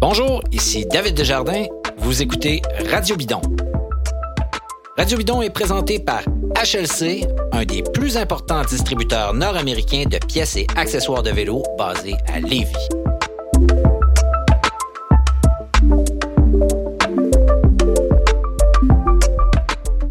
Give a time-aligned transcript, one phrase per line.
[0.00, 1.64] Bonjour, ici David Desjardins.
[1.96, 3.40] Vous écoutez Radio Bidon.
[4.96, 6.22] Radio Bidon est présenté par
[6.54, 12.38] HLC, un des plus importants distributeurs nord-américains de pièces et accessoires de vélo basé à
[12.38, 12.88] Lévis.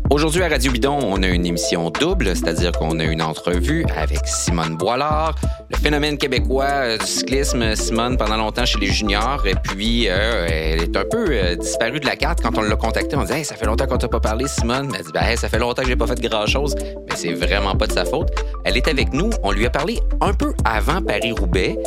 [0.10, 4.26] Aujourd'hui à Radio Bidon, on a une émission double, c'est-à-dire qu'on a une entrevue avec
[4.26, 5.36] Simone Boilard,
[5.82, 7.76] phénomène québécois euh, du cyclisme.
[7.76, 12.00] Simone, pendant longtemps chez les juniors, et puis euh, elle est un peu euh, disparue
[12.00, 12.42] de la carte.
[12.42, 14.94] Quand on l'a contactée, on dit ça fait longtemps qu'on t'a pas parlé, Simone.
[14.98, 17.88] Elle dit ben, ça fait longtemps que j'ai pas fait grand-chose, mais c'est vraiment pas
[17.88, 18.30] de sa faute.
[18.64, 19.30] Elle est avec nous.
[19.44, 21.78] On lui a parlé un peu avant Paris-Roubaix.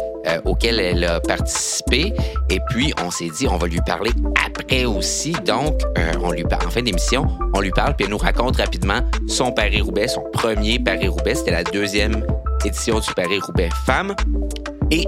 [0.44, 2.12] auquel elle a participé.
[2.50, 4.10] Et puis, on s'est dit, on va lui parler
[4.46, 5.32] après aussi.
[5.46, 5.80] Donc,
[6.22, 10.08] on lui en fin d'émission, on lui parle, puis elle nous raconte rapidement son Paris-Roubaix,
[10.08, 11.36] son premier Paris-Roubaix.
[11.36, 12.22] C'était la deuxième
[12.64, 14.14] édition du Paris-Roubaix Femmes.
[14.90, 15.06] Et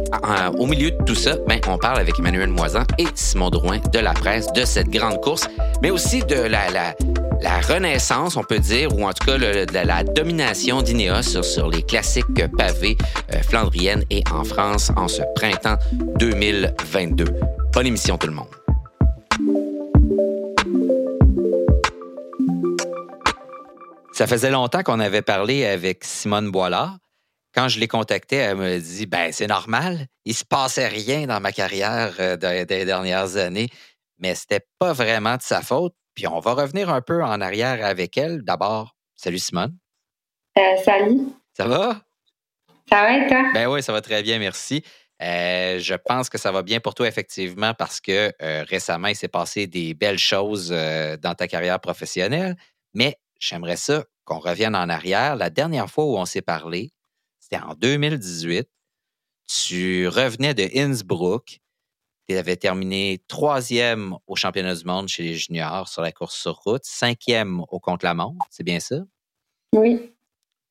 [0.59, 3.99] au milieu de tout ça, ben, on parle avec Emmanuel Moisan et Simon Drouin de
[3.99, 5.49] la presse de cette grande course,
[5.83, 10.05] mais aussi de la, la, renaissance, on peut dire, ou en tout cas de la
[10.05, 12.97] domination d'Ineos sur, les classiques pavés
[13.35, 15.77] euh, flandriennes et en France en ce printemps
[16.19, 17.25] 2022.
[17.73, 18.47] Bonne émission tout le monde.
[24.13, 26.99] Ça faisait longtemps qu'on avait parlé avec Simone Boilard.
[27.55, 31.39] Quand je l'ai contactée, elle me dit ben c'est normal, il se passait rien dans
[31.41, 33.69] ma carrière euh, des, dernières années,
[34.19, 35.95] mais c'était pas vraiment de sa faute.
[36.15, 38.43] Puis on va revenir un peu en arrière avec elle.
[38.43, 39.77] D'abord, salut Simone.
[40.59, 41.29] Euh, salut.
[41.55, 42.01] Ça va?
[42.89, 43.51] Ça va et toi?
[43.53, 44.83] Ben oui, ça va très bien, merci.
[45.23, 48.33] Euh, je pense que ça va bien pour toi, effectivement, parce que
[48.65, 52.57] récemment, il s'est passé des belles choses dans ta carrière professionnelle.
[52.95, 55.37] Mais j'aimerais ça qu'on revienne en arrière.
[55.37, 56.91] La dernière fois où on s'est parlé,
[57.53, 58.69] c'était en 2018.
[59.47, 61.61] Tu revenais de Innsbruck.
[62.29, 66.55] Tu avais terminé troisième au championnat du monde chez les juniors sur la course sur
[66.55, 68.97] route, cinquième au contre-la-montre, c'est bien ça?
[69.75, 70.13] Oui.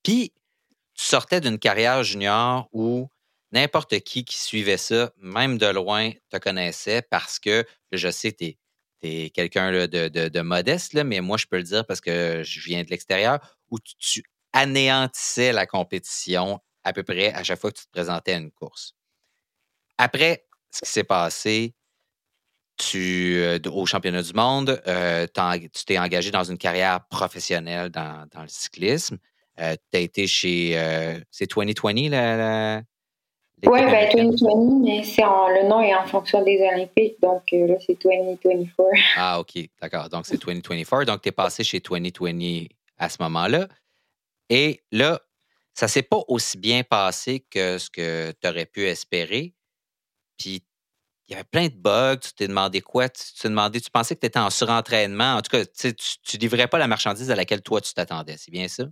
[0.02, 0.34] Puis,
[0.96, 3.10] tu sortais d'une carrière junior où
[3.52, 8.46] n'importe qui qui suivait ça, même de loin, te connaissait parce que je sais, tu
[8.46, 8.58] es
[9.04, 12.84] tu quelqu'un de, modeste, là, mais moi, je peux le dire parce que je viens
[12.84, 13.40] de l'extérieur,
[13.70, 14.24] où tu,
[14.54, 18.52] anéantissais la compétition à peu près à chaque fois que tu te présentais à une
[18.52, 18.96] course.
[19.98, 21.76] Après ce qui s'est passé
[22.78, 28.26] tu, euh, au championnat du monde, euh, tu t'es engagé dans une carrière professionnelle dans,
[28.34, 29.18] le cyclisme.
[29.60, 31.24] Euh, tu as été chez.
[31.30, 32.82] c'est 2020, la,
[33.68, 37.76] oui, ben 2020, mais c'est le nom est en fonction des Olympiques, donc euh, là,
[37.86, 38.72] c'est 2024.
[39.16, 40.10] Ah, OK, d'accord.
[40.10, 41.06] Donc, c'est 2024.
[41.06, 42.66] Donc, tu es passé chez 2020
[42.98, 43.68] à ce moment-là.
[44.50, 45.22] Et là,
[45.82, 49.56] ça s'est pas aussi bien passé que ce que tu aurais pu espérer.
[50.38, 50.62] Puis,
[51.28, 52.18] il y avait plein de bugs.
[52.22, 53.10] Tu t'es demandé quoi?
[53.10, 55.38] Tu t'es demandé, tu pensais que tu étais en surentraînement.
[55.38, 58.36] En tout cas, tu ne livrais pas la marchandise à laquelle toi, tu t'attendais.
[58.38, 58.84] C'est bien ça?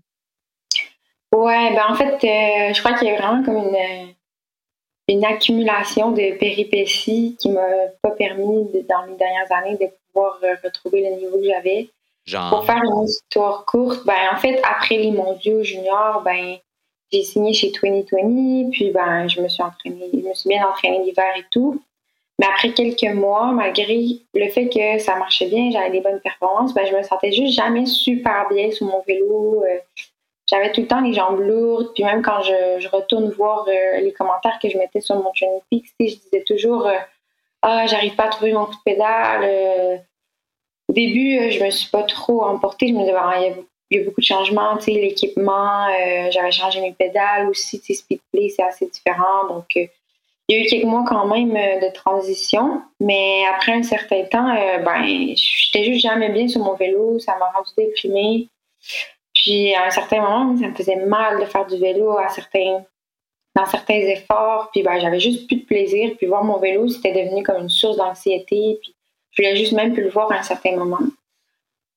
[1.32, 4.16] Ouais, ben en fait, euh, je crois qu'il y a vraiment comme une
[5.08, 7.68] une accumulation de péripéties qui m'a
[8.02, 11.90] pas permis, dans les dernières années, de pouvoir euh, retrouver le niveau que j'avais.
[12.50, 16.58] Pour faire une histoire courte, ben, en fait, après les mondiaux juniors, ben,
[17.12, 21.04] j'ai signé chez 2020, puis ben, je me suis entraînée, je me suis bien entraînée
[21.04, 21.82] l'hiver et tout.
[22.40, 26.74] Mais après quelques mois, malgré le fait que ça marchait bien, j'avais des bonnes performances,
[26.74, 29.64] ben, je me sentais juste jamais super bien sur mon vélo.
[29.64, 29.80] Euh,
[30.48, 31.94] j'avais tout le temps les jambes lourdes.
[31.94, 35.60] Puis même quand je, retourne voir euh, les commentaires que je mettais sur mon Training
[35.70, 36.96] Peaks, je disais toujours euh,
[37.62, 40.02] Ah, j'arrive pas à trouver mon coup de pédale.
[40.88, 42.88] Au début, je me suis pas trop emportée.
[42.88, 43.42] Je me disais, ah,
[43.92, 45.88] il y, a beaucoup de changements, tu sais, l'équipement.
[46.32, 47.80] J'avais changé mes pédales aussi.
[47.80, 49.48] Tu sais, Speedplay, c'est assez différent.
[49.48, 49.90] Donc, il
[50.50, 52.82] y a eu quelques mois quand même de transition.
[53.00, 55.04] Mais après un certain temps, ben,
[55.36, 57.20] j'étais juste jamais bien sur mon vélo.
[57.20, 58.48] Ça m'a rendu déprimée.
[59.34, 62.84] Puis à un certain moment, ça me faisait mal de faire du vélo à certains,
[63.56, 64.70] dans certains efforts.
[64.72, 66.12] Puis ben, j'avais juste plus de plaisir.
[66.18, 68.80] Puis voir mon vélo, c'était devenu comme une source d'anxiété.
[68.82, 68.96] Puis
[69.32, 71.00] je voulais juste même plus le voir à un certain moment.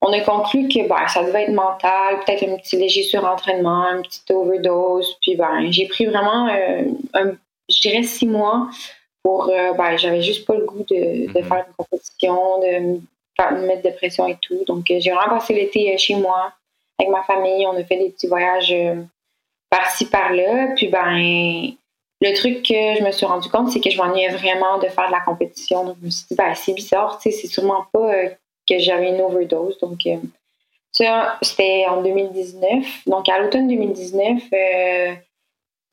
[0.05, 4.03] On a conclu que ben, ça devait être mental, peut-être un petit léger surentraînement, une
[4.03, 5.17] petite overdose.
[5.23, 7.33] Puis ben, j'ai pris vraiment, euh,
[7.69, 8.69] je dirais, six mois
[9.23, 9.49] pour.
[9.49, 11.45] Euh, ben, j'avais juste pas le goût de, mm-hmm.
[11.45, 13.01] faire une compétition, de
[13.55, 14.65] me mettre de pression et tout.
[14.67, 16.53] Donc j'ai vraiment passé l'été chez moi
[16.99, 17.67] avec ma famille.
[17.67, 19.03] On a fait des petits voyages euh,
[19.71, 20.69] par-ci, par-là.
[20.77, 21.73] Puis, ben,
[22.21, 25.07] le truc que je me suis rendu compte, c'est que je m'ennuyais vraiment de faire
[25.07, 25.85] de la compétition.
[25.85, 28.29] Donc, je me suis dit, ben, c'est bizarre, tu sais, c'est sûrement pas euh,
[28.69, 29.79] que j'avais une overdose.
[29.79, 30.17] Donc, euh,
[30.93, 32.85] ça, c'était en 2019.
[33.07, 34.43] Donc, à l'automne 2019,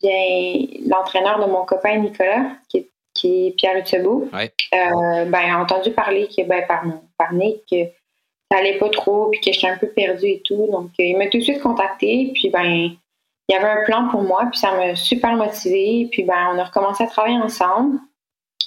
[0.01, 4.51] bien, l'entraîneur de mon copain Nicolas, qui, qui est Pierre Utsebo, Ouais.
[4.73, 6.83] euh, ben, a entendu parler que, ben, par,
[7.17, 7.85] par Nick que
[8.51, 10.67] ça allait pas trop, puis que j'étais un peu perdue et tout.
[10.71, 12.97] Donc, euh, il m'a tout de suite contacté, puis ben, il
[13.49, 16.07] y avait un plan pour moi, puis ça m'a super motivée.
[16.11, 17.99] Puis ben, on a recommencé à travailler ensemble.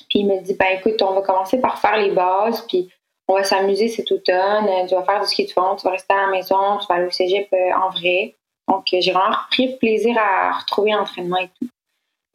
[0.09, 2.91] Puis il m'a dit, ben écoute, on va commencer par faire les bases, puis
[3.33, 4.69] on va s'amuser cet automne.
[4.69, 6.87] Euh, Tu vas faire du ski de fond, tu vas rester à la maison, tu
[6.89, 8.35] vas aller au cégep euh, en vrai.
[8.69, 11.69] Donc, euh, j'ai vraiment pris plaisir à retrouver l'entraînement et tout.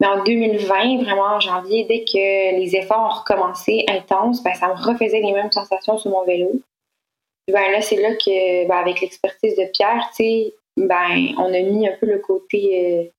[0.00, 4.68] Mais en 2020, vraiment en janvier, dès que les efforts ont recommencé intenses, ben, ça
[4.68, 6.52] me refaisait les mêmes sensations sur mon vélo.
[7.48, 10.08] Ben là, c'est là que, ben, avec l'expertise de Pierre,
[10.76, 13.10] ben, on a mis un peu le côté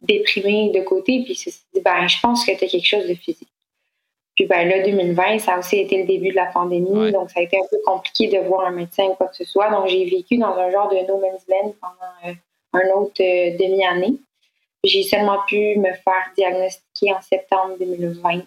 [0.00, 3.51] déprimé de côté, puis dit, ben, je pense que as quelque chose de physique.
[4.34, 7.12] Puis ben là, 2020, ça a aussi été le début de la pandémie, Ouais.
[7.12, 9.44] donc ça a été un peu compliqué de voir un médecin ou quoi que ce
[9.44, 9.70] soit.
[9.70, 12.34] Donc j'ai vécu dans un genre de no man's land pendant euh,
[12.72, 14.14] un autre euh, demi-année.
[14.84, 18.40] J'ai seulement pu me faire diagnostiquer en septembre 2020,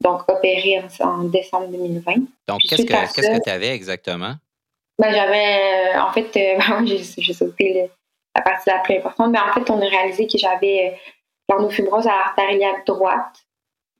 [0.00, 2.14] donc opérer en, en décembre 2020.
[2.48, 2.92] Donc, qu'est-ce que
[3.22, 4.34] ça- que tu avais exactement?
[4.98, 7.90] Ben, j'avais, euh, en fait, euh, ben j'ai sauté le-
[8.34, 10.98] la partie la plus importante, mais en fait, on a réalisé que j'avais
[11.48, 13.45] l'ornofibrose à l'artère iliaque droite.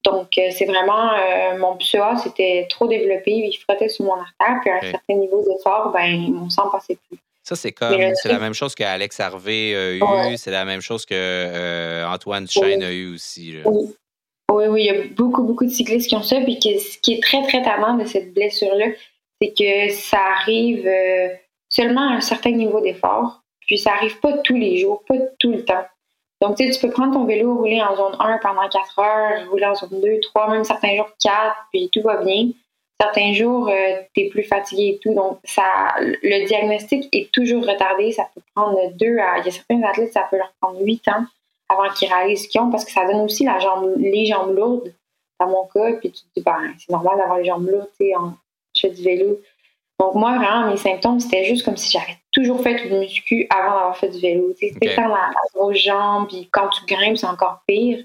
[0.06, 4.60] Donc, euh, c'est vraiment, euh, mon psoas c'était trop développé, il frottait sur mon artère,
[4.62, 7.18] puis à un certain niveau d'effort, ben, mon sang passait plus.
[7.42, 10.36] Ça, c'est comme, c'est la même chose qu'Alex Harvey a eu, Ouais.
[10.36, 13.52] c'est la même chose que euh, Antoine a eu aussi.
[13.52, 13.60] là.
[13.68, 13.94] Oui.
[14.52, 16.40] Oui, oui, il y a beaucoup, beaucoup de cyclistes qui ont ça.
[16.40, 18.86] Puis que ce qui est très, très tardant de cette blessure-là,
[19.40, 21.28] c'est que ça arrive euh,
[21.68, 23.42] seulement à un certain niveau d'effort.
[23.66, 25.84] Puis ça arrive pas tous les jours, pas tout le temps.
[26.42, 29.50] Donc, tu sais, tu peux prendre ton vélo, rouler en zone 1 pendant 4 heures,
[29.50, 32.50] rouler en zone 2, 3, même certains jours 4, puis tout va bien.
[33.00, 33.70] Certains jours,
[34.14, 35.14] tu es plus fatigué et tout.
[35.14, 38.12] Donc, ça, le diagnostic est toujours retardé.
[38.12, 39.38] Ça peut prendre 2 à.
[39.38, 41.24] Il y a certains athlètes, ça peut leur prendre 8 ans
[41.68, 44.54] avant qu'ils réalisent ce qu'ils ont parce que ça donne aussi la jambe, les jambes
[44.54, 44.94] lourdes,
[45.40, 45.92] dans mon cas.
[46.00, 48.34] Puis tu te dis, ben, c'est normal d'avoir les jambes lourdes, tu sais, en,
[48.74, 49.40] je fais du vélo.
[49.98, 53.74] Donc, moi, vraiment, mes symptômes, c'était juste comme si j'avais toujours fait du muscu avant
[53.74, 54.52] d'avoir fait du vélo.
[54.52, 54.96] Tu sais, C'était Ok.
[54.96, 58.04] dans la, la grosse jambe, puis quand tu grimpes, c'est encore pire.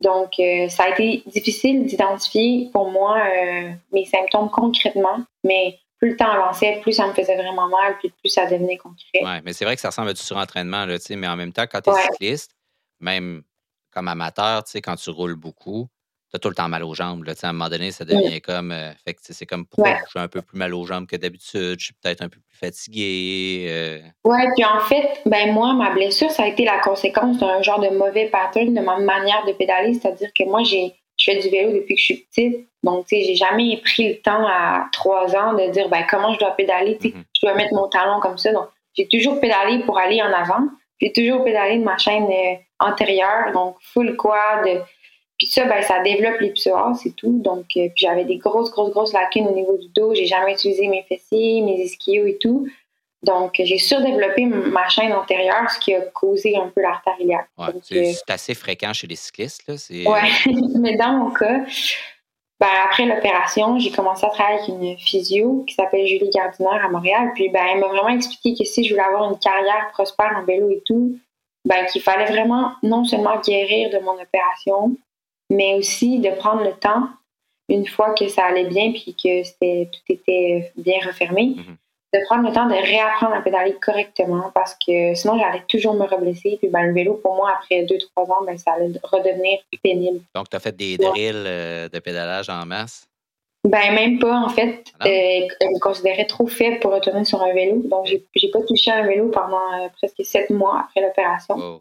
[0.00, 6.10] Donc, euh, ça a été difficile d'identifier pour moi euh, mes symptômes concrètement, mais plus
[6.10, 9.22] le temps avançait, plus ça me faisait vraiment mal, puis plus ça devenait concret.
[9.22, 11.36] Ouais, mais c'est vrai que ça ressemble à du surentraînement, là, tu sais, mais en
[11.36, 12.00] même temps, quand tu es Ouais.
[12.12, 12.54] cycliste,
[13.00, 13.42] même
[13.90, 15.88] comme amateur, tu sais, quand tu roules beaucoup,
[16.34, 17.24] as tout le temps mal aux jambes.
[17.24, 18.72] Là, à un moment donné, ça devient comme.
[18.72, 19.98] euh, fait que c'est comme pourquoi Ouais.
[20.12, 22.56] j'ai un peu plus mal aux jambes que d'habitude, je suis peut-être un peu plus
[22.58, 23.66] fatigué.
[23.68, 27.62] euh, Ouais, puis en fait, ben moi, ma blessure, ça a été la conséquence d'un
[27.62, 29.94] genre de mauvais pattern de ma manière de pédaler.
[29.94, 32.66] C'est-à-dire que moi, j'ai je fais du vélo depuis que je suis petite.
[32.82, 36.32] Donc, tu sais, j'ai jamais pris le temps à trois ans de dire, ben, comment
[36.34, 36.98] je dois pédaler.
[36.98, 37.24] Tu sais, Mhm.
[37.36, 38.52] je dois mettre mon talon comme ça.
[38.52, 40.66] Donc, j'ai toujours pédalé pour aller en avant.
[41.00, 44.84] J'ai toujours pédalé de ma chaîne euh, antérieure, donc full quad.
[45.44, 47.38] Puis ça, ben, ça développe les psoas, c'est tout.
[47.38, 50.14] Donc, euh, puis j'avais des grosses, grosses, grosses lacunes au niveau du dos.
[50.14, 52.66] J'ai jamais utilisé mes fessiers, mes ischios et tout.
[53.22, 57.46] Donc, j'ai surdéveloppé ma chaîne antérieure, ce qui a causé un peu l'artère iliaque.
[57.58, 59.64] ouais, Donc, c'est euh, c'est assez fréquent chez les cyclistes.
[59.68, 59.74] Là,
[60.10, 60.30] Ouais,
[60.80, 61.60] mais dans mon cas,
[62.58, 66.88] ben, après l'opération, j'ai commencé à travailler avec une physio qui s'appelle Julie Gardiner à
[66.88, 67.32] Montréal.
[67.34, 70.44] Puis ben, elle m'a vraiment expliqué que si je voulais avoir une carrière prospère en
[70.46, 71.18] vélo et tout,
[71.66, 74.96] ben, qu'il fallait vraiment non seulement guérir de mon opération,
[75.50, 77.08] mais aussi de prendre le temps,
[77.68, 79.42] une fois que ça allait bien puis que
[79.84, 81.76] tout était bien refermé, Mhm.
[82.12, 86.04] de prendre le temps de réapprendre à pédaler correctement parce que sinon j'allais toujours me
[86.06, 86.58] reblesser.
[86.60, 90.20] Puis ben, le vélo, pour moi, après 2-3 ans, ben, ça allait redevenir pénible.
[90.34, 93.08] Donc, tu as fait des drills euh, de pédalage en masse?
[93.66, 94.84] Ben, même pas, en fait.
[95.00, 95.10] Ah non?
[95.10, 97.80] Euh, me considérait trop faible pour retourner sur un vélo.
[97.86, 101.80] Donc, j'ai pas touché à un vélo pendant euh, presque sept mois après l'opération.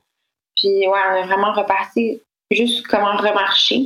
[0.56, 2.22] Puis, ouais, on a vraiment reparti
[2.56, 3.84] juste comment remarcher.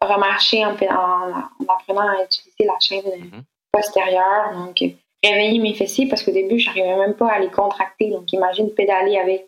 [0.00, 1.30] Remarcher en, en,
[1.66, 3.42] en apprenant à utiliser la chaîne euh, Mhm.
[3.72, 4.52] postérieure.
[4.54, 4.82] Donc,
[5.22, 8.10] réveiller mes fessiers parce qu'au début, j'arrivais même pas à les contracter.
[8.10, 9.46] Donc, imagine pédaler avec.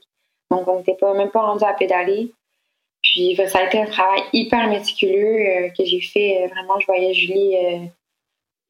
[0.51, 2.33] Donc, on n'était pas, même pas rendu à pédaler.
[3.03, 6.43] Puis, ben, ça a été un travail hyper méticuleux euh, que j'ai fait.
[6.45, 7.79] Euh, vraiment, je voyais Julie euh,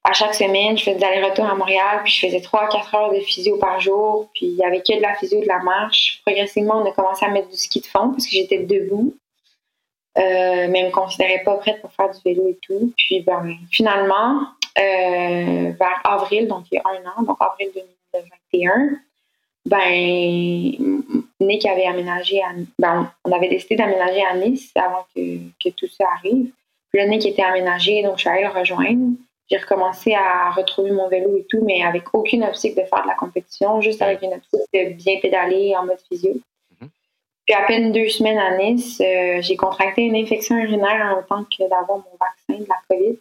[0.05, 0.77] à chaque semaine.
[0.77, 2.01] Je faisais des allers-retours à Montréal.
[2.05, 4.29] Puis, je faisais 3 à 4 heures de physio par jour.
[4.35, 6.21] Puis, il y avait que de la physio, de la marche.
[6.27, 9.15] Progressivement, on a commencé à mettre du ski de fond parce que j'étais debout.
[10.19, 12.93] Euh, mais elle me considérait pas prête pour faire du vélo et tout.
[12.97, 14.41] Puis, ben, finalement,
[14.79, 18.99] euh, vers avril, donc il y a un an, donc avril 2021,
[19.67, 25.69] ben, Nick avait aménagé à, ben, on avait décidé d'aménager à Nice avant que, que
[25.71, 26.51] tout ça arrive.
[26.91, 29.17] Puis là, Nick était aménagé, donc je suis allée le rejoindre.
[29.51, 33.09] J'ai recommencé à retrouver mon vélo et tout, mais avec aucune optique de faire de
[33.09, 36.33] la compétition, juste avec une optique de bien pédaler en mode physio.
[37.47, 41.45] Puis à peine deux semaines à Nice, euh, j'ai contracté une infection urinaire en tant
[41.45, 43.19] que d'avoir mon vaccin de la COVID.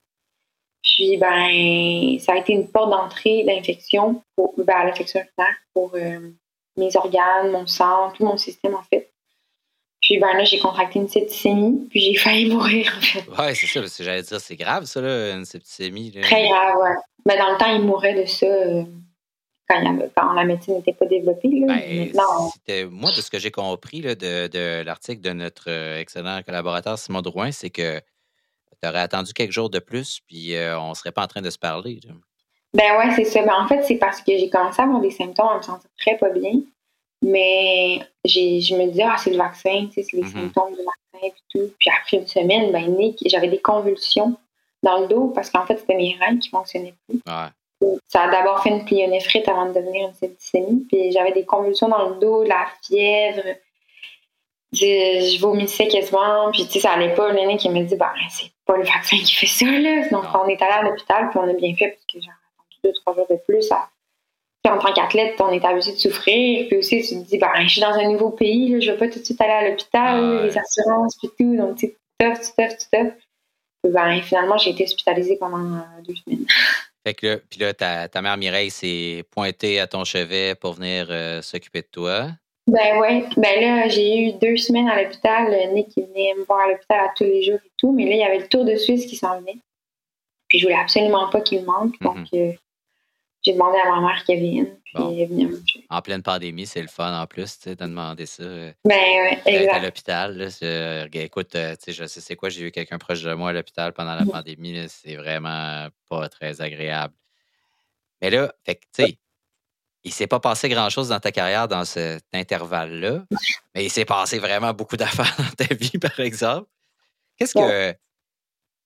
[0.83, 6.19] Puis ben ça a été une porte d'entrée d'infection pour ben, l'infection urinaire pour euh,
[6.77, 9.09] mes organes, mon sang, tout mon système en fait.
[10.01, 13.27] Puis ben là, j'ai contracté une septicémie, puis j'ai failli mourir en fait.
[13.29, 16.11] Ouais, c'est ça, parce que j'allais dire, c'est grave ça, là, une septicémie.
[16.11, 16.95] Très grave, ouais.
[17.25, 18.83] Mais dans le temps, il mourait de ça euh,
[19.67, 21.49] quand, la médecine n'était pas développée.
[21.65, 21.75] Là.
[22.67, 26.41] Ben, moi, de ce que j'ai compris là, de, de l'article de notre euh, excellent
[26.43, 27.99] collaborateur Simon Drouin, c'est que
[28.81, 31.41] tu aurais attendu quelques jours de plus, puis euh, on ne serait pas en train
[31.41, 31.99] de se parler.
[32.73, 33.41] Ben ouais, c'est ça.
[33.41, 35.89] Ben, en fait, c'est parce que j'ai commencé à avoir des symptômes, à me sentir
[35.97, 36.53] très pas bien.
[37.21, 40.31] Mais je me disais, ah, c'est le vaccin, c'est les mm-hmm.
[40.31, 41.71] symptômes du vaccin et tout.
[41.79, 44.37] Puis après une semaine, ben, j'avais des convulsions
[44.83, 47.19] dans le dos parce qu'en fait, c'était mes reins qui fonctionnaient plus.
[48.07, 50.85] Ça a d'abord fait une plyonéphrite avant de devenir une septicémie.
[50.89, 53.43] Puis j'avais des convulsions dans le dos, la fièvre.
[54.71, 56.51] Je, vomissais quasiment.
[56.51, 57.31] Puis tu sais, ça allait pas.
[57.31, 60.07] L'aîné qui me dit, ben, c'est pas le vaccin qui fait ça, là.
[60.09, 62.77] Donc on est allé à l'hôpital, puis on a bien fait parce que j'ai attendu
[62.83, 63.71] deux, trois jours de plus.
[63.71, 66.67] en tant qu'athlète, on est habitué de souffrir.
[66.67, 68.97] Puis aussi, tu te dis, ben, je suis dans un nouveau pays, là, je vais
[68.97, 71.55] pas tout de suite aller à l'hôpital, les assurances, puis tout.
[71.55, 73.13] Donc, tu sais, tough, tough, tough.
[73.91, 76.45] Ben, finalement, j'ai été hospitalisée pendant euh, deux semaines.
[77.05, 81.07] Fait que puis là, ta, ta, mère Mireille s'est pointée à ton chevet pour venir
[81.09, 82.29] euh, s'occuper de toi.
[82.67, 83.23] Ben oui.
[83.37, 85.53] Ben là, j'ai eu deux semaines à l'hôpital.
[85.73, 87.91] Nick qui venait me voir à l'hôpital à tous les jours et tout.
[87.91, 89.59] Mais là, il y avait le Tour de Suisse qui s'en venait.
[90.47, 91.99] Puis je voulais absolument pas qu'il manque.
[92.01, 92.39] Donc, mhm.
[92.39, 92.51] euh,
[93.45, 94.75] j'ai demandé à ma mère qu'elle vienne.
[95.89, 98.43] En pleine pandémie, c'est le fun en plus, tu sais, de demander ça.
[98.43, 98.95] Euh, ben,
[99.45, 100.49] ouais, à l'hôpital.
[101.13, 103.53] Écoute, euh, tu sais, je sais c'est quoi, j'ai eu quelqu'un proche de moi à
[103.53, 104.85] l'hôpital pendant la pandémie.
[104.89, 107.13] C'est vraiment pas très agréable.
[108.21, 109.17] Mais là, fait tu sais,
[110.03, 113.25] il s'est pas passé grand-chose dans ta carrière dans cet intervalle-là,
[113.75, 116.67] mais il s'est passé vraiment beaucoup d'affaires dans ta vie, par exemple.
[117.37, 117.95] Qu'est-ce que.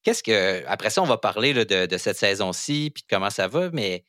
[0.04, 0.66] Qu'est-ce que.
[0.68, 4.04] Après ça, on va parler de, de, cette saison-ci, puis de comment ça va, mais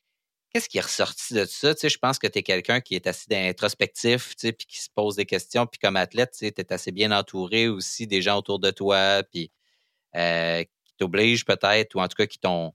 [0.50, 1.74] Qu'est-ce qui est ressorti de ça?
[1.74, 4.66] Tu sais, je pense que tu es quelqu'un qui est assez introspectif, tu sais, puis
[4.66, 5.64] qui se pose des questions.
[5.66, 9.52] Puis comme athlète, tu es assez bien entouré aussi des gens autour de toi, puis
[10.16, 12.74] euh, qui t'obligent peut-être, ou en tout cas qui t'ont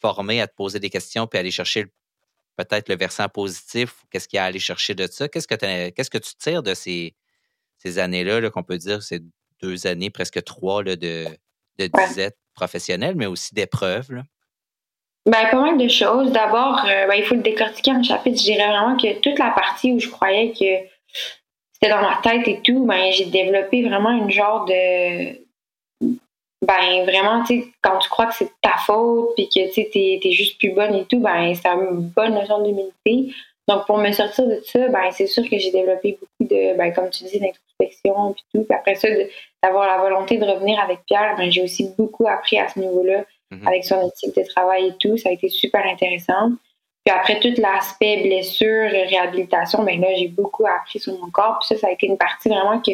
[0.00, 1.86] formé à te poser des questions, puis aller chercher
[2.56, 4.04] peut-être le versant positif.
[4.10, 5.28] Qu'est-ce qu'il y a à aller chercher de ça?
[5.28, 7.16] Qu'est-ce que, qu'est-ce que tu tires de ces,
[7.78, 9.20] ces années-là, -là, qu'on peut dire, ces
[9.60, 11.26] deux années, presque trois là, de,
[11.78, 14.22] de disette professionnelle, mais aussi d'épreuves?
[15.26, 16.32] Ben, pas mal de choses.
[16.32, 18.38] D'abord, euh, ben, il faut le décortiquer en chapitre.
[18.38, 20.88] Je dirais vraiment que toute la partie où je croyais que
[21.72, 25.38] c'était dans ma tête et tout, ben, j'ai développé vraiment une genre de.
[26.66, 30.20] Ben, vraiment, tu sais, quand tu crois que c'est ta faute, puis que tu es,
[30.22, 33.32] es, juste plus bonne et tout, ben, c'est une bonne notion d'humilité.
[33.68, 36.92] Donc, pour me sortir de ça, ben, c'est sûr que j'ai développé beaucoup de, ben,
[36.92, 38.64] comme tu dis, d'introspection, puis tout.
[38.64, 39.08] Puis après ça,
[39.62, 43.24] d'avoir la volonté de revenir avec Pierre, ben, j'ai aussi beaucoup appris à ce niveau-là
[43.50, 43.66] Mhm.
[43.66, 45.16] avec son éthique de travail et tout.
[45.16, 46.52] Ça a été super intéressant.
[47.04, 51.58] Puis après tout l'aspect blessure, réhabilitation, ben là, j'ai beaucoup appris sur mon corps.
[51.60, 52.90] Puis ça, ça a été une partie vraiment que,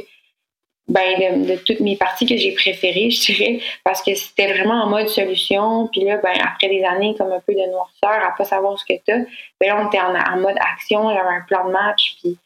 [0.86, 4.86] ben, de, toutes mes parties que j'ai préférées, je dirais, parce que c'était vraiment en
[4.86, 5.88] mode solution.
[5.88, 8.84] Puis là, ben, après des années comme un peu de noirceur, à pas savoir ce
[8.84, 9.18] que t'as,
[9.60, 12.38] ben là, on était en, mode action, j'avais un plan de match, puis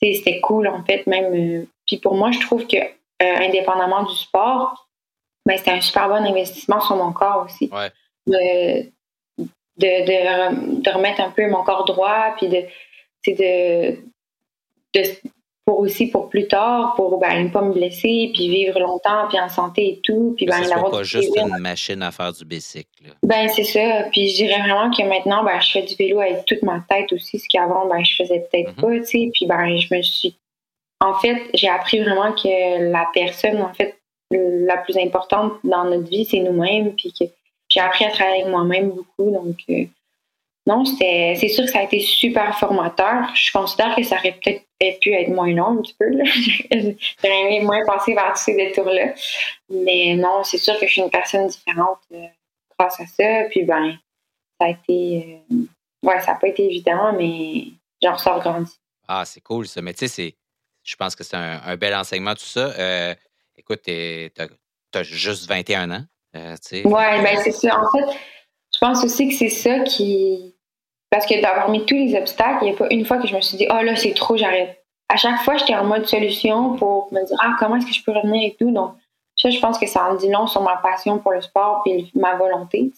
[0.00, 1.32] c'était cool, en fait, même.
[1.32, 4.83] Euh, puis pour moi, je trouve que, euh, indépendamment du sport,
[5.46, 7.70] ben, c'était un super bon investissement sur mon corps aussi.
[8.26, 8.90] De,
[9.76, 12.62] de, de, remettre un peu mon corps droit, puis de,
[13.26, 13.98] de,
[14.94, 15.00] de,
[15.64, 19.40] pour aussi pour plus tard, pour ben, ne pas me blesser, puis vivre longtemps, puis
[19.40, 20.34] en santé et tout.
[20.36, 23.14] Puis ben, c'est pas juste une machine à faire du bicycle.
[23.22, 24.04] Ben, c'est ça.
[24.12, 27.12] Puis je dirais vraiment que maintenant, ben, je fais du vélo avec toute ma tête
[27.12, 28.80] aussi, ce qu'avant, ben, je faisais peut-être mm-hmm.
[28.80, 29.30] pas, tu sais.
[29.32, 30.36] Puis ben, je me suis...
[31.00, 33.98] En fait, j'ai appris vraiment que la personne, en fait,
[34.30, 36.94] la plus importante dans notre vie, c'est nous-mêmes.
[36.94, 37.24] Puis que
[37.68, 39.30] j'ai appris à travailler avec moi-même beaucoup.
[39.30, 39.84] Donc, euh,
[40.66, 43.28] non, c'est sûr que ça a été super formateur.
[43.34, 46.10] Je considère que ça aurait peut-être pu être moins long un petit peu.
[47.22, 49.12] J'aurais aimé moins passer par tous ces détours-là.
[49.68, 52.26] Mais non, c'est sûr que je suis une personne différente euh,
[52.78, 53.44] grâce à ça.
[53.50, 53.98] Puis, ben,
[54.58, 55.42] ça a été.
[55.52, 55.56] Euh,
[56.02, 57.66] ouais, ça n'a pas été évident, mais
[58.02, 58.72] j'en ressors grandi.
[59.06, 59.82] Ah, c'est cool ça.
[59.82, 60.34] Mais tu sais,
[60.82, 62.72] je pense que c'est un, bel enseignement, tout ça
[63.56, 64.30] écoute, tu
[64.94, 66.04] as, juste 21 ans.
[66.36, 67.80] Euh, oui, ben c'est ça.
[67.80, 68.12] En fait,
[68.72, 70.54] je pense aussi que c'est ça qui.
[71.10, 73.36] Parce que d'avoir mis tous les obstacles, il n'y a pas une fois que je
[73.36, 74.84] me suis dit, oh là, c'est trop, j'arrête.
[75.08, 78.02] À chaque fois, j'étais en mode solution pour me dire, ah, comment est-ce que je
[78.02, 78.72] peux revenir et tout.
[78.72, 78.94] Donc,
[79.36, 82.06] ça, je pense que ça en dit long sur ma passion pour le sport et
[82.14, 82.90] ma volonté.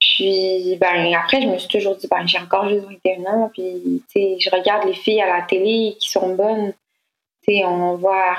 [0.00, 3.50] Puis, ben, après, je me suis toujours dit, ben, j'ai encore juste 21 ans.
[3.52, 6.72] Puis, tu sais, je regarde les filles à la télé qui sont bonnes
[7.64, 8.36] on voit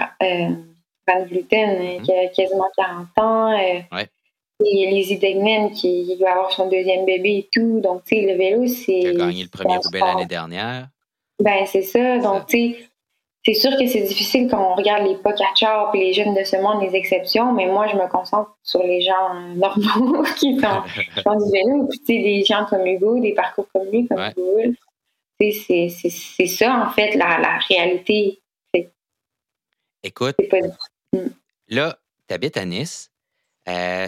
[1.10, 2.02] Van Vluten mm-hmm.
[2.02, 3.52] qui a quasiment 40 ans.
[3.58, 4.10] Ouais.
[4.66, 7.80] Et Lizzie Degnan qui va avoir son deuxième bébé et tout.
[7.80, 9.08] Donc, tu sais, le vélo, c'est.
[9.08, 10.90] A gagné le premier roubaix l'année dernière.
[11.42, 12.18] Ben, c'est ça.
[12.18, 12.90] Donc, tu sais,
[13.46, 16.58] c'est sûr que c'est difficile quand on regarde les Pogacar et les jeunes de ce
[16.58, 21.52] monde, les exceptions, mais moi, je me concentre sur les gens normaux qui font, du
[21.52, 21.88] vélo.
[21.90, 24.74] Puis, tu sais, des gens comme Hugo, des parcours comme lui, comme Hugo.
[25.40, 28.40] Tu sais, c'est ça, en fait, la, la réalité.
[30.04, 30.36] Écoute,
[31.14, 31.28] mm.
[31.70, 33.12] là, tu habites à Nice.
[33.68, 34.08] Euh,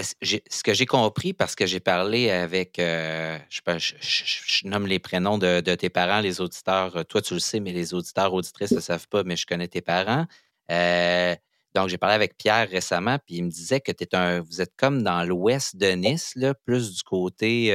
[0.00, 5.60] ce que j'ai compris, parce que j'ai parlé avec, euh, je, nomme les prénoms de,
[5.60, 8.82] tes parents, les auditeurs, euh, toi tu le sais, mais les auditeurs, auditrices ne le
[8.82, 10.26] savent pas, mais je connais tes parents.
[10.70, 11.34] Euh,
[11.74, 14.74] donc, j'ai parlé avec Pierre récemment, puis il me disait que es un, vous êtes
[14.76, 17.70] comme dans l'ouest de Nice, là, plus du côté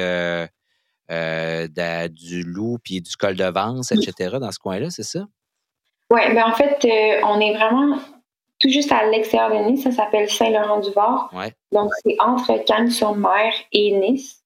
[1.10, 5.26] du Loup, puis du col de Vence, etc., dans ce coin-là, c'est ça?
[6.12, 6.78] Oui, mais ben, en fait,
[7.24, 8.00] on est vraiment
[8.60, 9.84] tout juste à l'extérieur de Nice.
[9.84, 11.32] Ça s'appelle Saint-Laurent-du-Var.
[11.72, 14.44] Donc, c'est entre Cannes-sur-Mer et Nice.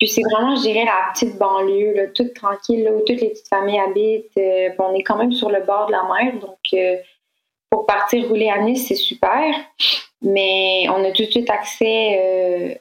[0.00, 3.80] Puis c'est vraiment, je dirais, la petite banlieue, toute tranquille, où toutes les petites familles
[3.80, 4.32] habitent.
[4.38, 6.40] Euh, on est quand même sur le bord de la mer.
[6.40, 6.96] Donc, euh,
[7.68, 9.54] pour partir rouler à Nice, c'est super.
[10.22, 12.74] Mais on a tout de suite accès euh,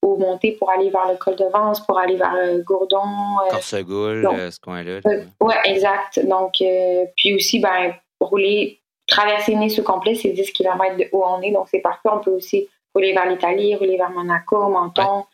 [0.00, 2.34] aux montées pour aller vers le col de Vence, pour aller vers
[2.64, 3.36] Gourdon.
[3.50, 5.00] Corsegoul, ce coin-là.
[5.40, 6.26] oui, exact.
[6.26, 6.54] Donc,
[7.16, 11.52] puis aussi, ben, rouler traverser Nice au complet, c'est 10 km de où on est,
[11.52, 12.08] donc c'est parfait.
[12.10, 15.24] On peut aussi rouler vers l'Italie, rouler vers Monaco, Menton,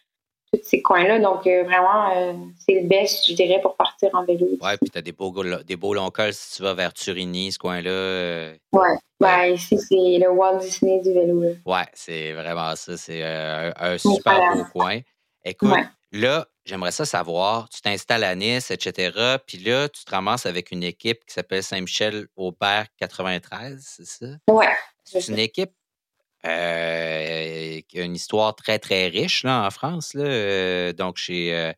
[0.53, 1.19] tous ces coins-là.
[1.19, 4.47] Donc, euh, vraiment, euh, c'est le best, je dirais, pour partir en vélo.
[4.61, 5.33] Oui, puis tu as des beaux,
[5.65, 7.91] des beaux longs cols si tu vas vers Turini, ce coin-là.
[7.91, 8.89] Euh, oui,
[9.21, 11.43] ben, ici, c'est le Walt Disney du vélo.
[11.67, 12.97] Oui, c'est vraiment ça.
[12.97, 15.01] C'est un super beau coin.
[15.45, 15.71] Écoute,
[16.13, 19.37] là, j'aimerais ça savoir, tu t'installes à Nice, etc.
[19.47, 24.27] Puis là, tu te ramasses avec une équipe qui s'appelle Saint-Michel-Aubert 93, c'est ça?
[24.49, 24.65] Oui.
[25.05, 25.73] C'est une équipe
[26.47, 30.15] euh, qui a une histoire très, très riche là, en France.
[30.15, 30.25] Là.
[30.25, 31.73] Euh, donc, chez euh,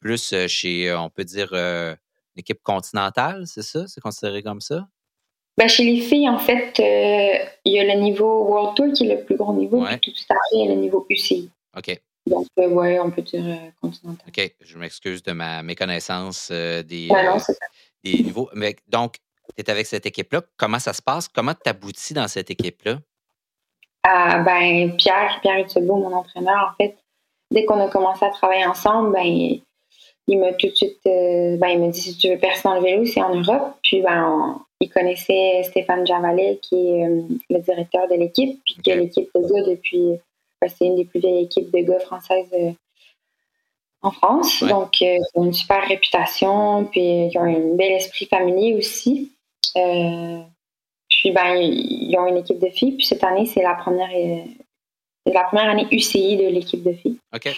[0.00, 1.96] plus chez, on peut dire, une
[2.36, 3.86] équipe continentale, c'est ça?
[3.88, 4.86] C'est considéré comme ça?
[5.56, 6.74] Ben, chez les filles, en fait,
[7.64, 10.10] il y a le niveau World Tour qui est le plus gros niveau, puis tout
[10.30, 11.50] à fait, il y a le niveau UCI.
[11.76, 12.00] OK.
[12.26, 14.26] Donc, euh, oui, on peut dire euh, continental.
[14.26, 17.38] OK, je m'excuse de ma méconnaissance euh, des, ben
[18.02, 18.48] des niveaux.
[18.54, 19.16] Mais, donc,
[19.54, 20.42] tu es avec cette équipe-là.
[20.56, 21.28] Comment ça se passe?
[21.28, 22.98] Comment tu aboutis dans cette équipe-là?
[24.04, 26.96] Ah, ben, Pierre, Pierre Utebo, mon entraîneur, en fait,
[27.50, 29.60] dès qu'on a commencé à travailler ensemble, ben,
[30.26, 32.82] il m'a tout de suite ben, il m'a dit si tu veux percer dans le
[32.82, 33.74] vélo, c'est en Europe.
[33.82, 37.06] Puis ben, il connaissait Stéphane Javalet, qui est
[37.50, 40.18] le directeur de l'équipe, puis qui a l'équipe de depuis
[40.68, 42.72] c'est une des plus vieilles équipes de gars françaises euh,
[44.02, 44.62] en France.
[44.62, 49.32] Donc, euh, ils ont une super réputation, puis ils ont un bel esprit familier aussi.
[49.76, 50.40] Euh,
[51.08, 52.92] puis, ben, ils ont une équipe de filles.
[52.92, 54.10] Puis cette année, c'est la première,
[55.26, 57.18] la première année UCI de l'équipe de filles.
[57.34, 57.48] OK.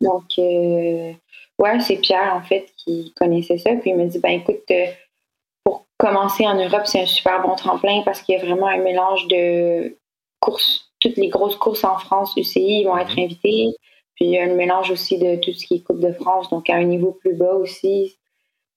[0.00, 3.74] Donc, ouais, c'est Pierre, en fait, qui connaissait ça.
[3.76, 4.70] Puis il me dit, ben écoute,
[5.64, 8.78] pour commencer en Europe, c'est un super bon tremplin parce qu'il y a vraiment un
[8.78, 9.96] mélange de
[10.40, 13.24] courses toutes les grosses courses en France UCI vont être mhm.
[13.24, 13.76] invitées.
[14.14, 16.48] Puis il y a un mélange aussi de tout ce qui est Coupe de France,
[16.50, 18.16] donc à un niveau plus bas aussi.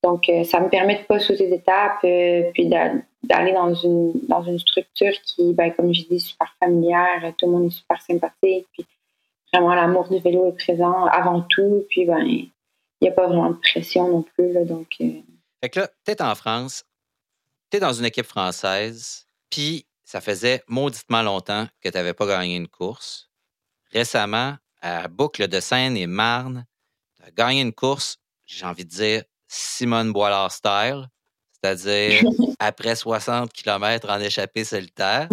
[0.03, 4.43] Donc euh, ça me permet de pas sauter d'étape, euh, puis d'aller dans une, dans
[4.43, 7.33] une structure qui, ben, comme je dis, super familière.
[7.37, 8.67] Tout le monde est super sympathique.
[8.73, 8.85] Puis
[9.53, 11.85] vraiment, l'amour du vélo est présent avant tout.
[11.89, 12.51] Puis ben, il
[13.01, 14.51] n'y a pas vraiment de pression non plus.
[14.51, 15.21] Là, donc, euh.
[15.63, 16.85] Fait que là, tu es en France,
[17.71, 22.25] tu es dans une équipe française, puis ça faisait mauditement longtemps que tu n'avais pas
[22.25, 23.29] gagné une course.
[23.91, 26.65] Récemment, à Boucle de Seine et Marne,
[27.15, 31.07] tu as gagné une course, j'ai envie de dire Simone Boilard style,
[31.51, 32.23] c'est-à-dire
[32.59, 35.29] après 60 km en échappée solitaire.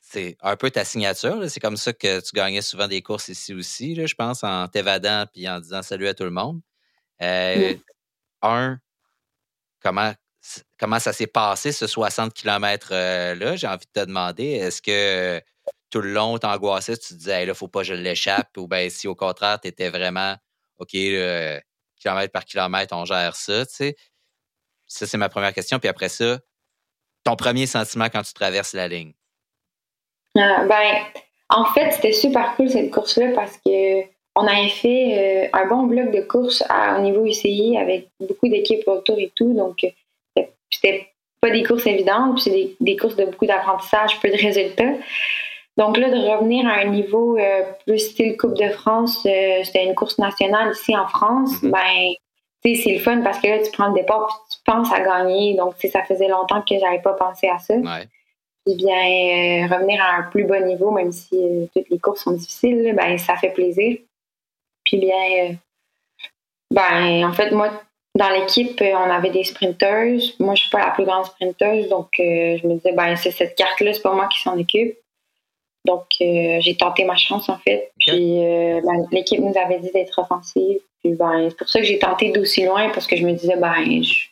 [0.00, 1.38] C'est un peu ta signature.
[1.50, 5.26] C'est comme ça que tu gagnais souvent des courses ici aussi, je pense, en t'évadant
[5.34, 6.62] et en disant salut à tout le monde.
[7.20, 7.74] Euh,
[8.40, 8.78] un,
[9.82, 10.14] comment,
[10.78, 13.56] comment ça s'est passé, ce 60 km-là.
[13.56, 15.40] J'ai envie de te demander, est-ce que
[15.90, 18.66] tout le long, t'angoissais, tu te disais, il là, faut pas que je l'échappe, ou
[18.66, 20.34] bien si au contraire, tu étais vraiment,
[20.78, 23.96] OK, kilomètre par kilomètre, on gère ça, tu sais?
[24.86, 25.78] Ça, c'est ma première question.
[25.78, 26.38] Puis après ça,
[27.24, 29.12] ton premier sentiment quand tu traverses la ligne?
[30.38, 31.04] Ah, ben,
[31.48, 34.02] en fait, c'était super cool cette course-là parce que
[34.38, 38.86] on avait fait euh, un bon bloc de course au niveau UCI avec beaucoup d'équipes
[38.86, 39.54] autour et tout.
[39.54, 39.86] Donc,
[40.80, 41.08] c'était
[41.40, 44.94] pas des courses évidentes, puis c'est des, courses de beaucoup d'apprentissage, peu de résultats.
[45.76, 49.84] Donc là, de revenir à un niveau euh, plus style Coupe de France, euh, c'était
[49.84, 51.70] une course nationale ici en France, mm-hmm.
[51.70, 52.14] ben,
[52.64, 55.00] tu sais, c'est le fun parce que là, tu prends le départ, puis pense à
[55.00, 55.54] gagner.
[55.54, 57.74] Donc, ça faisait longtemps que j'avais pas pensé à ça.
[58.64, 62.24] Puis bien, euh, revenir à un plus bas niveau, même si euh, toutes les courses
[62.24, 63.98] sont difficiles, ben, ça fait plaisir.
[64.84, 65.56] Puis bien,
[66.72, 67.70] ben, en fait, moi,
[68.16, 70.36] dans l'équipe, on avait des sprinteuses.
[70.40, 73.54] Moi, je suis pas la plus grande sprinteuse, donc je me disais, ben, c'est cette
[73.54, 74.96] carte-là, c'est pas moi qui s'en occupe.
[75.84, 77.92] Donc, j'ai tenté ma chance, en fait.
[77.98, 78.38] Puis,
[78.84, 80.80] ben, l'équipe nous avait dit d'être offensive.
[81.02, 83.56] Puis, ben, c'est pour ça que j'ai tenté d'aussi loin, parce que je me disais,
[83.56, 84.26] ben, je,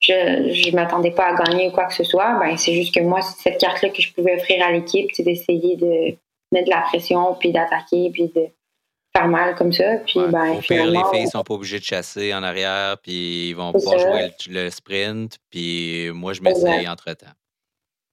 [0.00, 2.38] je ne m'attendais pas à gagner ou quoi que ce soit.
[2.38, 5.22] Ben, c'est juste que moi, c'est cette carte-là que je pouvais offrir à l'équipe, c'est
[5.22, 6.14] d'essayer de
[6.52, 8.46] mettre de la pression, puis d'attaquer, puis de
[9.16, 9.96] faire mal comme ça.
[10.06, 13.98] Puis, ben, les filles sont pas obligées de chasser en arrière, puis ils vont pas
[13.98, 17.26] jouer le, sprint, puis moi, je m'essaye entre-temps.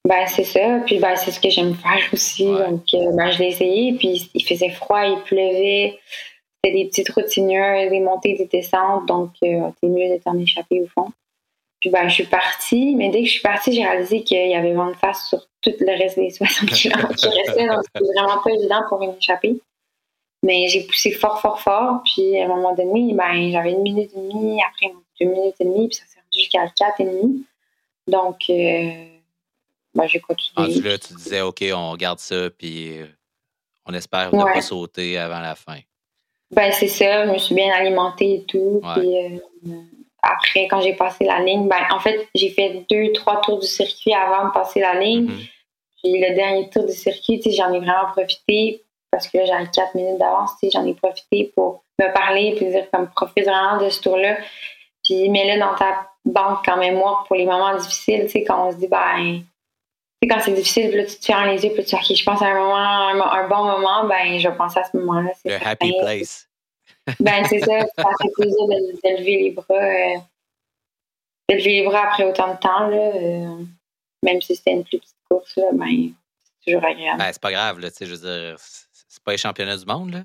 [0.07, 0.81] Ben, c'est ça.
[0.85, 2.45] Puis, ben, c'est ce que j'aime faire aussi.
[2.45, 5.97] Donc, euh, ben, je l'ai essayé, puis il faisait froid, il pleuvait.
[6.63, 9.05] C'était des petites routinières, des montées, des descentes.
[9.05, 11.11] Donc, euh, c'est mieux d'être en échappé au fond.
[11.79, 14.55] Puis ben, je suis partie, mais dès que je suis partie, j'ai réalisé qu'il y
[14.55, 18.05] avait vent de face sur tout le reste des 60 km qui restaient, donc c'était
[18.15, 19.59] vraiment pas évident pour une échapper.
[20.43, 24.11] Mais j'ai poussé fort, fort, fort, puis à un moment donné, ben, j'avais une minute
[24.13, 27.45] et demie, après deux minutes et demie, puis ça s'est rendu jusqu'à quatre et demi.
[28.07, 29.05] Donc, euh,
[29.95, 30.81] ben, j'ai continué.
[30.81, 33.05] là, tu disais, OK, on regarde ça, puis euh,
[33.85, 35.79] on espère ne pas sauter avant la fin.
[36.51, 39.17] Ben, c'est ça, je me suis bien alimentée et tout, puis...
[39.17, 39.39] Euh,
[40.23, 43.67] après, quand j'ai passé la ligne, ben, en fait, j'ai fait deux, trois tours du
[43.67, 45.25] circuit avant de passer la ligne.
[45.25, 45.39] Mhm.
[46.01, 48.81] Puis le dernier tour du circuit, j'en ai vraiment profité
[49.13, 50.51] parce que là, j'avais quatre minutes d'avance.
[50.73, 54.37] J'en ai profité pour me parler puis dire comme profite vraiment de ce tour-là.
[55.03, 58.67] Puis mets-le dans ta banque quand même moi pour les moments difficiles, tu sais, quand
[58.67, 59.43] on se dit, ben,
[60.27, 62.23] quand c'est difficile, puis là, tu te fermes les yeux, puis tu dis, OK, je
[62.23, 65.31] pense à un moment, un, bon moment, ben, je pense à ce moment-là.
[65.45, 66.49] Le happy place.
[67.19, 67.79] Ben, c'est ça.
[67.97, 68.67] Ça fait plaisir
[69.03, 69.65] d'élever les bras.
[69.69, 70.17] Euh,
[71.49, 73.11] d'élever les bras après autant de temps, là.
[73.15, 73.63] Euh,
[74.23, 76.13] même si c'était une plus petite course, là, ben,
[76.63, 77.17] c'est toujours agréable.
[77.19, 77.91] Ben, c'est pas grave, là.
[77.91, 78.57] Tu sais, je veux dire,
[79.23, 80.23] c'est pas les championnats du monde, là.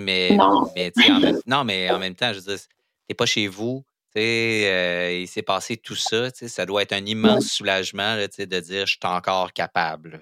[0.00, 0.70] mais, non.
[0.76, 2.64] Mais, en même, non, mais en même temps, je veux dire,
[3.08, 3.84] t'es pas chez vous.
[4.16, 6.30] Euh, il s'est passé tout ça.
[6.30, 10.20] Ça doit être un immense soulagement là, de dire je suis encore capable.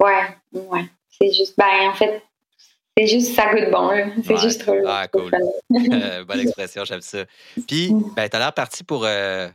[0.00, 0.84] Ouais, ouais.
[1.08, 2.22] C'est juste, ben, en fait,
[2.98, 3.90] c'est juste, ça goûte bon.
[4.24, 4.76] C'est juste trop.
[4.86, 5.30] Ah, cool.
[5.70, 7.24] Bonne expression, j'aime ça.
[7.66, 8.14] Puis, mm.
[8.14, 9.48] ben, tu as l'air parti pour euh,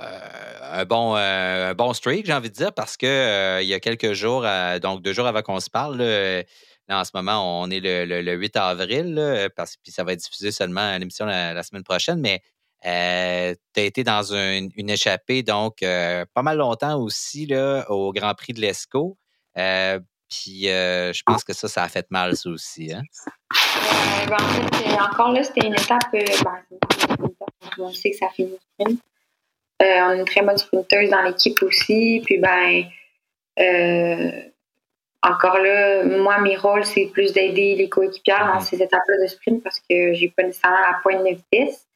[0.00, 0.18] euh,
[0.60, 3.80] un, bon, euh, un bon streak, j'ai envie de dire, parce que il y a
[3.80, 4.46] quelques jours,
[4.80, 6.42] donc deux jours avant qu'on se parle, là,
[6.88, 10.50] en ce moment, on est le, le, 8 avril, parce, puis ça va être diffusé
[10.50, 12.42] seulement à l'émission la, semaine prochaine, mais
[12.82, 18.52] tu as été dans une, échappée, donc pas mal longtemps aussi là, au Grand Prix
[18.52, 19.16] de l'ESCO.
[20.32, 22.92] Puis euh, je pense que ça, ça a fait mal, ça aussi.
[22.92, 23.02] Hein?
[23.52, 26.08] Euh, ben, en fait, encore là, c'était une étape.
[26.14, 27.28] Euh, ben,
[27.78, 29.00] on sait que ça finit sprint.
[29.80, 32.22] on a une très bonne sprinteuse dans l'équipe aussi.
[32.24, 32.84] Puis, ben,
[35.22, 39.62] encore là, moi, mes rôles, c'est plus d'aider les coéquipières dans ces étapes-là de sprint
[39.62, 41.86] parce que j'ai pas nécessairement la pointe de vitesse.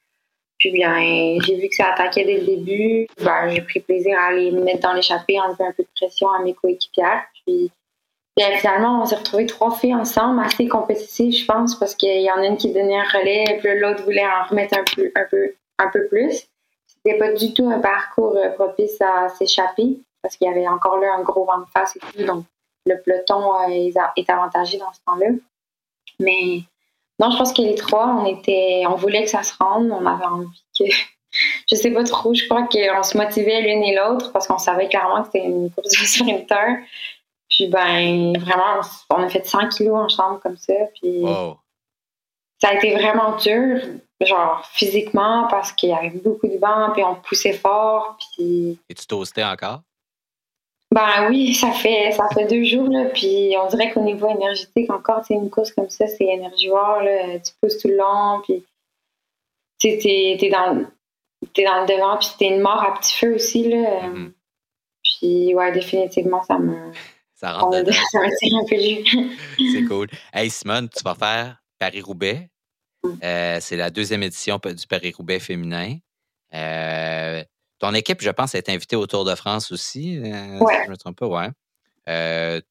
[0.57, 3.07] Puis bien, j'ai vu que ça attaquait dès le début.
[3.21, 6.29] Ben, j'ai pris plaisir à aller me mettre dans l'échappée, enlever un peu de pression
[6.31, 7.25] à mes coéquipières.
[7.45, 7.69] Puis
[8.59, 12.37] finalement, on s'est retrouvés trois filles ensemble, assez compétitives, je pense, parce qu'il y en
[12.37, 15.53] a une qui donnait un relais, puis l'autre voulait en remettre un peu, un peu,
[15.79, 16.47] un peu plus.
[16.87, 20.97] C'était pas du tout un parcours euh, propice à s'échapper, parce qu'il y avait encore
[20.99, 22.43] là un gros vent de face et tout, donc
[22.87, 25.27] le peloton euh, est avantagé dans ce temps-là.
[26.19, 26.61] Mais
[27.19, 30.05] non, je pense que les trois, on était, on voulait que ça se rende, on
[30.05, 30.85] avait envie que,
[31.69, 34.87] je sais pas trop, je crois qu'on se motivait l'une et l'autre parce qu'on savait
[34.87, 36.83] clairement que c'était une course de sprinter.
[37.49, 40.73] Puis ben vraiment, on a fait 100 kilos en chambre comme ça.
[40.95, 41.23] Puis
[42.59, 43.81] ça a été vraiment dur,
[44.19, 48.17] genre physiquement, parce qu'il y avait beaucoup de vent, puis on poussait fort.
[48.17, 48.77] Puis...
[48.89, 49.81] Et tu toastais encore?
[50.93, 54.89] Ben oui, ça fait ça fait deux jours, là, puis on dirait qu'au niveau énergétique,
[54.89, 58.63] encore, c'est une course comme ça, c'est énergivore, là, tu pousses tout le long, puis
[59.79, 64.07] tu es, dans, dans le devant, puis t'es une mort à petit feu aussi, là.
[64.07, 64.31] Mm-hmm.
[65.03, 66.91] Puis ouais, définitivement, ça me...
[67.35, 67.91] Ça rentre dedans.
[69.71, 70.07] C'est cool.
[70.33, 72.49] Hey, Simone, tu vas faire Paris-Roubaix.
[73.03, 73.09] Mm.
[73.23, 75.97] Euh, c'est la deuxième édition du Paris-Roubaix féminin.
[76.53, 77.43] Euh,
[77.79, 80.17] ton équipe, je pense, est invitée au Tour de France aussi.
[80.17, 82.61] Euh, si je me trompe pas, ouais.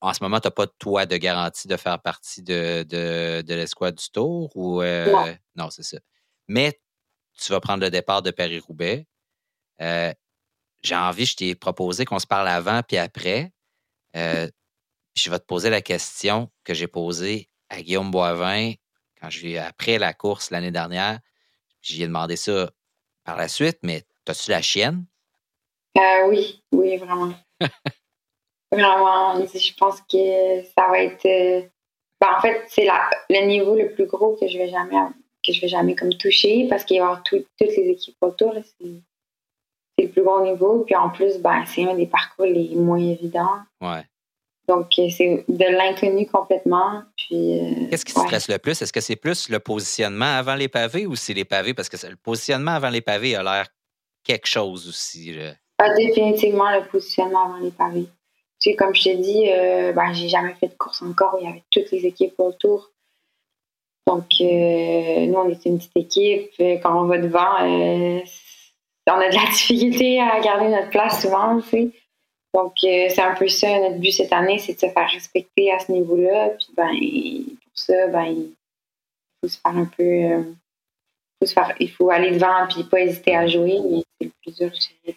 [0.00, 3.94] en ce moment, tu n'as pas, toi, de garantie de faire partie de, de, l'escouade
[3.94, 4.50] du Tour?
[4.56, 5.98] Ou, non, non c'est ça.
[6.48, 6.80] Mais
[7.38, 9.06] tu vas prendre le départ de Paris-Roubaix.
[10.84, 13.52] J'ai envie, je t'ai proposé qu'on se parle avant puis après.
[14.16, 14.48] Euh,
[15.14, 18.74] je vais te poser la question que j'ai posée à Guillaume Boivin
[19.18, 21.20] quand je après la course l'année dernière.
[21.80, 22.70] J'y ai demandé ça
[23.24, 25.04] par la suite, mais as-tu la chienne?
[25.96, 27.32] Euh, oui, oui, vraiment.
[28.72, 31.26] vraiment, je pense que ça va être.
[31.26, 31.62] Euh,
[32.20, 32.88] ben, en fait, c'est
[33.30, 34.96] le niveau le plus gros que je vais jamais
[35.46, 38.54] que je vais jamais comme toucher parce qu'il y avoir toutes les équipes autour.
[38.80, 40.84] C'est le plus gros niveau.
[40.84, 43.58] Puis en plus, ben, c'est un des parcours les moins évidents.
[43.80, 44.04] Ouais.
[44.66, 47.02] Donc, euh, c'est de l'inconnu complètement.
[47.16, 48.80] Puis, euh, Qu'est-ce qui te stresse le plus?
[48.80, 51.74] Est-ce que c'est plus le positionnement avant les pavés ou c'est les pavés?
[51.74, 53.66] Parce que le positionnement avant les pavés a l'air
[54.24, 55.36] quelque chose aussi.
[55.78, 58.08] Ah, définitivement le positionnement avant les pavés.
[58.60, 61.38] Tu sais, comme je t'ai dit, euh, ben, j'ai jamais fait de course encore où
[61.40, 62.90] il y avait toutes les équipes autour.
[64.06, 66.50] Donc, nous, on est une petite équipe.
[66.82, 71.68] Quand on va devant, on a de la difficulté à garder notre place souvent, tu
[71.68, 71.90] sais.
[72.54, 75.72] Donc, euh, c'est un peu ça, notre but cette année, c'est de se faire respecter
[75.72, 76.50] à ce niveau-là.
[76.50, 76.92] Puis, ben,
[77.64, 78.54] pour ça, ben, il
[79.40, 80.54] faut se faire un peu.
[81.42, 84.26] Euh, faut se faire, il faut aller devant puis pas hésiter à jouer, mais c'est
[84.26, 85.12] le plus dur, je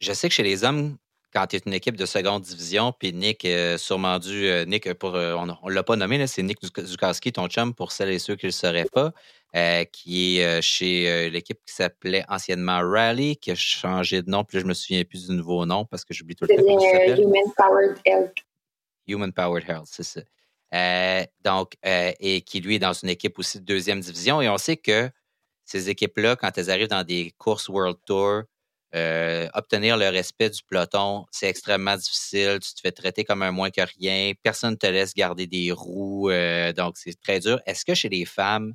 [0.00, 0.96] Je sais que chez les hommes,
[1.32, 5.14] quand tu es une équipe de seconde division, puis Nick, euh, sûrement dû, Nick, pour,
[5.14, 8.46] on ne l'a pas nommé, c'est Nick Zukarski, ton chum, pour celles et ceux qui
[8.46, 9.12] ne le sauraient pas.
[9.56, 14.30] Euh, qui est euh, chez euh, l'équipe qui s'appelait anciennement Rally, qui a changé de
[14.30, 16.54] nom, puis là, je me souviens plus du nouveau nom parce que j'oublie tout le
[16.54, 17.20] temps.
[17.20, 18.34] Human Powered Health.
[19.08, 20.20] Human Powered Health, c'est ça.
[21.42, 24.40] donc, et qui lui est dans une équipe aussi de deuxième division.
[24.40, 25.10] Et on sait que
[25.70, 28.42] ces équipes-là, quand elles arrivent dans des courses World Tour,
[29.54, 32.58] obtenir le respect du peloton, c'est extrêmement difficile.
[32.60, 34.32] Tu te fais traiter comme un moins que rien.
[34.42, 36.30] Personne ne te laisse garder des roues.
[36.76, 37.60] donc, c'est très dur.
[37.66, 38.74] Est-ce que chez les femmes,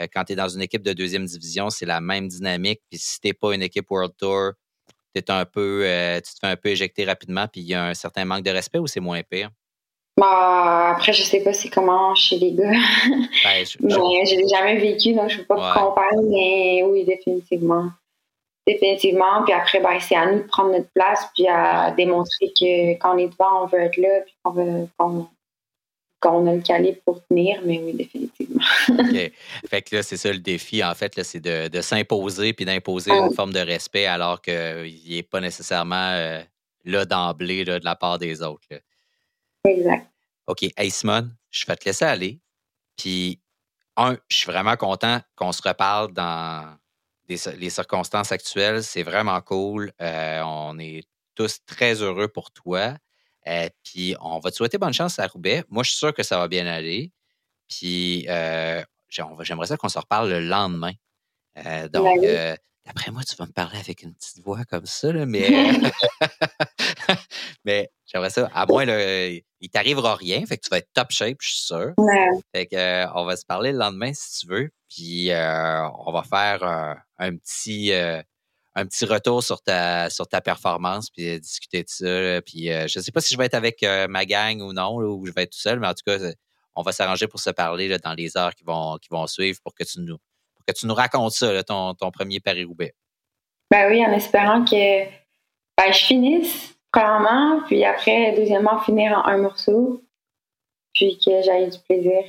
[0.00, 2.80] euh, quand tu es dans une équipe de deuxième division, c'est la même dynamique?
[2.90, 4.52] Puis si tu pas une équipe World Tour,
[5.28, 7.94] un peu, euh, tu te fais un peu éjecter rapidement, puis il y a un
[7.94, 9.50] certain manque de respect ou c'est moins pire?
[10.16, 12.70] Bah, après, je sais pas c'est comment chez les gars.
[13.44, 14.36] Ben, je, je...
[14.36, 17.90] l'ai jamais vécu, donc je ne peux pas comparer, mais oui, définitivement.
[18.66, 19.42] Définitivement.
[19.44, 23.14] Puis après, ben, c'est à nous de prendre notre place, puis à démontrer que quand
[23.14, 24.88] on est devant, on veut être là, puis qu'on veut,
[26.20, 28.62] quand on a le calibre pour tenir, mais oui, définitivement.
[28.90, 29.32] OK.
[29.68, 33.32] Fait que là, c'est ça le défi, en fait, c'est de, s'imposer puis d'imposer une
[33.32, 36.42] forme de respect alors qu'il n'est pas nécessairement euh,
[36.84, 38.68] là d'emblée de la part des autres.
[39.64, 40.10] Exact.
[40.46, 40.64] OK.
[40.76, 42.40] Hey, Simone, je vais te laisser aller.
[42.96, 43.40] Puis,
[43.96, 46.76] un, je suis vraiment content qu'on se reparle dans
[47.28, 48.82] les circonstances actuelles.
[48.82, 49.92] C'est vraiment cool.
[50.00, 52.96] Euh, on est tous très heureux pour toi.
[53.46, 55.64] Euh, puis on va te souhaiter bonne chance à Roubaix.
[55.68, 57.12] Moi, je suis sûr que ça va bien aller.
[57.68, 60.92] Puis euh, j'aimerais ça qu'on se reparle le lendemain.
[61.92, 62.20] Donc,
[62.86, 65.50] d'après moi, tu vas me parler avec une petite voix comme ça, mais,
[67.64, 68.50] mais j'aimerais ça.
[68.54, 71.92] À moins, il t'arrivera rien, fait que tu vas être top shape, je suis sûr.
[72.54, 74.70] Fait que, on va se parler le lendemain si tu veux.
[74.88, 77.92] Puis on va faire un petit
[78.74, 82.42] un petit retour sur ta, sur ta performance, puis euh, discuter de ça.
[82.42, 84.72] Puis euh, je ne sais pas si je vais être avec euh, ma gang ou
[84.72, 86.18] non, ou je vais être tout seul, mais en tout cas,
[86.76, 89.74] on va s'arranger pour se parler dans les heures qui vont, qui vont suivre pour
[89.74, 90.18] que tu nous,
[90.72, 92.94] que tu nous racontes ça, ton, ton, premier Paris-Roubaix.
[93.70, 99.38] Ben oui, en espérant que ben, je finisse, premièrement, puis après, deuxièmement, finir en un
[99.38, 100.02] morceau,
[100.94, 102.22] puis que j'aille du plaisir.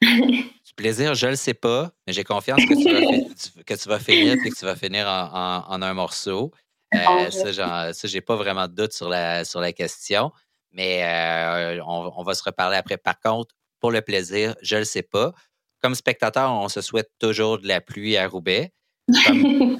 [0.00, 3.88] du plaisir, je ne le sais pas, mais j'ai confiance que tu, vas, que tu
[3.88, 6.52] vas finir et que tu vas finir en, un morceau.
[6.94, 10.32] Euh, ça, ça j'ai pas vraiment de doute sur la, sur la question,
[10.72, 12.96] mais euh, on, va se reparler après.
[12.96, 15.32] Par contre, pour le plaisir, je ne le sais pas.
[15.80, 18.72] Comme spectateur, on se souhaite toujours de la pluie à Roubaix.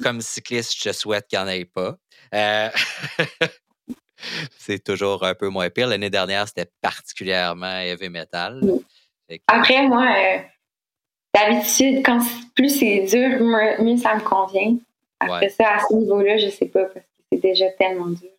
[0.01, 1.95] Comme, cycliste, je souhaite qu'il n'y en ait pas.
[2.33, 2.69] Euh,
[4.57, 5.87] c'est toujours un peu moins pire.
[5.87, 8.61] L'année dernière, c'était particulièrement heavy metal.
[9.47, 10.39] Après, moi, euh,
[11.33, 12.19] d'habitude, quand
[12.55, 14.77] plus c'est dur, mieux, ça me convient.
[15.19, 18.29] Après ça, à ce niveau-là, je sais pas, parce que c'est déjà tellement dur.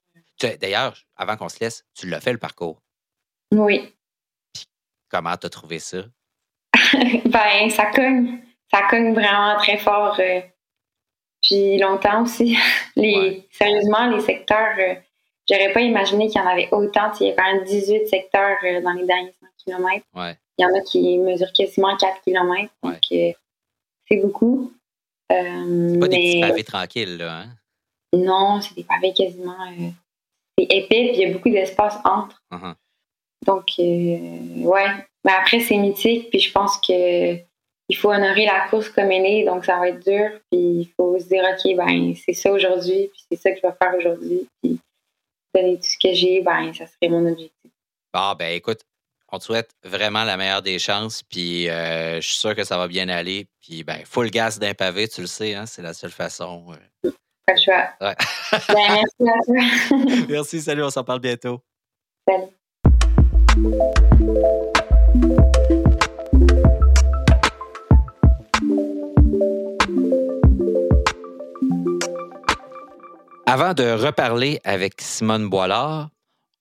[0.61, 2.83] D'ailleurs, avant qu'on se laisse, tu l'as fait le parcours?
[3.53, 3.95] Oui.
[5.09, 5.99] comment tu as trouvé ça?
[7.27, 8.39] ben, ça cogne.
[8.73, 10.17] Ça cogne vraiment très fort.
[10.19, 10.41] Euh,
[11.43, 12.57] puis longtemps aussi.
[12.97, 14.95] Les, Sérieusement, les secteurs, euh,
[15.49, 17.11] j'aurais pas imaginé qu'il y en avait autant.
[17.21, 20.05] Il y a quand même 18 secteurs dans les derniers 100 km.
[20.15, 20.37] Ouais.
[20.59, 22.73] Il y en a qui mesurent quasiment 4 km.
[22.83, 23.33] Donc, euh,
[24.09, 24.73] c'est beaucoup.
[25.31, 27.41] Euh, c'est pas des petits pavés tranquilles, là.
[27.41, 27.49] Hein?
[28.13, 29.57] Non, c'est des pavés quasiment.
[29.71, 29.89] Euh,
[30.59, 32.43] c'est épais, puis il y a beaucoup d'espace entre.
[32.53, 32.75] Uh-huh.
[33.47, 34.87] Donc, ouais.
[35.25, 37.37] Mais après, c'est mythique, puis je pense que
[37.89, 40.31] il faut honorer la course comme elle est, donc ça va être dur.
[40.51, 43.63] Puis il faut se dire, OK, ben c'est ça aujourd'hui, puis c'est ça que je
[43.63, 44.49] vais faire aujourd'hui.
[44.63, 44.79] Puis
[45.55, 47.71] donner tout ce que j'ai, ben ça serait mon objectif.
[48.15, 48.81] Ah, ben écoute,
[49.31, 51.23] on te souhaite vraiment la meilleure des chances.
[51.23, 53.47] Puis je suis sûr que ça va bien aller.
[53.61, 56.67] Puis ben, full gas d'un pavé, tu le sais, hein, c'est la seule façon.
[57.47, 57.89] Pas choix.
[58.01, 58.15] Ouais.
[58.69, 59.57] ben, merci à toi.
[60.29, 61.61] merci, salut, on s'en parle bientôt.
[62.29, 62.49] Salut.
[73.55, 76.09] Avant de reparler avec Simone Boilard,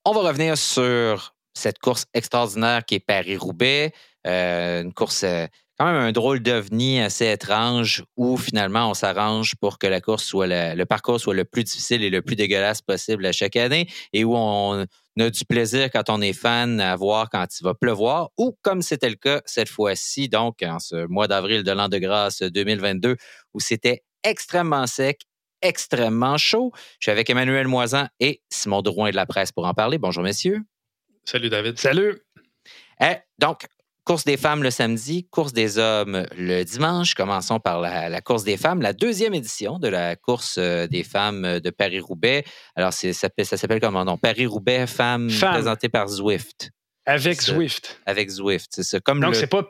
[0.04, 3.94] on va revenir sur cette course extraordinaire qui est Paris-Roubaix,
[4.26, 5.46] euh, une course euh,
[5.78, 10.22] quand même un drôle d'ovni assez étrange où finalement on s'arrange pour que la course
[10.22, 13.88] soit le parcours soit le plus difficile et le plus dégueulasse possible à chaque année
[14.12, 14.84] et où on
[15.18, 18.82] a du plaisir quand on est fan à voir quand il va pleuvoir ou comme
[18.82, 23.16] c'était le cas cette fois-ci, donc en ce mois d'avril de l'an de grâce 2022
[23.54, 25.22] où c'était extrêmement sec,
[25.62, 26.72] extrêmement chaud.
[26.98, 29.98] Je suis avec Emmanuel Moisan et Simon Drouin de la presse pour en parler.
[29.98, 30.60] Bonjour, messieurs.
[31.24, 31.78] Salut, David.
[31.78, 32.18] Salut.
[33.00, 33.66] Eh, donc,
[34.04, 37.14] course des femmes le samedi, course des hommes le dimanche.
[37.14, 41.60] Commençons par la, course des femmes, la deuxième édition de la course euh, des femmes
[41.60, 42.44] de Paris-Roubaix.
[42.74, 44.04] Alors, ça, ça s'appelle comment?
[44.04, 45.54] Non, Paris-Roubaix, femmes Femme.
[45.54, 46.70] présentée par Zwift.
[47.06, 48.00] Avec Zwift.
[48.06, 49.00] Avec Zwift, c'est ça.
[49.00, 49.68] Comme Donc, c'est pas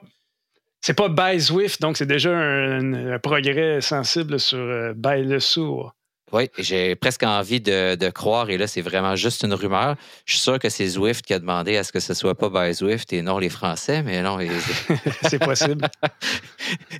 [0.82, 5.94] c'est pas by Zwift, donc c'est déjà un, progrès sensible sur euh, by le sourd.
[6.32, 9.96] Oui, j'ai presque envie de, croire, et là, c'est vraiment juste une rumeur.
[10.24, 12.48] Je suis sûr que c'est Zwift qui a demandé à ce que ce soit pas
[12.48, 14.38] by Zwift et non les Français, mais non.
[15.28, 15.86] c'est possible.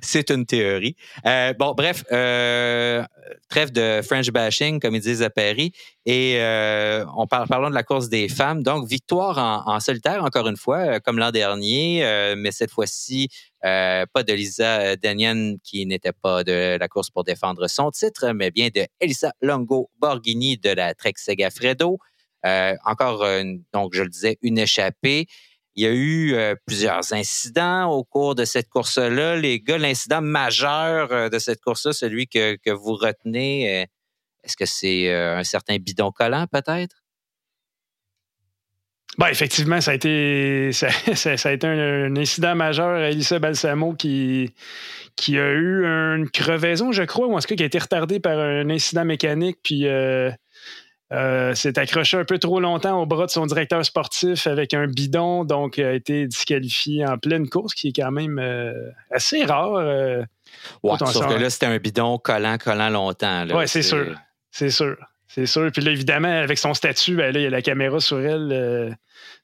[0.03, 0.95] c'est une théorie.
[1.25, 3.03] Euh, bon, bref, euh,
[3.49, 5.71] trêve de French bashing, comme ils disent à Paris,
[6.05, 8.63] et euh, on parle, parlons de la course des femmes.
[8.63, 12.03] Donc, victoire en, solitaire, encore une fois, comme l'an dernier,
[12.37, 13.29] mais cette fois-ci,
[13.61, 18.51] pas de Lisa Danian qui n'était pas de la course pour défendre son titre, mais
[18.51, 21.97] bien de Elisa Longo Borghini de la Trek Segafredo.
[22.43, 23.25] encore,
[23.73, 25.27] donc, je le disais, une échappée.
[25.75, 29.35] Il y a eu plusieurs incidents au cours de cette course-là.
[29.35, 33.87] Les gars, l'incident majeur de cette course-là, celui que, vous retenez,
[34.43, 36.97] est-ce que c'est euh, un certain bidon collant, peut-être?
[39.17, 40.71] Ben, effectivement, ça a été,
[41.63, 42.97] un, incident majeur.
[42.97, 44.53] Elisa Balsamo qui,
[45.15, 48.19] qui a eu une crevaison, je crois, ou en tout cas qui a été retardée
[48.19, 49.85] par un incident mécanique, puis
[51.13, 54.73] euh, euh, s'est accroché un peu trop longtemps au bras de son directeur sportif avec
[54.73, 58.41] un bidon, donc a été disqualifié en pleine course, qui est quand même
[59.11, 59.73] assez rare.
[60.83, 63.45] ouais, sauf que là, c'était un bidon collant, collant longtemps.
[63.53, 64.15] Oui, c'est sûr.
[64.51, 64.97] C'est sûr.
[65.33, 65.71] C'est sûr.
[65.71, 68.91] Puis là, évidemment, avec son statut, ben, il y a la caméra sur elle, euh,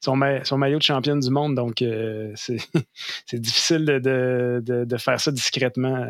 [0.02, 1.56] son, maillot de championne du monde.
[1.56, 2.60] Donc, euh, c'est
[3.34, 6.06] difficile de, faire ça discrètement.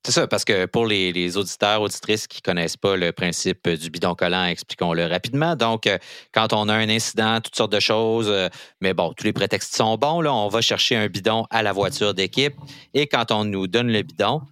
[0.00, 0.06] Euh.
[0.06, 4.14] C'est ça, parce que pour les, auditeurs, auditrices qui connaissent pas le principe du bidon
[4.14, 5.56] collant, expliquons-le rapidement.
[5.56, 5.88] Donc,
[6.32, 8.32] quand on a un incident, toutes sortes de choses,
[8.80, 11.72] mais bon, tous les prétextes sont bons, là, on va chercher un bidon à la
[11.72, 12.54] voiture d'équipe.
[12.94, 14.42] Et quand on nous donne le bidon,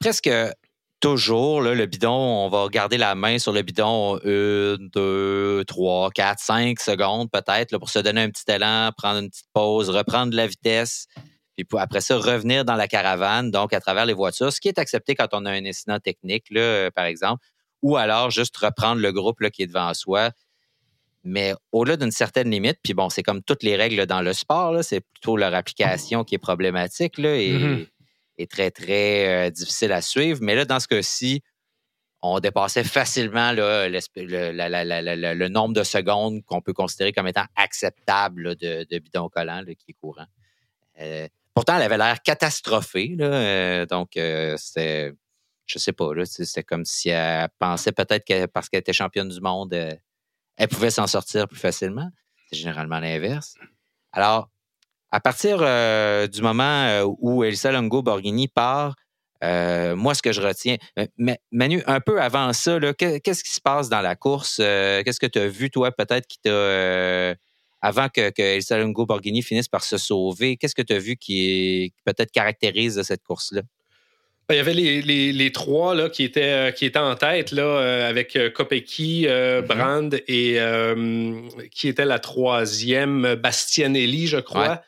[0.00, 0.30] presque
[1.04, 6.40] toujours, le bidon, on va garder la main sur le bidon une, deux, trois, quatre,
[6.40, 10.36] cinq secondes peut-être pour se donner un petit élan, prendre une petite pause, reprendre de
[10.36, 11.06] la vitesse,
[11.62, 14.78] puis après ça, revenir dans la caravane, donc à travers les voitures, ce qui est
[14.80, 17.46] accepté quand on a un incident technique, là, euh, par exemple,
[17.82, 20.30] ou alors juste reprendre le groupe là, qui est devant soi.
[21.22, 24.82] Mais au-delà d'une certaine limite, puis bon, c'est comme toutes les règles dans le sport,
[24.82, 27.18] c'est plutôt leur application qui est problématique.
[27.18, 27.86] Là, et, mm-hmm
[28.50, 30.40] très, très euh, difficile à suivre.
[30.42, 31.42] Mais là, dans ce cas-ci,
[32.22, 39.28] on dépassait facilement le, nombre de secondes qu'on peut considérer comme étant acceptable de, bidon
[39.28, 40.26] collant qui est courant.
[41.00, 43.16] Euh, pourtant, elle avait l'air catastrophée.
[43.20, 44.10] Euh, donc,
[44.56, 45.12] c'était,
[45.66, 49.40] je sais pas, c'était comme si elle pensait peut-être que parce qu'elle était championne du
[49.40, 52.10] monde, elle pouvait s'en sortir plus facilement.
[52.50, 53.54] C'est généralement l'inverse.
[54.12, 54.48] Alors,
[55.14, 58.96] à partir euh, du moment euh, où Elisa Longo Borghini part,
[59.44, 60.76] euh, moi, ce que je retiens,
[61.52, 64.56] Manu, un peu avant ça, qu'est-ce qui se passe dans la course?
[64.56, 67.34] qu'est-ce que tu as vu, toi, peut-être, qui t'a.
[67.84, 71.92] Avant que, Elisa Longo Borghini finisse par se sauver, qu'est-ce que tu as vu qui,
[72.04, 73.62] peut-être caractérise cette course-là?
[74.48, 78.38] Ben, il y avait les, trois là, qui, étaient, qui étaient en tête là, avec
[78.54, 79.62] Kopecky, mm-hmm.
[79.62, 84.82] Brand et qui était la troisième, Bastianelli, je crois.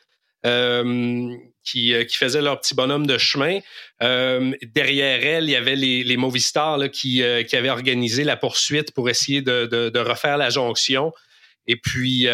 [0.45, 3.59] Euh, qui, euh, qui, faisaient leur petit bonhomme de chemin.
[4.01, 8.93] Euh, derrière elle, il y avait les, les Movistar qui, qui avaient organisé la poursuite
[8.93, 11.11] pour essayer de, de, refaire la jonction
[11.67, 12.27] et puis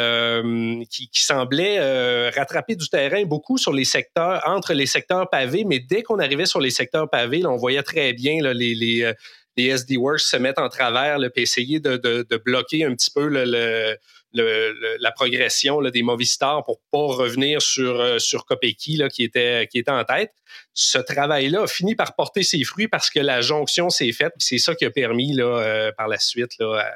[0.89, 5.79] qui, qui, semblait rattraper du terrain beaucoup sur les secteurs, entre les secteurs pavés, mais
[5.79, 9.13] dès qu'on arrivait sur les secteurs pavés, on voyait très bien les, les,
[9.57, 13.27] les SD Works se mettre en travers, le essayer de, de, bloquer un petit peu
[13.27, 13.97] le,
[14.34, 19.67] la progression là, des Movistar pour pas revenir sur, euh, sur Kopecky là, qui, était,
[19.71, 20.31] qui était en tête.
[20.73, 24.34] Ce travail-là a fini par porter ses fruits parce que la jonction s'est faite.
[24.38, 26.91] C'est ça qui a permis là, euh, par la suite là,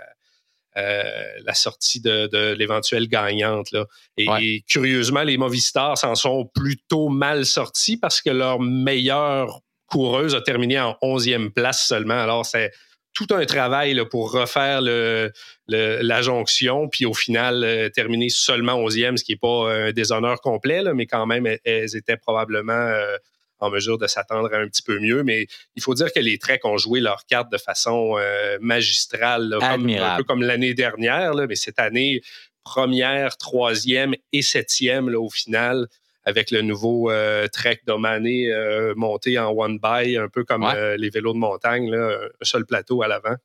[0.78, 3.72] la sortie de, de l'éventuelle gagnante.
[3.72, 3.86] Là.
[4.18, 10.42] Et, curieusement, les Movistar s'en sont plutôt mal sortis parce que leur meilleure coureuse a
[10.42, 12.20] terminé en 11e place seulement.
[12.20, 12.72] Alors, c'est
[13.18, 15.32] tout un travail là, pour refaire le,
[15.68, 20.40] la jonction, puis au final, euh, terminer seulement 11e, ce qui n'est pas un déshonneur
[20.40, 23.18] complet, là, mais quand même, elles, étaient probablement euh,
[23.60, 25.24] en mesure de s'attendre à un petit peu mieux.
[25.24, 29.58] Mais il faut dire que les Treks ont joué leur carte de façon euh, magistrale,
[29.62, 32.22] un peu comme l'année dernière, là, mais cette année,
[32.64, 35.88] première, troisième et septième là, au final
[36.28, 40.98] avec le nouveau euh, Trek Domané euh, monté en one by, un peu comme euh,
[40.98, 43.36] les vélos de montagne, un seul plateau à l'avant.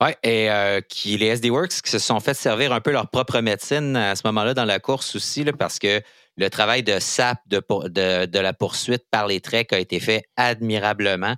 [0.00, 0.48] Oui, et
[0.88, 4.16] qui, les SD Works qui se sont fait servir un peu leur propre médecine à
[4.16, 6.00] ce moment-là dans la course aussi, parce que
[6.38, 11.34] le travail de sap de, la poursuite par les treks a été fait admirablement.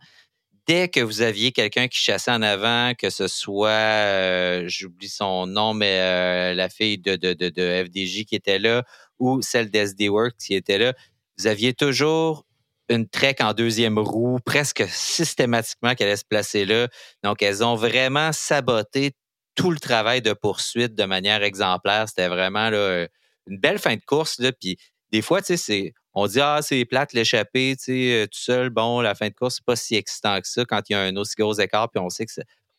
[0.67, 5.73] Dès que vous aviez quelqu'un qui chassait en avant, que ce soit, j'oublie son nom,
[5.75, 8.85] mais la fille de, de, FDJ qui était là,
[9.19, 10.93] ou celle d'SD Works qui était là,
[11.39, 12.45] vous aviez toujours
[12.91, 16.89] une trek en deuxième roue, presque systématiquement qu'elle allait se placer là.
[17.23, 19.13] Donc, elles ont vraiment saboté
[19.55, 22.09] tout le travail de poursuite de manière exemplaire.
[22.09, 24.39] C'était vraiment une belle fin de course.
[24.39, 24.53] Là.
[24.53, 24.77] Puis
[25.13, 29.01] des fois, tu sais, on dit Ah, c'est plate l'échapper, tu sais, tout seul, bon,
[29.01, 31.17] la fin de course, c'est pas si excitant que ça quand il y a un
[31.17, 32.33] aussi gros écart, puis on sait que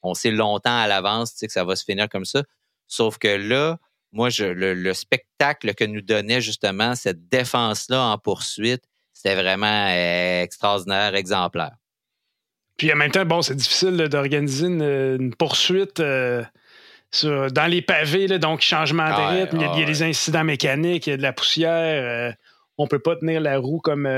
[0.03, 2.43] on sait longtemps à l'avance tu sais, que ça va se finir comme ça.
[2.87, 3.77] Sauf que là,
[4.11, 10.43] moi, je, le, spectacle que nous donnait justement cette défense-là en poursuite, c'était vraiment euh,
[10.43, 11.75] extraordinaire, exemplaire.
[12.77, 16.43] Puis en même temps, bon, c'est difficile d'organiser une, poursuite euh,
[17.23, 21.13] dans les pavés, donc changement de rythme, il, y a, des incidents mécaniques, il y
[21.13, 22.31] a de la poussière.
[22.31, 22.33] Euh,
[22.77, 24.09] on ne peut pas tenir la roue comme,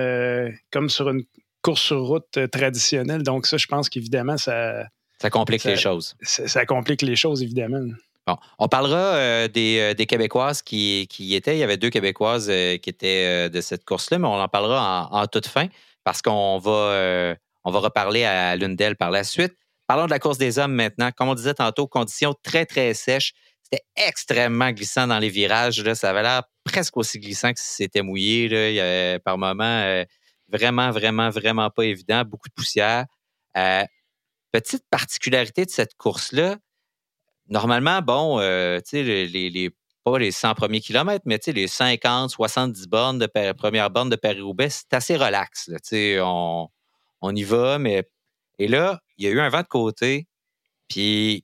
[0.71, 1.23] comme sur une
[1.61, 3.23] course sur route traditionnelle.
[3.23, 4.85] Donc, ça, je pense qu'évidemment, ça.
[5.19, 6.15] Ça complique les choses.
[6.21, 7.79] ça complique les choses, évidemment.
[8.25, 11.55] Bon, on parlera euh, euh, des, Québécoises qui, qui, étaient.
[11.55, 15.09] Il y avait deux Québécoises euh, qui étaient de cette course-là, mais on en parlera
[15.11, 15.67] en, toute fin
[16.05, 19.55] parce qu'on va, on va reparler à l'une d'elles par la suite.
[19.87, 21.11] Parlons de la course des hommes maintenant.
[21.11, 23.33] Comme on disait tantôt, conditions très, très sèches.
[23.63, 25.83] C'était extrêmement glissant dans les virages.
[25.83, 25.95] Là.
[25.95, 28.47] Ça avait l'air presque aussi glissant que si c'était mouillé.
[28.47, 28.69] Là.
[28.69, 30.03] Il y avait, par moments,
[30.49, 32.23] vraiment, vraiment, vraiment pas évident.
[32.23, 33.05] Beaucoup de poussière.
[34.51, 36.57] petite particularité de cette course-là,
[37.47, 39.69] normalement, bon, euh, tu sais, les,
[40.03, 44.09] pas les 100 premiers kilomètres, mais tu sais, les 50, 70 bornes de première borne
[44.09, 45.65] de Paris-Roubaix, c'est assez relax.
[45.65, 46.69] Tu sais, on,
[47.21, 48.03] on y va, mais.
[48.63, 50.25] Et là, il y a eu un vent de côté,
[50.87, 51.43] puis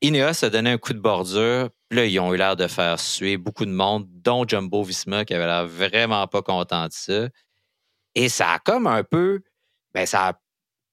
[0.00, 1.70] Ineos a donné un coup de bordure.
[1.88, 5.24] Puis là, ils ont eu l'air de faire suer beaucoup de monde, dont Jumbo Visma,
[5.24, 7.28] qui avait l'air vraiment pas content de ça.
[8.14, 9.40] Et ça a comme un peu.
[9.92, 10.32] Ben, ça a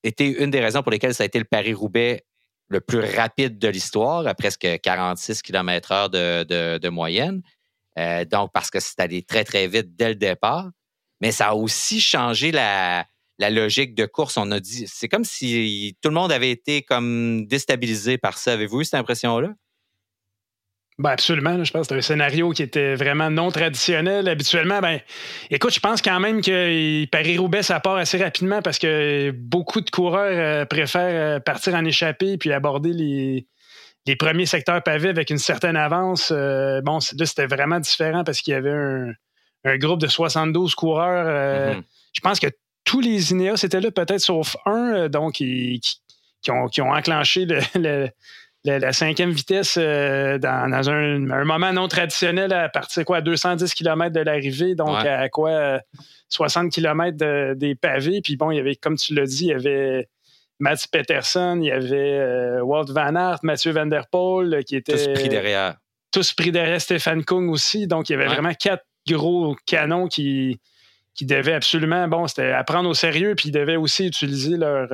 [0.01, 2.26] été une des raisons pour lesquelles ça a été le Paris-Roubaix
[2.70, 7.43] le plus rapide de l'histoire, à presque 46 km/h de, moyenne.
[7.99, 10.72] Euh, donc, parce que c'est allé très, très vite dès le départ.
[11.22, 13.06] Mais ça a aussi changé la,
[13.40, 14.38] logique de course.
[14.38, 18.54] On a dit, c'est comme si tout le monde avait été comme déstabilisé par ça.
[18.54, 19.50] Avez-vous eu cette impression-là?
[20.98, 21.62] Ben absolument.
[21.62, 24.30] Je pense que c'est un scénario qui était vraiment non traditionnel.
[24.30, 25.02] Habituellement, ben,
[25.50, 29.90] écoute, je pense quand même que Paris-Roubaix, ça part assez rapidement parce que beaucoup de
[29.90, 33.46] coureurs euh, préfèrent euh, partir en échappée puis aborder les,
[34.06, 36.32] les premiers secteurs pavés avec une certaine avance.
[36.32, 41.74] Euh, bon, là, c'était vraiment différent parce qu'il y avait un, groupe de 72 coureurs.
[41.74, 41.84] Mm-hmm.
[42.14, 42.48] Je pense que
[42.86, 45.82] tous les Ineos étaient là, peut-être sauf un, donc, qui,
[46.48, 48.10] ont, qui, ont, enclenché le
[48.66, 54.14] la, cinquième vitesse euh, dans, un, moment non traditionnel à partir quoi, à 210 km
[54.14, 55.80] de l'arrivée, donc à quoi
[56.30, 58.22] 60 km des pavés.
[58.22, 60.10] Puis bon, il y avait, comme tu l'as dit, il y avait
[60.60, 64.76] Mats Peterson, il y avait euh, Walt Van Aert, Mathieu Van Der Poel euh, qui
[64.76, 64.94] étaient.
[64.94, 65.76] Tous pris derrière.
[66.12, 67.88] Tous pris derrière Stéphane Kung aussi.
[67.88, 70.60] Donc il y avait vraiment quatre gros canons qui,
[71.16, 74.91] qui devaient absolument, bon, c'était à prendre au sérieux, puis ils devaient aussi utiliser leur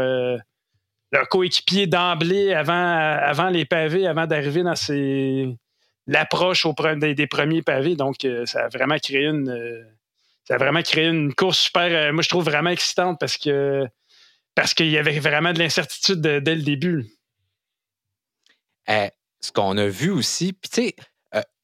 [1.12, 4.76] leur coéquipier d'emblée avant, avant les pavés, avant d'arriver dans
[6.08, 6.66] l'approche
[6.98, 7.96] des, des, premiers pavés.
[7.96, 9.50] Donc, euh, ça a vraiment créé une.
[9.50, 9.84] Euh,
[10.46, 13.86] ça a vraiment créé une course super, euh, moi je trouve vraiment excitante parce que
[14.56, 17.06] parce qu'il y avait vraiment de l'incertitude dès le début.
[18.88, 20.96] ce qu'on a vu aussi, puis tu sais,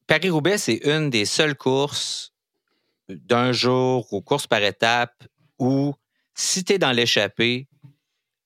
[0.05, 2.33] Paris-Roubaix, c'est une des seules courses
[3.09, 5.23] d'un jour ou course par étape
[5.59, 5.93] où
[6.33, 7.67] si tu es dans l'échappée,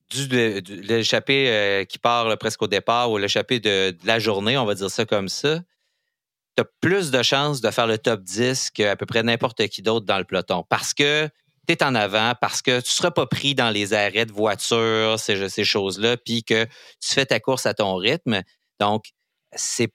[0.09, 0.27] du,
[0.61, 4.75] l'échappée euh, qui part presque au départ ou l'échappée de, de, la journée, on va
[4.75, 5.59] dire ça comme ça,
[6.55, 9.81] tu as plus de chances de faire le top 10 qu'à peu près n'importe qui
[9.81, 10.65] d'autre dans le peloton.
[10.69, 11.29] Parce que
[11.67, 14.33] tu es en avant, parce que tu ne seras pas pris dans les arrêts de
[14.33, 18.41] voiture, ces, ces choses-là, puis que tu fais ta course à ton rythme.
[18.79, 19.11] Donc,
[19.53, 19.93] c'est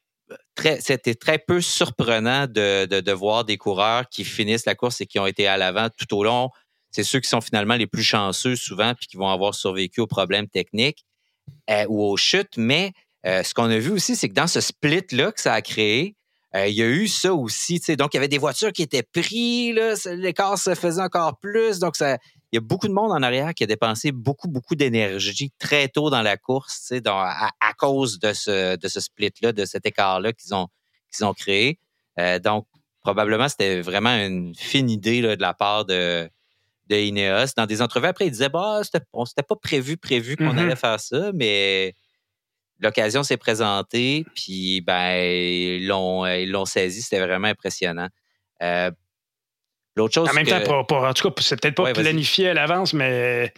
[0.56, 5.06] très, c'était très peu surprenant de, de, voir des coureurs qui finissent la course et
[5.06, 6.50] qui ont été à l'avant tout au long.
[6.90, 10.06] C'est ceux qui sont finalement les plus chanceux souvent, puis qui vont avoir survécu aux
[10.06, 11.04] problèmes techniques
[11.70, 12.56] euh, ou aux chutes.
[12.56, 12.92] Mais
[13.26, 16.16] euh, ce qu'on a vu aussi, c'est que dans ce split-là que ça a créé,
[16.54, 17.80] euh, il y a eu ça aussi.
[17.96, 21.78] Donc, il y avait des voitures qui étaient prises, l'écart se faisait encore plus.
[21.78, 22.16] Donc, ça,
[22.52, 25.88] il y a beaucoup de monde en arrière qui a dépensé beaucoup, beaucoup d'énergie très
[25.88, 30.32] tôt dans la course, à, à, cause de ce, de ce split-là, de cet écart-là
[30.32, 30.68] qu'ils ont,
[31.12, 31.78] qu'ils ont créé.
[32.18, 32.66] Euh, donc,
[33.02, 36.30] probablement, c'était vraiment une fine idée là, de la part de,
[36.88, 37.52] de Ineos.
[37.56, 40.58] Dans des entrevues, après, ils disaient bah, c'était pas prévu, prévu qu'on mm-hmm.
[40.58, 41.94] allait faire ça, mais
[42.78, 47.02] l'occasion s'est présentée, puis ben, ils l'ont, ils l'ont saisi.
[47.02, 48.08] C'était vraiment impressionnant.
[48.62, 48.90] Euh,
[49.96, 50.28] l'autre chose.
[50.28, 53.52] En même temps, en tout cas, c'est peut-être pas planifié à l'avance, mais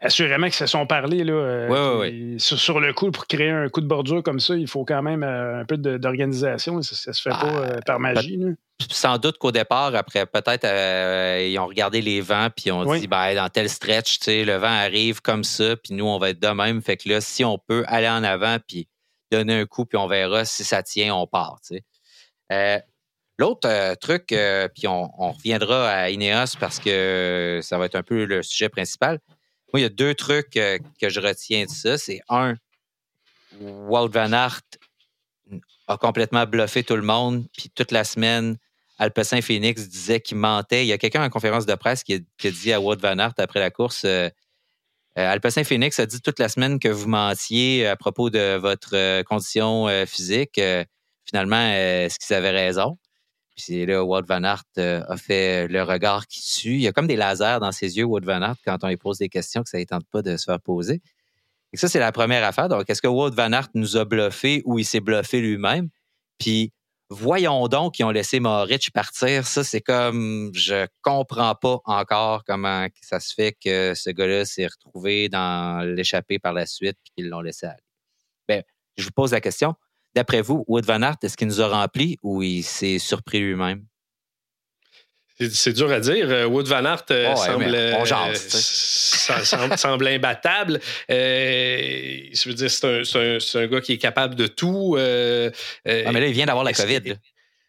[0.00, 3.86] assurément qu'ils se sont parlé là, euh, sur, le coup, pour créer un coup de
[3.86, 6.82] bordure comme ça, il faut quand même euh, un peu d'organisation.
[6.82, 8.38] Ça, se fait pas ah, par magie.
[8.90, 10.66] Sans doute qu'au départ, après, peut-être,
[11.40, 15.22] ils ont regardé les vents, puis ont dit, ben, dans tel stretch, le vent arrive
[15.22, 16.82] comme ça, puis nous, on va être de même.
[16.82, 18.88] Fait que là, si on peut aller en avant, puis
[19.30, 21.60] donner un coup, puis on verra si ça tient, on part.
[23.40, 24.34] Euh, l'autre truc,
[24.74, 29.18] puis on, reviendra à Ineos parce que ça va être un peu le sujet principal.
[29.72, 31.98] Moi, il y a deux trucs que je retiens de ça.
[31.98, 32.54] C'est un,
[33.60, 34.60] Walt Van Aert
[35.88, 38.56] a complètement bluffé tout le monde, puis toute la semaine,
[38.98, 40.84] Alpecin Phoenix disait qu'il mentait.
[40.84, 43.34] Il y a quelqu'un en conférence de presse qui a, dit à Wout Van Aert
[43.38, 44.28] après la course euh,
[45.16, 48.96] euh, Alpecin Phoenix a dit toute la semaine que vous mentiez à propos de votre
[48.96, 50.60] euh, condition physique.
[51.24, 52.98] finalement, est-ce qu'ils avaient raison?
[53.56, 56.74] Puis là, Wout Van Aert a fait le regard qui tue.
[56.74, 58.96] Il y a comme des lasers dans ses yeux, Wout Van Aert, quand on lui
[58.96, 61.00] pose des questions que ça ne tente pas de se faire poser.
[61.72, 62.68] Et ça, c'est la première affaire.
[62.68, 65.88] Donc, est-ce que Wout Van Aert nous a bluffé ou il s'est bluffé lui-même?
[66.38, 66.72] Puis,
[67.10, 69.46] voyons donc qu'ils ont laissé Moritz partir.
[69.46, 74.66] Ça, c'est comme, je comprends pas encore comment ça se fait que ce gars-là s'est
[74.66, 77.82] retrouvé dans l'échappée par la suite et qu'ils l'ont laissé aller.
[78.48, 78.62] Bien,
[78.96, 79.74] je vous pose la question.
[80.14, 83.84] D'après vous, Wood Van Aert, est-ce qu'il nous a rempli ou il s'est surpris lui-même?
[85.50, 86.30] C'est dur à dire.
[86.30, 87.34] Euh, Wood Van Aert euh,
[88.34, 90.80] semble, semble, imbattable.
[91.10, 94.94] Euh, je veux dire, c'est un, gars qui est capable de tout.
[94.96, 95.50] ah,
[95.84, 97.16] mais là, il vient d'avoir la COVID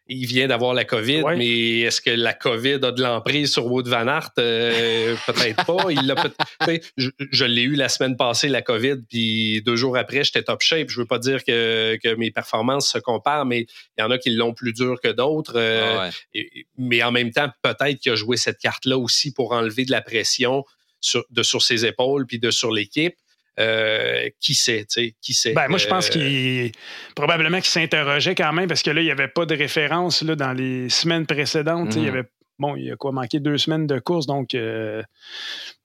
[0.07, 3.87] il vient d'avoir la COVID, mais est-ce que la COVID a de l'emprise sur Wood
[3.87, 4.31] Van Aert?
[4.37, 5.87] Euh, peut-être pas.
[5.89, 10.23] Il peut je, je l'ai eu la semaine passée, la COVID, puis deux jours après,
[10.23, 10.89] j'étais top shape.
[10.89, 13.65] Je veux pas dire que, que, mes performances se comparent, mais
[13.97, 15.53] il y en a qui l'ont plus dur que d'autres.
[15.55, 16.39] Euh, ah
[16.77, 20.01] mais en même temps, peut-être qu'il a joué cette carte-là aussi pour enlever de la
[20.01, 20.63] pression
[21.01, 23.15] sur, de sur ses épaules puis de sur l'équipe.
[23.57, 25.53] Euh, qui sait, tu sais, qui sait?
[25.53, 26.71] Ben, moi, je pense euh, qu'il
[27.15, 30.35] probablement qu'il s'interrogeait quand même parce que là, il n'y avait pas de référence là,
[30.35, 31.95] dans les semaines précédentes.
[31.95, 32.09] Il y mm.
[32.09, 32.23] avait
[32.59, 35.01] bon, il y a quoi manqué deux semaines de course, donc euh,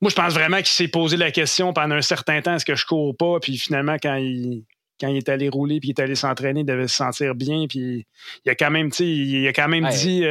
[0.00, 2.74] moi, je pense vraiment qu'il s'est posé la question pendant un certain temps est-ce que
[2.74, 4.64] je cours pas, puis finalement, quand il
[5.00, 7.66] quand il est allé rouler puis il est allé s'entraîner, il devait se sentir bien,
[7.68, 8.04] puis
[8.44, 10.24] il a quand même, il a quand même dit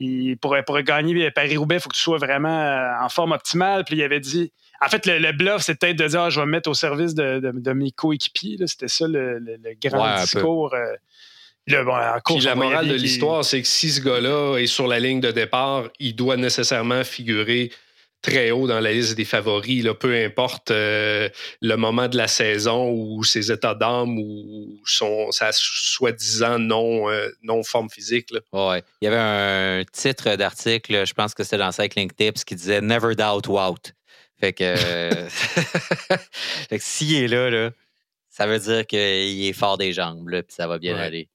[0.00, 3.84] il pourrait, pourrait gagner Paris-Roubaix, il faut que tu sois vraiment en forme optimale.
[3.84, 6.46] Puis il avait dit en fait, le, bluff, c'est peut-être de dire ah, je vais
[6.46, 8.56] me mettre au service de, mes coéquipiers.
[8.66, 10.74] C'était ça le, grand discours.
[10.74, 10.94] Euh,
[11.66, 15.88] la morale de l'histoire, c'est que si ce gars-là est sur la ligne de départ,
[15.98, 17.70] il doit nécessairement figurer
[18.22, 21.28] très haut dans la liste des favoris, là, peu importe euh,
[21.62, 27.28] le moment de la saison ou ses états d'âme ou son, sa soi-disant non, euh,
[27.42, 28.30] non forme physique.
[28.30, 28.40] Là.
[28.52, 28.82] Ouais.
[29.00, 32.82] Il y avait un titre d'article, je pense que c'était dans Cycling Tips, qui disait
[32.82, 33.94] Never doubt Wout.
[34.40, 34.74] Fait que,
[36.68, 37.70] fait que s'il est là, là,
[38.30, 38.98] ça veut dire qu'il
[39.44, 41.28] est fort des jambes, là, puis ça va bien aller.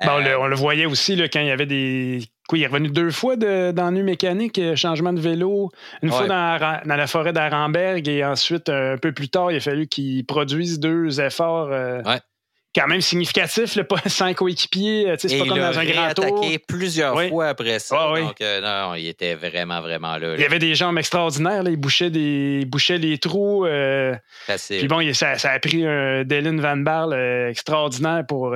[0.00, 2.20] Ben, on, le, voyait aussi là, quand il y avait des.
[2.48, 5.70] Quoi, il est revenu deux fois d'ennui mécanique, euh, changement de vélo,
[6.02, 9.60] une fois dans, dans, la forêt d'Arenberg et ensuite un peu plus tard, il a
[9.60, 11.68] fallu qu'il produise deux efforts.
[11.72, 12.00] Euh,
[12.78, 15.14] quand même significatif, le pas cinq coéquipiers.
[15.18, 16.44] C'est pas comme dans un grand tour.
[16.44, 17.96] Il a plusieurs fois après ça.
[17.98, 20.34] Ah donc, euh, non, il était vraiment, vraiment là.
[20.34, 21.62] Il y avait des jambes extraordinaires.
[21.62, 21.70] Là.
[21.70, 23.66] Il, bouchait des, bouchait les trous.
[23.66, 24.14] Euh,
[24.68, 28.54] puis bon, ça, a pris un Dylan Van Barle euh, extraordinaire pour.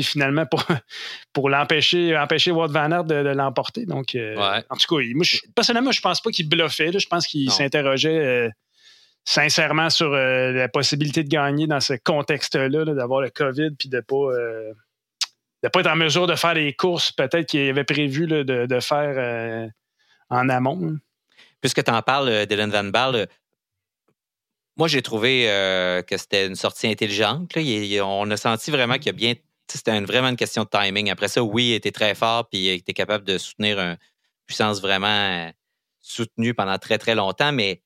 [0.00, 0.64] finalement, pour,
[1.32, 3.86] pour l'empêcher, empêcher Wout Van Aert de, l'emporter.
[3.86, 6.92] Donc, en tout cas, moi, je, personnellement, je pense pas qu'il bluffait.
[6.96, 8.50] Je pense qu'il s'interrogeait
[9.24, 14.00] sincèrement sur euh, la possibilité de gagner dans ce contexte-là, d'avoir le COVID puis de
[14.00, 14.16] pas.
[14.16, 14.72] Euh,
[15.62, 19.70] de pas être en mesure de faire les courses peut-être qu'il avait prévu de, faire
[20.30, 20.96] en amont.
[21.60, 23.28] Puisque tu en parles, Dylan Van Baal,
[24.78, 25.42] moi, j'ai trouvé
[26.06, 27.52] que c'était une sortie intelligente.
[28.02, 29.34] on a senti vraiment qu'il y a bien
[29.76, 31.10] c'était vraiment une question de timing.
[31.10, 33.96] Après ça, oui, il était très fort, puis il était capable de soutenir une
[34.46, 35.50] puissance vraiment euh,
[36.00, 37.82] soutenue pendant très, très longtemps, mais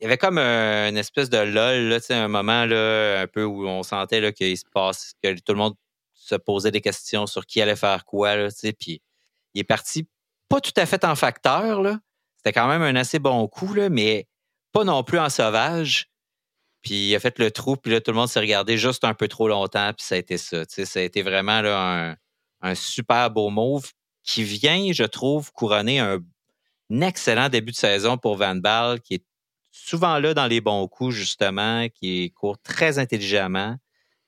[0.00, 3.66] il y avait comme une espèce de lol, là, un moment là, un peu où
[3.66, 5.74] on sentait qu'il se passe, que tout le monde
[6.14, 9.02] se posait des questions sur qui allait faire quoi, là, puis
[9.54, 10.08] il est parti
[10.48, 11.82] pas tout à fait en facteur,
[12.36, 14.28] C'était quand même un assez bon coup, là, mais
[14.72, 16.10] pas non plus en sauvage.
[16.82, 19.14] Puis il a fait le trou, puis là, tout le monde s'est regardé juste un
[19.14, 20.64] peu trop longtemps, puis ça a été ça.
[20.68, 22.16] ça a été vraiment là,
[22.60, 23.90] un, super beau move
[24.22, 26.20] qui vient, je trouve, couronner un,
[27.00, 29.24] excellent début de saison pour Van Baal, qui est
[29.74, 33.76] souvent là dans les bons coups, justement, qui court très intelligemment.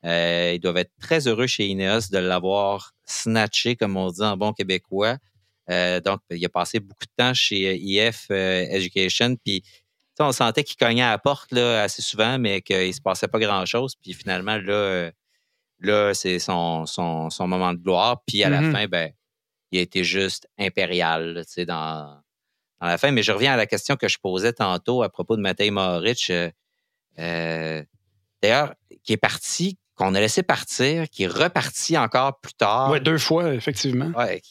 [0.05, 4.37] Euh, ils doivent être très heureux chez Ineos de l'avoir snatché, comme on dit en
[4.37, 5.17] bon québécois.
[5.71, 9.63] Euh, donc, il a passé beaucoup de temps chez IF euh, Education, puis
[10.19, 13.29] on sentait qu'il cognait à la porte là, assez souvent, mais qu'il ne se passait
[13.29, 13.95] pas grand-chose.
[14.03, 15.11] Puis finalement, là, euh,
[15.81, 18.23] là c'est son, son, moment de gloire.
[18.27, 18.73] Puis à la mm-hmm.
[18.73, 19.13] fin, ben,
[19.71, 22.21] il a été juste impérial dans,
[22.81, 23.11] dans la fin.
[23.11, 26.31] Mais je reviens à la question que je posais tantôt à propos de Matej Mohoric.
[26.31, 26.51] Euh,
[27.19, 27.83] euh,
[28.43, 32.91] d'ailleurs, qui est parti, qu'on a laissé partir, qui est reparti encore plus tard.
[32.91, 34.11] Oui, deux fois, effectivement.
[34.17, 34.43] Ouais,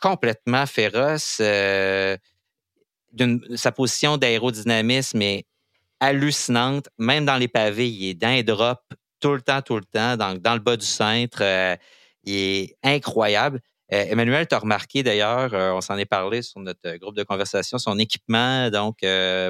[0.00, 1.40] complètement féroce
[3.54, 5.46] sa position d'aérodynamisme est
[6.00, 6.88] hallucinante.
[6.98, 8.80] Même dans les pavés, il est d'un drop
[9.20, 11.38] tout le temps, tout le temps, dans, dans le bas du centre.
[11.40, 11.76] Euh,
[12.24, 13.60] il est incroyable.
[13.92, 17.22] Euh, Emmanuel, tu as remarqué d'ailleurs, euh, on s'en est parlé sur notre groupe de
[17.22, 18.70] conversation, son équipement.
[18.70, 18.98] Donc,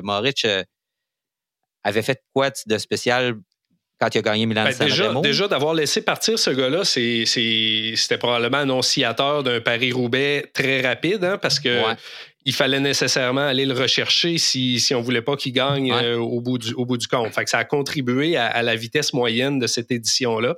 [0.02, 0.46] Moritz
[1.82, 3.36] avait fait quoi de spécial
[3.98, 8.58] quand il a gagné Milan ben, déjà, déjà d'avoir laissé partir ce gars-là, c'était probablement
[8.58, 11.82] annonciateur d'un Paris-Roubaix très rapide, hein, parce que
[12.46, 16.40] il fallait nécessairement aller le rechercher si, si on voulait pas qu'il gagne euh, au,
[16.40, 17.34] bout du, au bout du compte.
[17.34, 20.56] Fait que ça a contribué à, la vitesse moyenne de cette édition-là.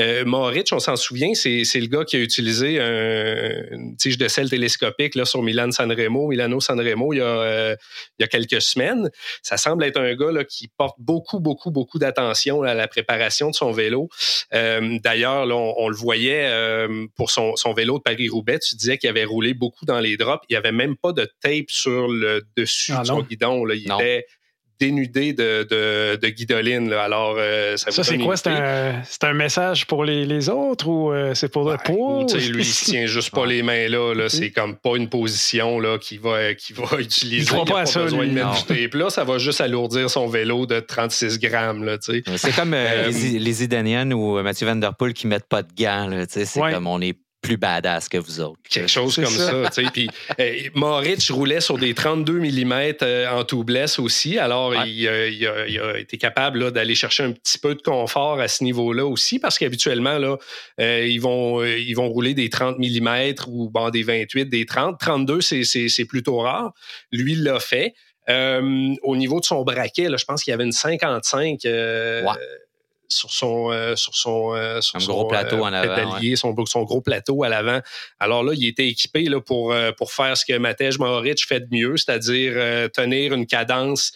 [0.00, 4.26] Euh, Moritz, on s'en souvient, c'est, c'est le gars qui a utilisé une tige de
[4.26, 7.76] sel télescopique là, sur Milan Sanremo, Milano Sanremo, il y, a, euh,
[8.18, 9.08] il y a quelques semaines.
[9.42, 13.50] Ça semble être un gars là, qui porte beaucoup, beaucoup, beaucoup d'attention à la préparation
[13.50, 14.08] de son vélo.
[14.54, 16.50] Euh, d'ailleurs, là, on, le voyait
[17.14, 18.58] pour son, son vélo de Paris-Roubaix.
[18.58, 20.44] Tu disais qu'il avait roulé beaucoup dans les drops.
[20.48, 23.64] Il n'y avait même pas de tape sur le dessus ah, de son guidon.
[23.64, 23.74] Là.
[23.74, 24.26] Il était
[24.78, 26.92] dénudé de, de, de guidoline.
[26.92, 28.36] Alors, euh, ça, ça c'est quoi?
[28.36, 32.26] C'est un, un, message pour les, les autres ou euh, c'est pour le ben, pour?
[32.34, 34.14] Lui, il tient juste pas les mains là.
[34.14, 34.28] là.
[34.28, 37.52] C'est comme pas une position là, qu'il va, qu'il va utiliser.
[37.52, 38.94] Il, il pas, pas besoin de mettre du tape.
[38.94, 41.96] Là, ça va juste alourdir son vélo de 36 grammes.
[42.00, 45.72] C'est comme euh, les, les Idaniennes ou Mathieu Van Der Poel qui mettent pas de
[45.76, 46.24] gants.
[46.28, 48.60] C'est comme on est plus badass que vous autres.
[48.68, 49.70] Quelque chose comme ça.
[49.70, 50.08] ça puis
[50.40, 52.72] euh, Moritz roulait sur des 32 mm
[53.02, 54.38] euh, en tout blesse aussi.
[54.38, 59.06] Alors, il, a, été capable d'aller chercher un petit peu de confort à ce niveau-là
[59.06, 60.36] aussi, parce qu'habituellement, là,
[60.80, 64.98] euh, ils, vont, ils vont rouler des 30 mm ou bon, des 28, des 30.
[64.98, 66.72] 32, c'est plutôt rare.
[67.12, 67.94] Lui, il l'a fait.
[68.28, 71.60] au niveau de son braquet, là, je pense qu'il y avait une 55
[73.08, 77.42] sur son euh, sur son, euh, sur son gros plateau en avant, son, gros plateau
[77.42, 77.80] à l'avant.
[78.18, 81.60] Alors là, il était équipé là, pour, euh, pour faire ce que Matej Moritz fait
[81.60, 84.12] de mieux, c'est-à-dire tenir une cadence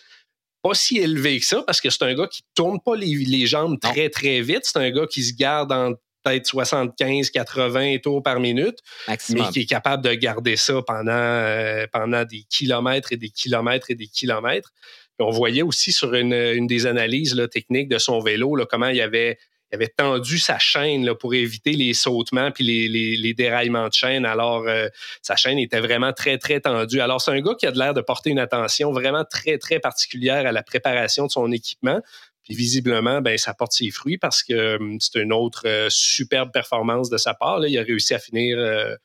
[0.62, 3.47] pas si élevée que ça, parce que c'est un gars qui tourne pas les, les
[3.47, 4.61] jambes très, très vite.
[4.62, 8.78] C'est un gars qui se garde en peut-être 75, 80 tours par minute,
[9.09, 13.97] mais qui est capable de garder ça pendant, pendant des kilomètres et des kilomètres et
[13.97, 14.72] des kilomètres
[15.19, 19.39] on voyait aussi sur une, des analyses techniques de son vélo comment il avait,
[19.73, 24.27] avait tendu sa chaîne pour éviter les sautements puis les, déraillements de chaîne.
[24.27, 24.89] Alors, euh,
[25.23, 27.01] sa chaîne était vraiment très, très tendue.
[27.01, 30.47] Alors, c'est un gars qui a l'air de porter une attention vraiment très, très particulière
[30.47, 32.01] à la préparation de son équipement.
[32.45, 36.51] Puis visiblement, ben, ça porte ses fruits parce que hum, c'est une autre euh, superbe
[36.53, 37.65] performance de sa part.
[37.65, 38.97] Il a réussi à finir euh,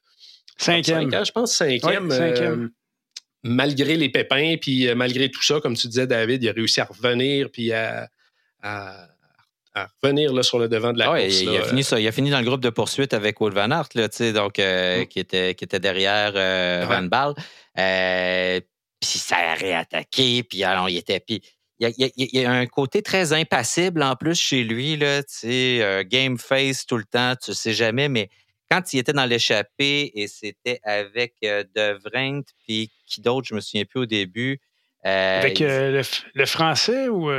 [0.57, 1.11] cinquième.
[1.11, 2.09] je pense cinquième.
[2.09, 2.71] cinquième
[3.43, 6.81] malgré les pépins, puis euh, malgré tout ça, comme tu disais, David, il a réussi
[6.81, 8.09] à revenir, puis à,
[10.01, 11.41] revenir là, sur le devant de la course.
[11.41, 11.99] Il, a fini ça.
[11.99, 15.01] il a fini dans le groupe de poursuite avec Wout Van Aert, là, donc, euh,
[15.01, 15.05] mm.
[15.07, 17.33] qui, était, qui était derrière euh, Van Baal.
[18.99, 21.19] puis ça a réattaqué, puis alors, il était...
[21.19, 21.41] Puis,
[21.79, 21.93] il
[22.33, 25.21] y, a, un côté très impassible en plus chez lui, là,
[26.05, 28.31] game face tout le temps, tu sais jamais, mais
[28.69, 31.63] quand il était dans l'échappée et c'était avec euh,
[32.65, 34.59] puis qui d'autre, je me souviens plus au début.
[35.05, 36.03] Euh, avec euh,
[36.33, 37.29] le, français ou.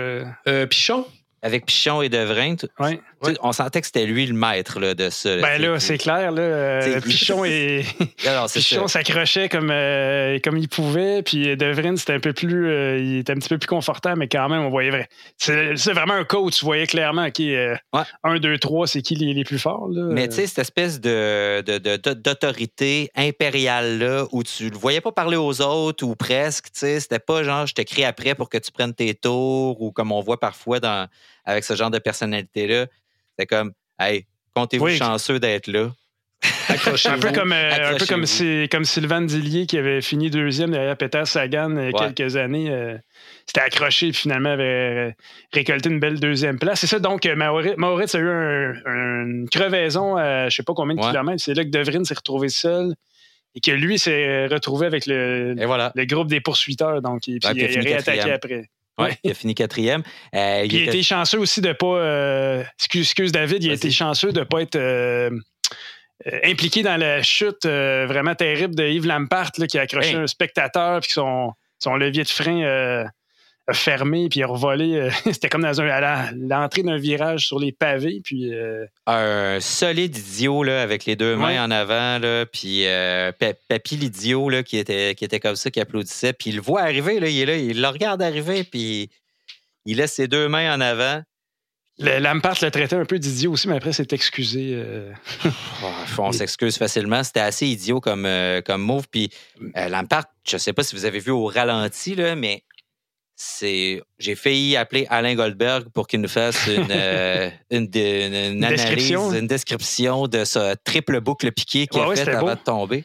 [0.71, 1.07] Pichon?
[1.43, 2.67] Avec Pichon et De Vrengt.
[3.43, 5.37] On sentait que c'était lui le maître là, de ça.
[5.37, 6.31] ben là, c'est clair.
[6.31, 7.85] Là, Pichon, et...
[8.53, 11.23] Pichon s'accrochait comme, euh, comme il pouvait.
[11.23, 12.69] Puis Devrin, c'était un peu plus.
[12.69, 15.09] Euh, il était un petit peu plus confortable, mais quand même, on voyait vrai.
[15.37, 16.59] C'est vraiment un coach.
[16.59, 17.75] Tu voyais clairement qui est
[18.23, 19.89] 1, 2, 3, c'est qui les, les, plus forts.
[19.91, 20.09] Là?
[20.11, 21.61] Mais tu sais, cette espèce de,
[22.15, 26.67] d'autorité impériale là, où tu le voyais pas parler aux autres ou presque.
[26.73, 30.21] C'était pas genre je t'écris après pour que tu prennes tes tours ou comme on
[30.21, 31.09] voit parfois dans,
[31.45, 32.87] avec ce genre de personnalité-là.
[33.39, 35.93] C'est comme, hey, comptez-vous chanceux d'être là?
[36.71, 38.25] un peu comme, euh, un peu comme,
[38.71, 42.71] comme Sylvain Dillier qui avait fini deuxième derrière Peter Sagan il y a quelques années.
[42.71, 42.97] Euh,
[43.47, 45.17] c'était accroché et finalement avait
[45.53, 46.81] récolté une belle deuxième place.
[46.81, 48.29] C'est ça, donc Maurits, a eu
[48.87, 51.43] une crevaison à je ne sais pas combien de kilomètres.
[51.43, 52.95] C'est là que Devrin s'est retrouvé seul
[53.55, 57.03] et que lui s'est retrouvé avec le, le groupe des poursuiteurs.
[57.03, 58.69] Donc, puis il, a réattaqué après.
[58.99, 60.03] Oui, il a fini quatrième.
[60.35, 61.87] Euh, il, a été chanceux aussi de ne pas.
[61.87, 65.31] Euh, excuse, David, il a été chanceux de ne pas être euh,
[66.45, 71.13] impliqué dans la chute vraiment terrible de Yves Lampart qui a accroché un spectateur puis
[71.13, 73.07] son, son levier de frein
[73.73, 74.97] fermé puis revolé.
[74.97, 78.21] Euh, c'était comme dans un, à l'entrée d'un virage sur les pavés.
[78.25, 82.19] Puis, euh, Un solide idiot là, avec les deux mains en avant.
[82.19, 83.33] Là, puis euh,
[83.69, 86.33] Papy l'idiot là, qui, était, qui était comme ça, qui applaudissait.
[86.33, 89.11] Puis il le voit arriver, là, il est là, il le regarde arriver, puis
[89.85, 91.23] il laisse ses deux mains en avant.
[92.01, 94.83] Le, Lampard le traitait un peu d'idiot aussi, mais après, c'est excusé.
[95.83, 97.23] Oh, on s'excuse facilement.
[97.23, 98.29] C'était assez idiot comme,
[98.65, 99.07] comme move.
[99.09, 99.31] Puis
[99.75, 102.65] Lampard, je ne sais pas si vous avez vu au ralenti, là, mais
[103.41, 109.33] c'est j'ai failli appeler Alain Goldberg pour qu'il nous fasse une, euh, une, analyse, description.
[109.33, 113.05] une description de ce triple boucle piqué qu'il a fait avant de tomber.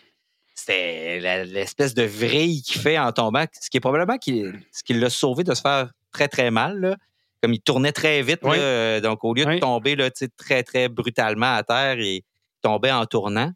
[0.56, 5.10] C'était l'espèce de vrille qu'il fait en tombant, ce qui est probablement ce qui l'a
[5.12, 6.98] sauvé de se faire très, très mal.
[7.42, 11.56] Comme il tournait très vite, euh, donc au lieu de tomber là, très, très brutalement
[11.56, 12.22] à terre, il
[12.62, 13.52] tombait en tournant.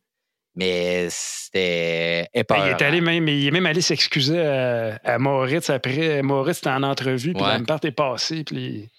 [0.57, 6.23] Mais c'était ben, il est allé même, il est même allé s'excuser à, Moritz après.
[6.23, 7.63] Moritz était en entrevue, puis ouais.
[7.63, 8.89] part est passé, puis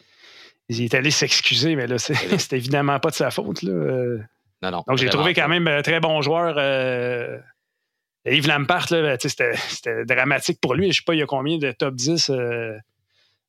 [0.69, 3.63] il, est allé s'excuser, mais là, c'était évidemment pas de sa faute.
[3.63, 3.73] Là.
[4.63, 4.85] Non, non.
[4.87, 6.55] Donc j'ai trouvé quand même un très bon joueur.
[6.59, 7.39] Euh,
[8.25, 8.87] Yves Lampart,
[9.19, 10.85] c'était dramatique pour lui.
[10.85, 12.31] Je ne sais pas, il y a combien de top 10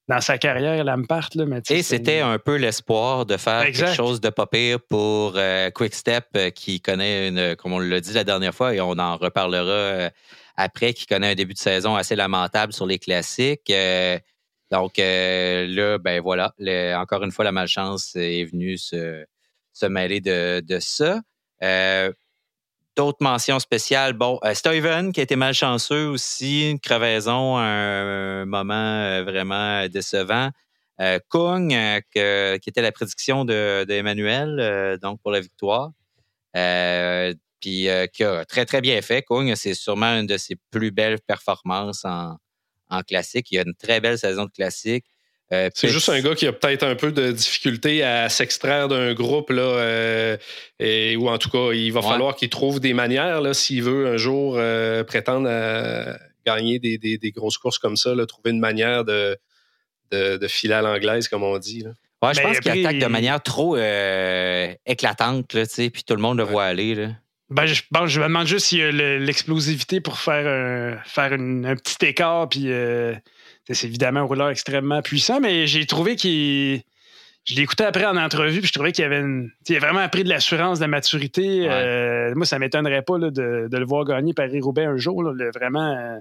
[0.09, 1.29] dans sa carrière, Lampart.
[1.35, 5.33] Là, mais Et c'était un peu l'espoir de faire quelque chose de pas pire pour
[5.35, 8.97] euh, Quickstep, euh, qui connaît une, comme on l'a dit la dernière fois, et on
[8.97, 10.09] en reparlera euh,
[10.57, 13.71] après, qui connaît un début de saison assez lamentable sur les classiques.
[14.71, 16.53] donc là, ben voilà,
[16.99, 19.23] encore une fois, la malchance est venue se,
[19.73, 21.21] se mêler de, de ça.
[22.99, 24.11] D'autres mentions spéciales.
[24.11, 30.49] Bon, euh, Steven, qui a été malchanceux aussi, une crevaison, un, moment euh, vraiment décevant.
[30.99, 35.91] Euh, Kung, qui était la prédiction d'Emmanuel, de, donc pour la victoire.
[37.61, 39.23] puis qui a très, très bien fait.
[39.23, 43.47] Kung, c'est sûrement une de ses plus belles performances en classique.
[43.51, 45.05] Il a une très belle saison de classique.
[45.51, 49.13] Euh, c'est juste un gars qui a peut-être un peu de difficulté à s'extraire d'un
[49.13, 50.37] groupe, là, euh,
[50.79, 54.17] et, ou en tout cas, il va falloir qu'il trouve des manières, s'il veut un
[54.17, 59.37] jour euh, prétendre à gagner des, grosses courses comme ça, là, trouver une manière de,
[60.11, 61.83] de, filer à l'anglaise, comme on dit.
[62.21, 63.75] Ouais, je pense qu'il attaque de manière trop
[64.85, 66.93] éclatante, là, puis tout le monde le voit aller.
[66.93, 67.07] Là.
[67.49, 71.75] Ben, je, je me demande juste s'il y a l'explosivité pour faire, un, faire un
[71.75, 72.69] petit écart, puis
[73.75, 76.81] c'est évidemment un rouleur extrêmement puissant, mais j'ai trouvé qu'il.
[77.45, 80.01] Je l'ai écouté après en entrevue, puis je trouvais qu'il avait, une, il a vraiment
[80.01, 81.67] appris de l'assurance, de la maturité.
[81.69, 85.23] Euh, moi, ça ne m'étonnerait pas de, le voir gagner Paris-Roubaix un jour.
[85.55, 86.19] vraiment, euh,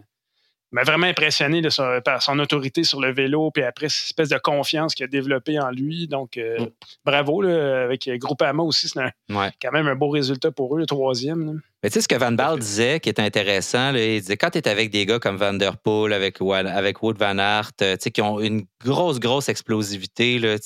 [0.70, 1.61] m'a vraiment impressionné
[2.05, 5.59] par son autorité sur le vélo, puis après, cette espèce de confiance qu'il a développée
[5.59, 6.07] en lui.
[6.07, 6.68] Donc, euh, mm.
[7.05, 7.42] bravo.
[7.42, 11.61] Avec Groupama aussi, c'est quand même un beau résultat pour eux, le troisième.
[11.83, 14.59] Mais tu sais, ce que Van Baal disait qui est intéressant, il disait quand tu
[14.59, 18.20] es avec des gars comme Van Der Poel, avec, avec Wood Van Aert, euh, qui
[18.20, 20.57] ont une grosse, grosse explosivité, là,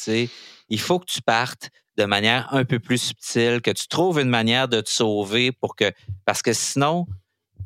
[0.68, 4.30] il faut que tu partes de manière un peu plus subtile, que tu trouves une
[4.30, 5.92] manière de te sauver pour que.
[6.24, 7.06] Parce que sinon,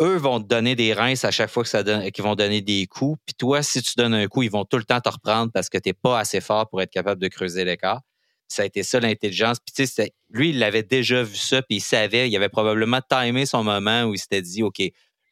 [0.01, 2.63] eux vont te donner des reins à chaque fois que ça donne, qu'ils vont donner
[2.63, 3.17] des coups.
[3.25, 5.69] Puis toi, si tu donnes un coup, ils vont tout le temps te reprendre parce
[5.69, 8.01] que tu n'es pas assez fort pour être capable de creuser l'écart.
[8.49, 9.59] Ça a été ça l'intelligence.
[9.59, 13.01] Puis tu sais, lui, il avait déjà vu ça, puis il savait, il avait probablement
[13.09, 14.81] timé son moment où il s'était dit, OK,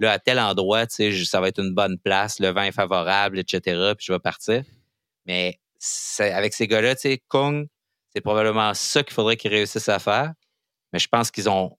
[0.01, 2.73] là, à tel endroit, tu sais, ça va être une bonne place, le vent est
[2.73, 3.61] favorable, etc.,
[3.97, 4.65] puis je vais partir.
[5.27, 5.61] Mais
[6.19, 7.69] avec ces gars-là, tu sais, Kung,
[8.13, 10.33] c'est probablement ça qu'il faudrait qu'ils réussissent à faire.
[10.93, 11.77] Mais je pense qu'ils ont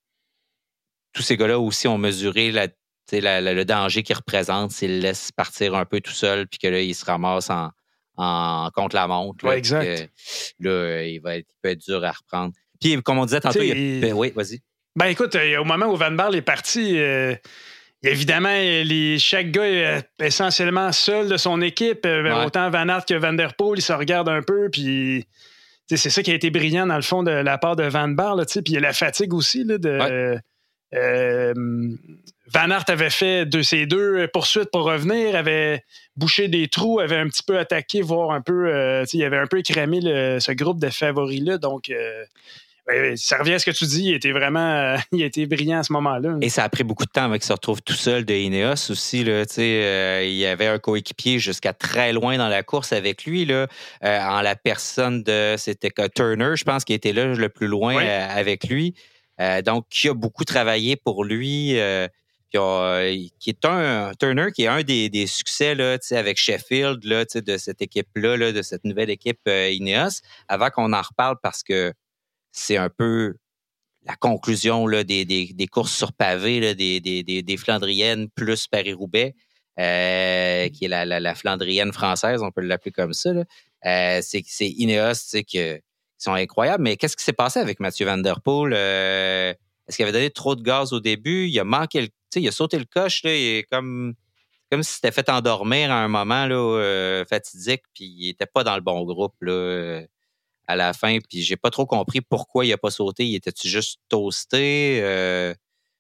[1.14, 6.02] tous ces gars-là aussi ont mesuré le danger qu'ils représentent s'ils laissent partir un peu
[6.02, 7.72] tout seul, puis que là, ils se ramassent en,
[8.18, 9.46] en contre la montre.
[9.52, 10.10] exact.
[10.60, 12.54] là, il, va être, peut être dur à reprendre.
[12.80, 14.62] Puis, comme on disait tantôt, il ben oui, vas-y.
[14.96, 17.36] Ben écoute, euh, au moment où Van Barl est parti, euh,
[18.02, 22.08] évidemment, les, chaque gars est essentiellement seul de son équipe.
[22.46, 25.26] Autant Van Aert que Van Der Poel, ils se regardent un peu, puis
[25.88, 28.46] c'est ça qui a été brillant dans le fond de la part de Van Barl.
[28.46, 30.40] Puis il y a la fatigue aussi là, de.
[30.94, 31.54] Euh,
[32.54, 35.84] Van Aert avait fait de ses deux poursuites pour revenir, avait
[36.18, 39.48] bouché des trous, avait un petit peu attaqué, voire un peu, euh, il avait un
[39.48, 41.58] peu écrémé ce groupe de favoris-là.
[41.58, 42.26] Donc, euh,
[43.16, 45.94] ça revient à ce que tu dis, il était vraiment, il était brillant à ce
[45.94, 46.38] moment-là.
[46.42, 48.92] Et ça a pris beaucoup de temps avant qu'il se retrouve tout seul de Ineos
[48.92, 49.24] aussi.
[49.24, 49.44] Là,
[50.24, 53.68] il y avait un coéquipier jusqu'à très loin dans la course avec lui, là,
[54.02, 58.68] en la personne de, c'était Turner, je pense, qui était là le plus loin avec
[58.68, 58.94] lui.
[59.42, 61.78] Euh, donc, qui a beaucoup travaillé pour lui.
[62.54, 67.26] Euh, euh, qui est un Turner qui est un des, succès là, avec Sheffield là,
[67.26, 71.94] de cette équipe-là, de cette nouvelle équipe Ineos, avant qu'on en reparle parce que
[72.52, 73.36] c'est un peu
[74.06, 79.34] la conclusion là, des, des, courses sur pavé des, des, Flandriennes plus Paris-Roubaix,
[79.78, 83.32] qui est la, la, Flandrienne française, on peut l'appeler comme ça.
[83.82, 85.82] c'est Ineos que
[86.18, 86.84] sont incroyables.
[86.84, 88.74] Mais qu'est-ce qui s'est passé avec Mathieu Van Der Poel?
[88.76, 89.54] Euh,
[89.88, 91.48] est-ce qu'il avait donné trop de gaz au début?
[91.48, 92.08] Il a manqué le,
[92.40, 94.16] il a sauté le coche, là, il est comme,
[94.72, 98.64] comme si c'était fait endormir à un moment là, euh, fatidique, puis il était pas
[98.64, 100.08] dans le bon groupe là, euh,
[100.68, 101.18] à la fin.
[101.30, 103.26] Puis j'ai pas trop compris pourquoi il a pas sauté.
[103.26, 105.02] Il était-tu juste toasté?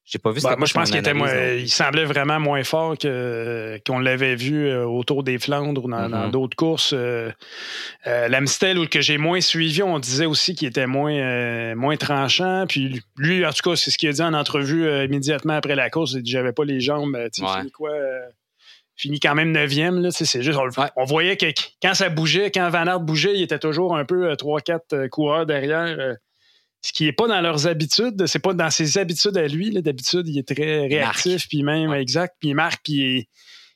[0.05, 1.13] J'ai pas vu bah, Moi, je pense qu'il était
[1.59, 5.97] il semblait vraiment moins fort que, qu'on l'avait vu euh, autour des Flandres ou dans,
[5.97, 6.29] mm-hmm.
[6.29, 6.93] d'autres courses.
[6.93, 7.31] Euh,
[8.05, 12.65] euh, L'Amstel, ou que j'ai moins suivi, on disait aussi qu'il était moins, moins tranchant.
[12.67, 15.89] Puis lui, en tout cas, c'est ce qu'il a dit en entrevue immédiatement après la
[15.89, 16.13] course.
[16.13, 17.17] Il dit J'avais pas les jambes.
[17.33, 17.91] Tu fini quoi
[18.97, 19.99] Fini quand même neuvième.
[20.01, 20.57] Là, c'est juste,
[20.95, 21.47] on, voyait que
[21.81, 26.15] quand ça bougeait, quand Van Aert bougeait, il était toujours un peu 3-4 coureurs derrière
[26.85, 29.71] ce qui n'est pas dans leurs habitudes, c'est pas dans ses habitudes à lui.
[29.81, 33.27] D'habitude, il est très réactif, puis même exact, puis il marque, puis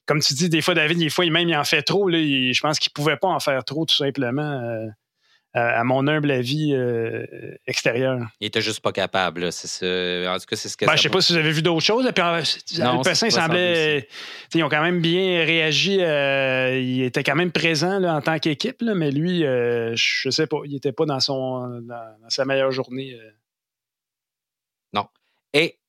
[0.06, 2.08] comme tu dis, des fois, David, des fois, il même il en fait trop.
[2.08, 4.62] Là, je pense qu'il ne pouvait pas en faire trop, tout simplement.
[4.62, 4.86] Euh,
[5.54, 7.26] à mon humble avis euh,
[7.66, 8.20] extérieur.
[8.40, 9.46] Il était juste pas capable.
[9.46, 10.86] En tout cas, c'est ce que.
[10.86, 12.10] Ben, je sais pas si vous avez vu d'autres choses.
[12.14, 12.24] Puis,
[12.80, 14.08] non, le semblait.
[14.54, 16.02] Ils ont quand même bien réagi.
[16.02, 20.60] Euh, il était quand même présent en tant qu'équipe, mais lui, euh, je sais pas,
[20.66, 23.18] il était pas dans son dans, sa meilleure journée.
[24.94, 25.08] Non.
[25.54, 25.80] Et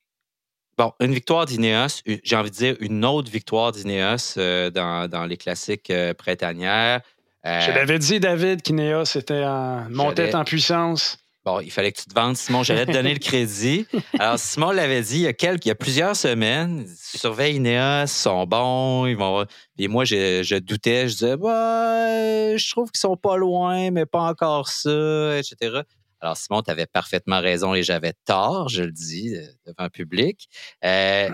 [0.79, 5.37] bon, une victoire d'Ineos, j'ai envie de dire une autre victoire d'Ineos dans, dans, les
[5.37, 7.03] classiques printanières.
[7.47, 11.19] Euh, je l'avais dit, David, qu'Ineos était en, montait en puissance.
[11.43, 12.63] Bon, il fallait que tu te vendes, Simon.
[12.63, 13.87] J'allais te donner le crédit.
[14.19, 16.87] Alors, Simon l'avait dit il y a quelques, il y a plusieurs semaines.
[16.99, 19.47] Surveille Ineos, ils sont bons, ils vont.
[19.79, 24.21] Et moi, je, doutais, je disais, bah, je trouve qu'ils sont pas loin, mais pas
[24.21, 25.81] encore ça, etc.
[26.21, 29.89] Alors, Simon, tu avais parfaitement raison et j'avais tort, je le dis euh, devant le
[29.89, 30.47] public.
[30.85, 31.31] Euh,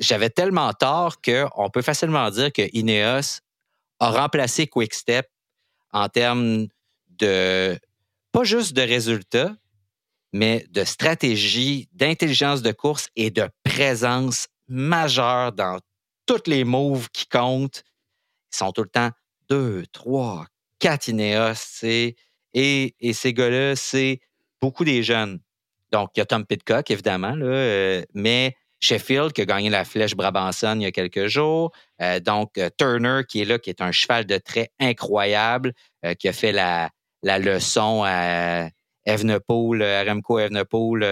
[0.00, 3.40] j'avais tellement tort qu'on peut facilement dire que Ineos
[4.00, 5.28] a remplacé Quickstep
[5.92, 6.66] en termes
[7.08, 7.78] de,
[8.32, 9.54] pas juste de résultats,
[10.32, 15.78] mais de stratégie, d'intelligence de course et de présence majeure dans
[16.26, 17.84] toutes les moves qui comptent.
[18.52, 19.10] Ils sont tout le temps
[19.48, 20.46] deux, trois,
[20.78, 22.16] quatre Ineos, et,
[22.52, 24.20] et ces gars-là, c'est
[24.60, 25.40] beaucoup des jeunes.
[25.92, 30.14] Donc, il y a Tom Pitcock, évidemment, euh, mais Sheffield qui a gagné la flèche
[30.14, 31.72] Brabanson il y a quelques jours.
[32.02, 35.72] Euh, donc, euh, Turner qui est là, qui est un cheval de trait incroyable,
[36.04, 36.90] euh, qui a fait la,
[37.22, 38.68] la leçon à
[39.06, 41.04] Evenepoel, Remco Evenepoel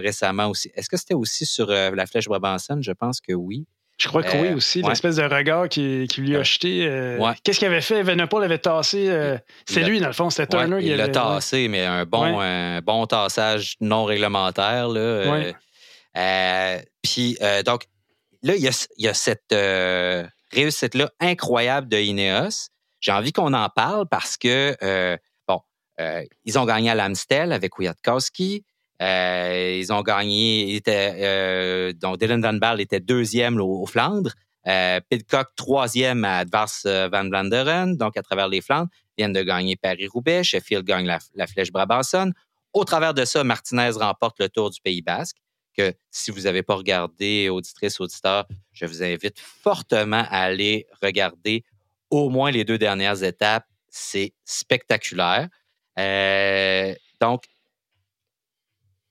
[0.00, 0.70] récemment aussi.
[0.74, 2.78] Est-ce que c'était aussi sur la flèche Brabanson?
[2.80, 3.66] Je pense que oui.
[3.98, 7.18] Je crois que oui aussi, l'espèce de regard qui, lui a jeté.
[7.42, 8.00] Qu'est-ce qu'il avait fait?
[8.00, 9.38] Evenepoel avait tassé.
[9.66, 10.78] c'est lui, dans le fond, c'était Turner.
[10.82, 14.88] il l'a tassé, mais un bon, un bon tassage non réglementaire.
[14.88, 15.52] Là,
[16.16, 17.86] euh, puis, euh, donc,
[18.42, 22.68] là, il y a, cette euh, réussite-là incroyable de Ineos.
[23.00, 24.76] J'ai envie qu'on en parle parce que,
[25.48, 25.60] bon,
[26.44, 28.64] ils ont gagné à l'Amstel avec Kwiatkowski.
[29.00, 30.80] ils ont gagné,
[31.94, 34.34] donc Dylan Van Baarle était deuxième au, Flandres.
[34.66, 39.76] Euh, Pidcock, troisième à Advars Van Blanderen, donc à travers les Flandres, viennent de gagner
[39.76, 40.44] Paris-Roubaix.
[40.44, 42.32] Sheffield gagne la, la Flèche Brabanson.
[42.74, 45.36] Au travers de ça, Martinez remporte le Tour du Pays Basque
[45.76, 51.64] que si vous n'avez pas regardé, auditrice, auditeur, je vous invite fortement à aller regarder
[52.10, 53.66] au moins les deux dernières étapes.
[53.88, 55.48] C'est spectaculaire.
[55.98, 57.44] Euh, donc,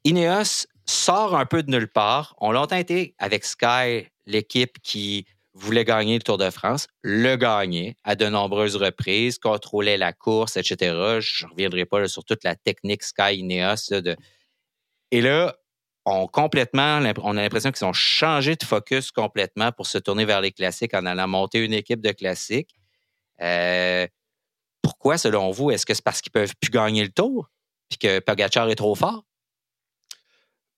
[0.04, 2.36] Ineos sort un peu de nulle part.
[2.40, 7.96] On l'a été avec Sky, l'équipe qui voulait gagner le Tour de France, le gagnait
[8.04, 11.20] à de nombreuses reprises, contrôlait la course, etc.
[11.20, 13.92] Je ne reviendrai pas sur toute la technique Sky Ineos.
[15.12, 15.56] Et là,
[16.06, 20.42] on, complètement, on a l'impression qu'ils ont changé de focus complètement pour se tourner vers
[20.42, 22.76] les classiques en allant monter une équipe de classiques.
[23.42, 24.08] Euh,
[24.82, 25.72] pourquoi, selon vous?
[25.72, 27.50] Est-ce que c'est parce qu'ils peuvent plus gagner le tour?
[27.90, 29.24] Puis que Pogacar est trop fort?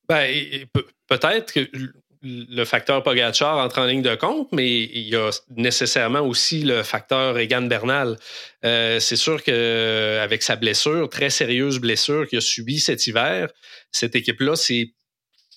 [0.07, 0.65] Ben,
[1.07, 1.69] peut-être que
[2.24, 6.84] le facteur Pogachar entre en ligne de compte, mais il y a nécessairement aussi le
[6.84, 8.17] facteur Egan Bernal.
[8.63, 13.49] Euh, c'est sûr qu'avec sa blessure, très sérieuse blessure qu'il a subie cet hiver,
[13.91, 14.93] cette équipe-là s'est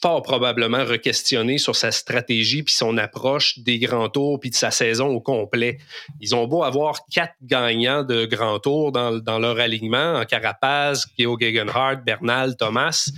[0.05, 4.71] fort probablement re-questionné sur sa stratégie puis son approche des grands tours puis de sa
[4.71, 5.79] saison au complet.
[6.21, 11.07] Ils ont beau avoir quatre gagnants de grands tours dans, dans leur alignement, en Carapaz,
[11.19, 13.09] Geo Gegenhardt, Bernal, Thomas.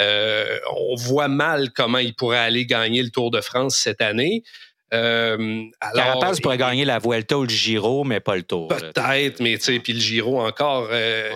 [0.00, 4.42] Euh, on voit mal comment il pourrait aller gagner le Tour de France cette année.
[4.92, 5.64] Euh,
[5.94, 8.68] Carapaz pourrait gagner la Vuelta ou le Giro, mais pas le Tour.
[8.68, 10.88] Peut-être, mais tu sais, puis le Giro encore.
[10.90, 11.32] Euh,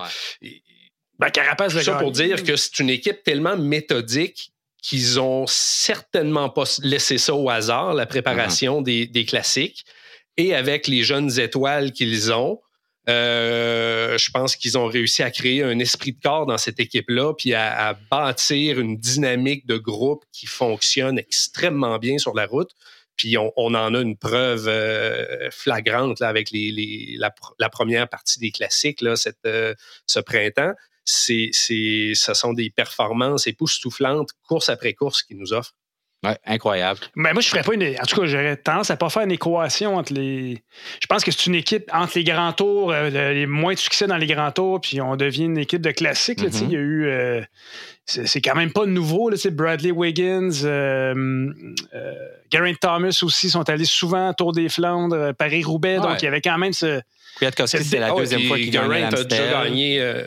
[1.18, 4.51] ben, Carapaz Ça pour dire que c'est une équipe tellement méthodique
[4.82, 9.10] qu'ils ont certainement pas laissé ça au hasard, la préparation mm-hmm.
[9.10, 9.84] des, classiques.
[10.36, 12.60] Et avec les jeunes étoiles qu'ils ont,
[13.08, 17.32] euh, je pense qu'ils ont réussi à créer un esprit de corps dans cette équipe-là,
[17.34, 22.70] puis à, bâtir une dynamique de groupe qui fonctionne extrêmement bien sur la route.
[23.16, 28.50] Puis on, en a une preuve euh, flagrante là, avec les, la, première partie des
[28.50, 29.74] classiques là, cette, euh,
[30.06, 30.72] ce printemps.
[31.04, 35.74] C'est, c'est, ce sont des performances époustouflantes, course après course, qu'ils nous offrent.
[36.24, 37.00] Ouais, incroyable.
[37.16, 37.82] Mais moi, je ferais pas une.
[37.82, 40.62] En tout cas, j'aurais tendance à pas faire une équation entre les.
[41.00, 44.06] Je pense que c'est une équipe entre les grands tours, euh, les moins de succès
[44.06, 46.40] dans les grands tours, puis on devient une équipe de classique.
[46.40, 46.64] Mm-hmm.
[46.64, 47.06] Il y a eu.
[47.06, 47.42] Euh,
[48.04, 49.30] c'est quand même pas nouveau.
[49.30, 51.52] Là, Bradley Wiggins, euh,
[52.52, 55.96] Geraint Thomas aussi sont allés souvent au Tour des Flandres, Paris-Roubaix.
[55.96, 57.00] Donc, il y avait quand même ce.
[57.38, 58.92] Kwiatkowski, c'est la deuxième fois qu'il gagne.
[58.92, 60.24] a déjà gagné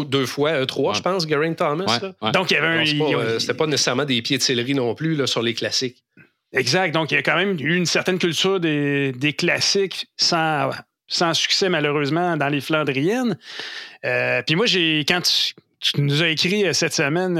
[0.00, 2.00] deux fois, euh, trois, je pense, Geraint Thomas.
[2.32, 3.18] Donc, il y avait un.
[3.18, 6.04] Euh, c'était pas nécessairement des pieds de céleri non plus là, sur les classiques.
[6.52, 6.92] Exact.
[6.92, 10.70] Donc, il y a quand même eu une certaine culture des, des classiques sans,
[11.08, 13.38] sans succès, malheureusement, dans les Flandriennes.
[14.04, 15.54] Euh, puis moi, j'ai quand tu,
[16.00, 17.34] nous as écrit cette semaine,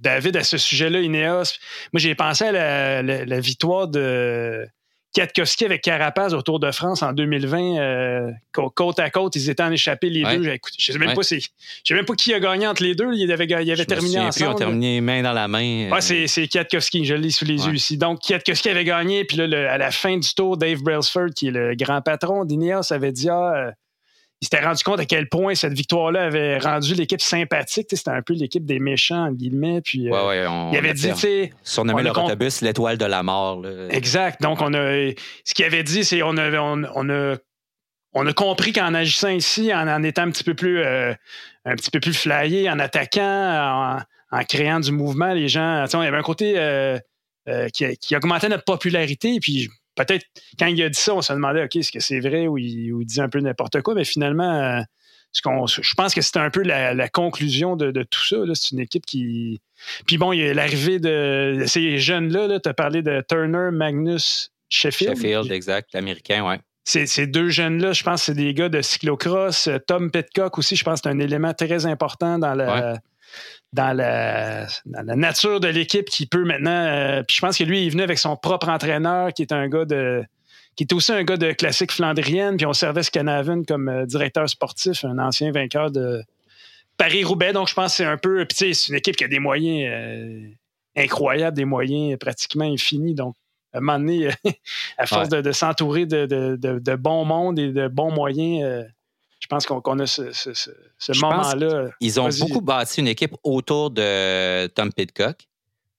[0.00, 1.58] David, à ce sujet-là, Ineos,
[1.92, 4.66] moi, j'ai pensé à la victoire de
[5.14, 9.62] Kwiatkowski avec Carapaz au Tour de France en 2020, euh, côte à côte, ils étaient
[9.62, 10.42] en échappé les deux.
[10.42, 11.40] je ne sais même pas sais
[11.90, 13.12] même pas qui a gagné entre les deux.
[13.14, 14.34] Ils avaient, ils avaient terminé ensemble.
[14.34, 15.90] Plus, ont terminé main dans la main.
[15.90, 17.96] Ouais, c'est, c'est Kwiatkowski, je le lis sous les yeux ici.
[17.96, 21.52] Donc Kwiatkowski avait gagné, puis là, à la fin du tour, Dave Brailsford, qui est
[21.52, 23.70] le grand patron d'Ineos, avait dit ah, euh,
[24.44, 27.86] il s'était rendu compte à quel point cette victoire-là avait rendu l'équipe sympathique.
[27.90, 29.80] C'était un peu l'équipe des méchants, en guillemets.
[29.80, 33.64] Puis, euh, il avait dit, tu Surnommé le autobus l'étoile de la mort.
[33.88, 34.42] Exact.
[34.42, 35.12] Donc, on a,
[35.44, 37.36] ce qu'il avait dit, c'est on a, on, a,
[38.12, 41.14] on a compris qu'en agissant ici, en, étant un petit peu plus, euh,
[41.64, 46.06] un petit peu plus flyé, en attaquant, en, créant du mouvement, les gens, il y
[46.06, 46.98] avait un côté euh,
[47.72, 49.38] qui, qui, augmentait notre popularité.
[49.40, 50.26] Puis, peut-être
[50.58, 53.04] quand il a dit ça, on se demandait, OK, est-ce que c'est vrai ou il,
[53.04, 54.80] dit un peu n'importe quoi, mais finalement, euh,
[55.32, 58.36] ce qu'on, je pense que c'était un peu la, conclusion de, tout ça.
[58.54, 59.60] C'est une équipe qui.
[60.06, 62.60] Puis bon, il y a l'arrivée de ces jeunes-là.
[62.60, 65.16] tu as parlé de Turner, Magnus, Sheffield.
[65.16, 66.60] Sheffield, exact, l'américain, ouais.
[66.86, 69.70] Ces, deux jeunes-là, je pense que c'est des gars de cyclocross.
[69.86, 72.98] Tom Petcock aussi, je pense que c'est un élément très important dans la,
[73.74, 74.66] dans la,
[75.16, 76.70] nature de l'équipe qui peut maintenant.
[76.70, 79.68] Euh, puis je pense que lui, il venu avec son propre entraîneur, qui est un
[79.68, 80.24] gars de.
[80.76, 82.56] qui est aussi un gars de classique flandrienne.
[82.56, 86.22] Puis on servait Scanaven comme euh, directeur sportif, un ancien vainqueur de
[86.96, 87.52] Paris-Roubaix.
[87.52, 88.44] Donc je pense que c'est un peu.
[88.46, 90.48] Puis c'est une équipe qui a des moyens euh,
[90.96, 93.14] incroyables, des moyens pratiquement infinis.
[93.14, 93.34] Donc
[93.72, 94.30] à un moment donné,
[94.98, 98.86] à force de, s'entourer de, de, bons mondes et de bons moyens,
[99.44, 101.90] je pense qu'on a ce, moment-là.
[102.00, 105.46] Ils ont beaucoup bâti une équipe autour de Tom Pitcock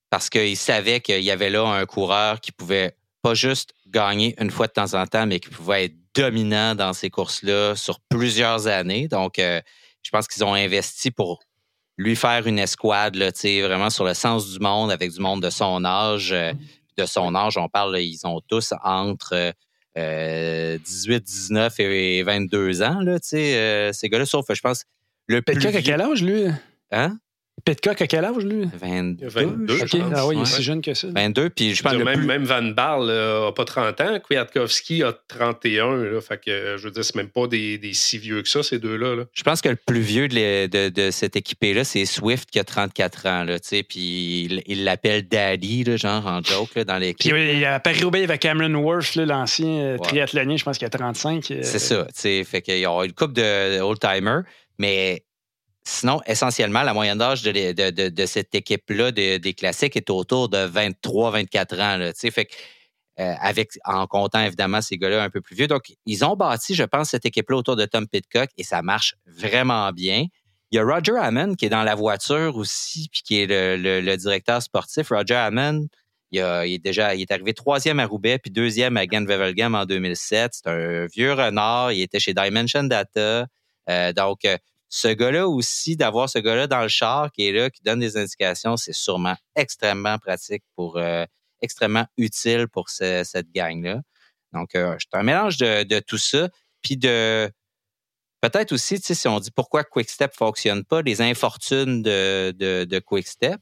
[0.09, 4.49] parce qu'ils savaient qu'il y avait là un coureur qui pouvait pas juste gagner une
[4.49, 8.65] fois de temps en temps, mais qui pouvait être dominant dans ces courses-là sur plusieurs
[8.65, 9.07] années.
[9.07, 9.61] Donc, euh,
[10.01, 11.43] je pense qu'ils ont investi pour
[11.97, 13.29] lui faire une escouade, là,
[13.67, 16.31] vraiment sur le sens du monde, avec du monde de son âge.
[16.31, 16.51] Euh,
[16.97, 19.53] de son âge, on parle, ils ont tous entre
[19.95, 24.83] 18, euh, 19 et 22 ans, là, tu sais, euh, ces gars-là, sauf, je pense,
[25.27, 25.57] le plus.
[25.57, 25.75] Vieux...
[25.75, 26.45] à quel âge, lui?
[26.91, 27.17] Hein?
[27.66, 28.70] Pitcock, à quel âge, lui?
[28.80, 29.28] 22.
[29.28, 29.88] 22, OK.
[29.88, 30.11] je pense.
[30.16, 31.07] Ah oui, il est si jeune que ça.
[31.13, 34.20] 22, puis je pense même, plus- même Van Barl n'a pas 30 ans.
[34.20, 35.95] Kwiatkowski a 31.
[35.97, 38.47] Là, fait que, euh, je veux dire, c'est même pas des, des si vieux que
[38.49, 39.16] ça, ces deux-là.
[39.16, 39.24] là.
[39.34, 42.59] Je pense que le plus vieux de, les- de- de cette équipée-là, c'est Swift qui
[42.59, 43.43] a 34 ans.
[43.43, 47.34] Là, tu sais, puis il l'appelle Daddy, là, genre en joke là, dans Puis l'équipe.
[47.34, 49.99] oui, à Paris-Roubaix, il y avait Cameron Worth, là, l'ancien euh, Ouais.
[49.99, 51.49] triathlonien, je pense qu'il a 35.
[51.51, 52.05] euh, C'est ça.
[52.05, 54.43] tu sais, Fait qu'il y a une couple de old-timers,
[54.78, 55.24] mais
[55.86, 61.79] sinon, essentiellement, la moyenne d'âge de, cette équipe-là de- des classiques est autour de 23-24
[61.79, 62.11] ans.
[63.17, 65.67] Euh, avec, en comptant évidemment ces gars-là un peu plus vieux.
[65.67, 69.15] Donc, ils ont bâti, je pense, cette équipe-là autour de Tom Pitcock et ça marche
[69.25, 70.25] vraiment bien.
[70.71, 74.15] Il y a Roger Hammond qui est dans la voiture aussi, puis qui est le,
[74.17, 75.09] directeur sportif.
[75.09, 75.88] Roger Hammond,
[76.31, 80.51] il, est déjà est arrivé troisième à Roubaix, puis deuxième à Gent-Wevelgem en 2007.
[80.53, 81.93] C'est un vieux renard.
[81.93, 83.47] Il était chez Dimension Data.
[83.89, 84.57] Euh, donc, euh,
[84.89, 88.17] ce gars-là aussi, d'avoir ce gars-là dans le char qui est là, qui donne des
[88.17, 91.25] indications, c'est sûrement extrêmement pratique pour, euh,
[91.61, 94.01] extrêmement utile pour ce- cette gang-là.
[94.53, 96.49] Donc, euh, c'est un mélange de, tout ça,
[96.81, 97.49] puis de
[98.41, 103.59] peut-être aussi, tu sais, si on dit pourquoi Quickstep fonctionne pas, les infortunes de, Quickstep,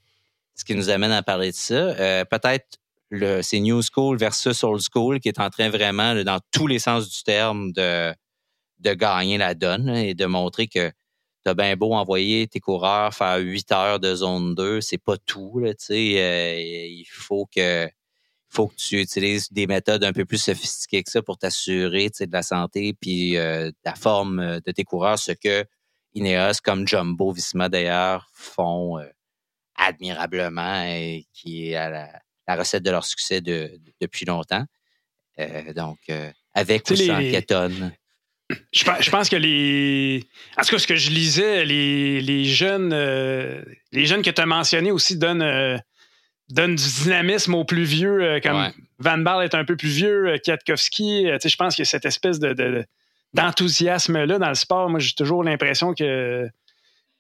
[0.56, 1.74] ce qui nous amène à parler de ça.
[1.74, 2.78] Euh, peut-être
[3.10, 6.80] le, c'est New School versus Old School qui est en train vraiment, dans tous les
[6.80, 8.14] sens du terme, de,
[8.82, 10.92] gagner la donne là, et de montrer que
[11.44, 15.60] t'as bien beau envoyer tes coureurs faire 8 heures de zone 2, c'est pas tout.
[15.60, 17.90] Là, euh, il faut que
[18.50, 22.32] faut que tu utilises des méthodes un peu plus sophistiquées que ça pour t'assurer de
[22.32, 25.66] la santé puis euh, de la forme euh, de tes coureurs, ce que
[26.14, 29.06] Ineos comme Jumbo Visma d'ailleurs font euh,
[29.76, 34.66] admirablement et qui est à la, la recette de leur succès de- depuis longtemps.
[35.40, 37.32] Euh, donc, euh, avec ou sans les-.
[38.72, 40.24] Je pense, je pense que les.
[40.58, 44.42] En tout cas, ce que je lisais, les, les jeunes euh, les jeunes que tu
[44.42, 45.78] as mentionnés aussi donnent, euh,
[46.50, 48.72] donnent du dynamisme aux plus vieux, euh, comme Ouais.
[49.00, 51.26] Van Baal est un peu plus vieux, Kwiatkowski.
[51.44, 52.86] je pense qu'il y a cette espèce de, de-
[53.34, 54.90] d'enthousiasme-là dans le sport.
[54.90, 56.48] Moi, j'ai toujours l'impression que,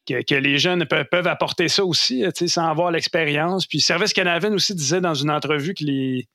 [0.07, 3.65] que, que les jeunes peuvent, peuvent apporter ça aussi, sans avoir l'expérience.
[3.67, 6.27] Puis Service Canavan aussi disait dans une entrevue que les,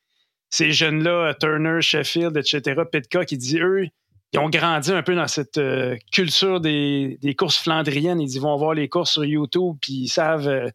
[0.50, 3.86] ces jeunes-là, Turner, Sheffield, etc., Pitcock, qui dit eux,
[4.32, 8.20] ils ont grandi un peu dans cette euh, culture des, courses flandriennes.
[8.20, 10.68] Ils vont voir les courses sur YouTube, puis ils savent euh,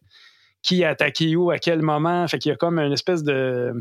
[0.62, 2.26] qui a attaqué où, à quel moment.
[2.26, 3.74] Fait qu'il y a comme une espèce de,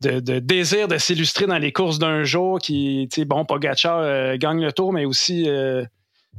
[0.00, 4.64] désir de s'illustrer dans les courses d'un jour qui, tu sais, bon, Pogacar euh, gagne
[4.64, 5.84] le tour, mais aussi euh,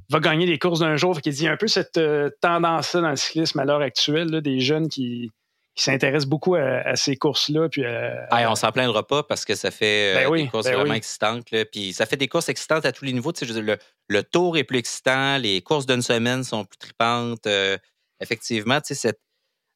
[0.10, 1.14] va gagner les courses d'un jour.
[1.14, 2.00] Fait qu'il y a un peu cette
[2.42, 5.30] tendance-là dans le cyclisme à l'heure actuelle, des jeunes qui,
[5.76, 7.70] qui s'intéressent beaucoup à, à ces courses-là.
[7.70, 10.66] Puis à- on s'en plaindra pas parce que ça fait euh, Ben oui, des courses
[10.66, 10.98] ben vraiment oui.
[10.98, 11.50] excitantes.
[11.52, 11.64] là.
[11.66, 13.32] Puis ça fait des courses excitantes à tous les niveaux.
[13.32, 17.48] Tu sais, le, le tour est plus excitant, les courses d'une semaine sont plus tripantes.
[17.48, 17.78] euh,
[18.20, 19.14] effectivement, tu sais,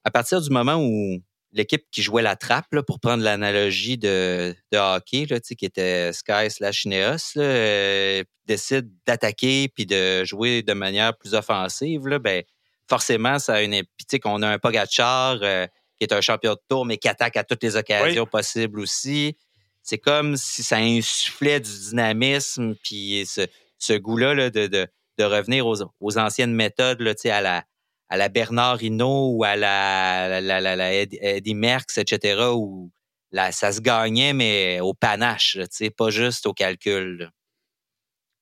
[0.03, 1.19] à partir du moment où
[1.53, 5.55] l'équipe qui jouait la trappe, là, pour prendre l'analogie de, de hockey, là, tu sais,
[5.55, 12.05] qui était Sky slash Ineos, euh, décide d'attaquer puis de jouer de manière plus offensive,
[12.07, 12.43] là, ben,
[12.89, 13.71] forcément, ça a une.
[13.71, 15.65] Puis, tu sais, qu'on a un Pogachar euh,
[15.99, 19.37] qui est un champion de tour, mais qui attaque à toutes les occasions possibles aussi.
[19.81, 24.87] C'est comme si ça insufflait du dynamisme, puis ce, ce goût-là là, de, de,
[25.17, 27.63] de revenir aux, aux anciennes méthodes, là, à la,
[28.09, 32.45] à la Bernard Hinault ou à la, la, la, la- la Ed- Eddie Merckx, etc.,
[32.53, 32.91] où
[33.31, 35.65] là, ça se gagnait, mais au panache, là,
[35.95, 37.17] pas juste au calcul.
[37.17, 37.29] là.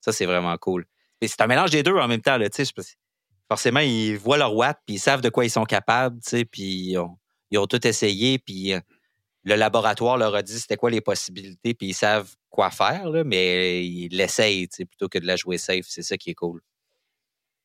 [0.02, 0.86] Ça, c'est vraiment cool.
[1.22, 2.38] Et c'est un mélange des deux en même temps.
[2.38, 2.48] Là,
[3.48, 6.20] forcément, ils voient leur watt, puis ils savent de quoi ils sont capables,
[6.52, 7.18] puis ils ont,
[7.54, 8.80] ils ont tout essayé, puis euh,
[9.44, 13.24] le laboratoire leur a dit c'était quoi les possibilités, puis ils savent quoi faire, là,
[13.24, 15.86] mais ils l'essayent, plutôt que de la jouer safe.
[15.88, 16.62] C'est ça qui est cool.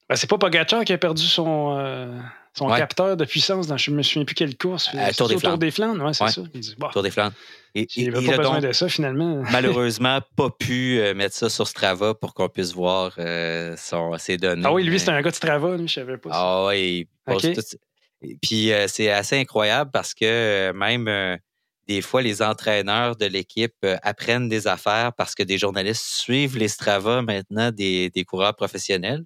[0.08, 2.18] Ben, c'est pas Pogacar qui a perdu son, euh,
[2.56, 2.78] son Ouais.
[2.78, 4.88] capteur de puissance dans je me souviens plus quelle course.
[4.94, 6.30] Euh, C'est Tour des au des Flandres, ouais, c'est Ouais.
[6.30, 6.42] ça.
[6.54, 7.34] Il dit, bah, Tour des Flandres.
[7.74, 9.42] Et, il pas besoin donc de ça finalement.
[9.52, 13.12] malheureusement pas pu euh, mettre ça sur Strava pour qu'on puisse voir
[13.76, 14.62] son, ses données.
[14.64, 16.30] Ah oui, lui, c'était un gars de Strava, lui, je savais pas.
[16.30, 16.36] ça.
[16.38, 17.52] Ah oui, il pose Ok.
[17.54, 17.76] tout-
[18.22, 21.36] Et Puis euh, c'est assez incroyable parce que euh, même euh,
[21.86, 26.58] des fois, les entraîneurs de l'équipe euh, apprennent des affaires parce que des journalistes suivent
[26.58, 29.24] les Strava maintenant des, des coureurs professionnels.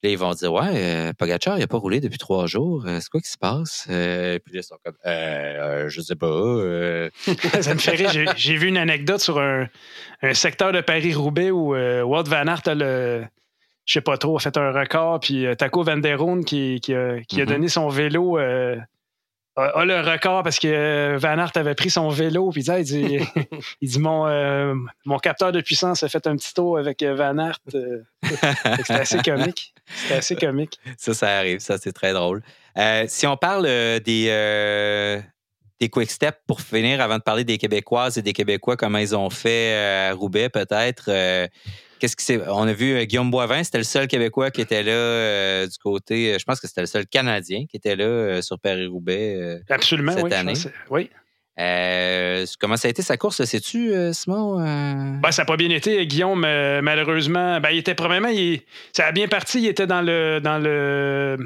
[0.00, 2.84] Puis là, ils vont dire Ouais, euh, Pogacar, il n'a pas roulé depuis trois jours.
[2.86, 3.86] C'est quoi qui se passe?
[3.90, 5.08] Euh, puis là, ils sont comme euh,
[5.84, 6.26] euh, Je sais pas.
[6.26, 7.10] euh.
[7.60, 8.10] ça me fait rire.
[8.36, 9.68] J'ai- vu une anecdote sur un,
[10.22, 13.24] un secteur de Paris-Roubaix où euh, Wout Van Aert a le.
[13.86, 16.92] Je sais pas trop, a fait un record, puis euh, Taco Van Der qui, qui
[16.94, 17.50] a, qui a Mhm.
[17.50, 18.76] donné son vélo euh,
[19.56, 22.50] a, le record parce que Van Aert avait pris son vélo.
[22.50, 23.18] Puis il dit,
[23.80, 24.26] il dit mon,
[25.06, 27.58] mon capteur de puissance a fait un petit tour avec Van Aert.
[28.22, 29.72] C'était assez comique.
[29.94, 30.78] C'était assez comique.
[30.98, 31.60] Ça, ça arrive.
[31.60, 32.42] Ça, c'est très drôle.
[33.06, 33.64] si on parle
[34.00, 35.22] des
[35.78, 39.14] des quick steps pour finir avant de parler des Québécoises et des Québécois, comment ils
[39.14, 41.10] ont fait à Roubaix peut-être.
[41.98, 44.92] Qu'est-ce qui On a vu euh, Guillaume Boivin, c'était le seul Québécois qui était là
[44.92, 46.34] euh, du côté.
[46.34, 50.24] Euh, je pense que c'était le seul Canadien qui était là sur Paris-Roubaix Absolument, cette
[50.24, 50.54] oui, année.
[50.90, 51.10] oui.
[52.60, 54.58] comment ça a été sa course, sais-tu, Simon?
[55.20, 56.06] Ben, ça n'a pas bien été.
[56.06, 58.32] Guillaume, malheureusement, ben, il était probablement.
[58.92, 59.60] ça a bien parti.
[59.60, 61.38] Il était dans le dans le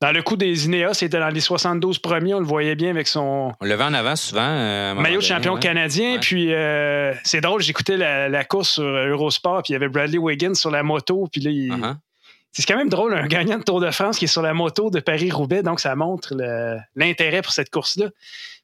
[0.00, 2.90] dans le coup des Ineos, il était dans les 72 premiers, on le voyait bien
[2.90, 3.52] avec son.
[3.58, 4.42] On le vend en avant souvent.
[4.42, 6.18] Euh, maillot de champion canadien.
[6.20, 10.54] Puis euh, c'est drôle, j'écoutais la, course sur Eurosport, puis il y avait Bradley Wiggins
[10.54, 11.96] sur la moto, puis là, uh-huh.
[12.56, 14.88] C'est quand même drôle, un gagnant de Tour de France qui est sur la moto
[14.88, 16.34] de Paris-Roubaix, donc ça montre
[16.94, 18.10] l'intérêt pour cette course-là.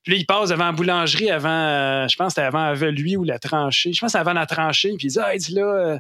[0.05, 3.17] Puis là, il passe devant la boulangerie avant, euh, je pense que c'était avant lui
[3.17, 3.93] ou la tranchée.
[3.93, 5.99] Je pense que c'était avant la tranchée, puis il dit Ah, il dit là,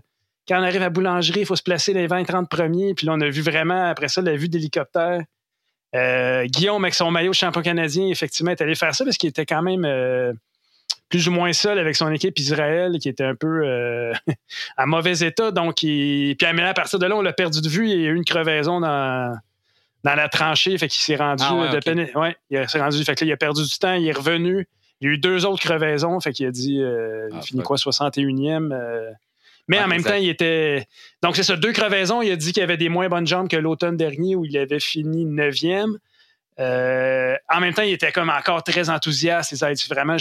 [0.50, 2.92] quand on arrive à la boulangerie, il faut se placer les 20-30 premiers.
[2.94, 5.22] Puis là, on a vu vraiment, après ça, la vue d'hélicoptère.
[5.94, 9.46] Euh, Guillaume, avec son maillot champion canadien, effectivement, est allé faire ça parce qu'il était
[9.46, 10.32] quand même euh,
[11.08, 14.12] plus ou moins seul avec son équipe Israël, qui était un peu euh,
[14.76, 15.52] à mauvais état.
[15.52, 16.34] Donc, il...
[16.36, 17.88] puis à partir de là, on l'a perdu de vue.
[17.88, 19.38] Il y a eu une crevaison dans,
[20.02, 20.76] dans la tranchée.
[20.78, 23.04] Fait qu'il s'est rendu ah de ouais, il s'est rendu.
[23.04, 24.66] Fait que il a perdu du temps, il est revenu.
[25.00, 26.18] Il y a eu deux autres crevaisons.
[26.18, 29.14] Fait qu'il a dit il ah, finit quoi, 61e.
[29.68, 30.86] Mais en même temps, il était.
[31.22, 32.22] Donc, c'est ça, deux crevaisons.
[32.22, 34.80] Il a dit qu'il avait des moins bonnes jambes que l'automne dernier où il avait
[34.80, 35.96] fini 9e.
[36.58, 39.52] Euh, en même temps, il était comme encore très enthousiaste.
[39.52, 40.16] Il dit vraiment,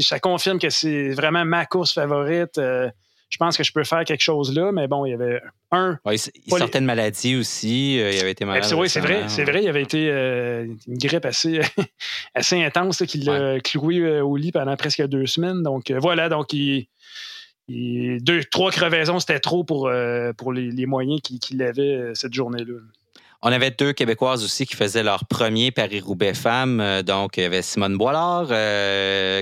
[0.00, 2.58] ça confirme que c'est vraiment ma course favorite.
[2.58, 2.88] Euh,
[3.30, 5.98] je pense que je peux faire quelque chose là, mais bon, il y avait un.
[6.10, 8.00] il, sortait de maladie aussi.
[8.00, 8.64] Euh, il avait été malade.
[8.74, 9.62] oui, c'est vrai, c'est vrai.
[9.62, 11.60] Il avait été une grippe assez,
[12.34, 15.62] assez intense qui l'a cloué au lit pendant presque deux semaines.
[15.62, 16.88] Donc voilà, donc il
[17.68, 22.78] deux, trois crevaisons, c'était trop pour, euh, pour les, moyens qu'il avait euh, cette journée-là.
[23.42, 26.80] On avait deux Québécoises aussi qui faisaient leur premier Paris-Roubaix femmes.
[26.80, 28.48] Euh, donc, il y avait Simone Boilard,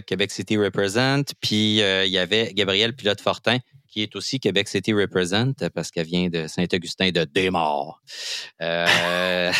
[0.07, 3.59] Québec City Represent, puis il y avait Gabrielle Pilote-Fortin,
[3.97, 8.03] qui est aussi Québec City Represent parce qu'elle vient de Saint-Augustin de Desmaures.
[8.61, 9.55] il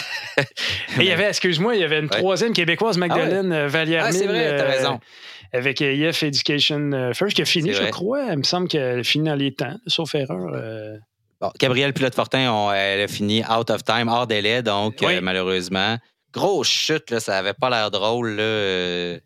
[0.99, 3.97] y avait, excuse-moi, il y avait une troisième Québécoise, Magdalene ah ouais.
[3.97, 5.01] Ah, c'est vrai, t'as raison
[5.53, 8.25] avec EF Education euh, First, qui a fini, je crois.
[8.33, 10.53] Il me semble qu'elle a fini dans les temps, sauf erreur.
[10.53, 10.97] Euh.
[11.41, 15.97] Bon, Gabrielle Pilote-Fortin, elle a fini out of time, hors délai, donc euh, malheureusement.
[16.33, 18.37] Grosse chute, là, ça n'avait pas l'air drôle.
[18.37, 19.19] Là.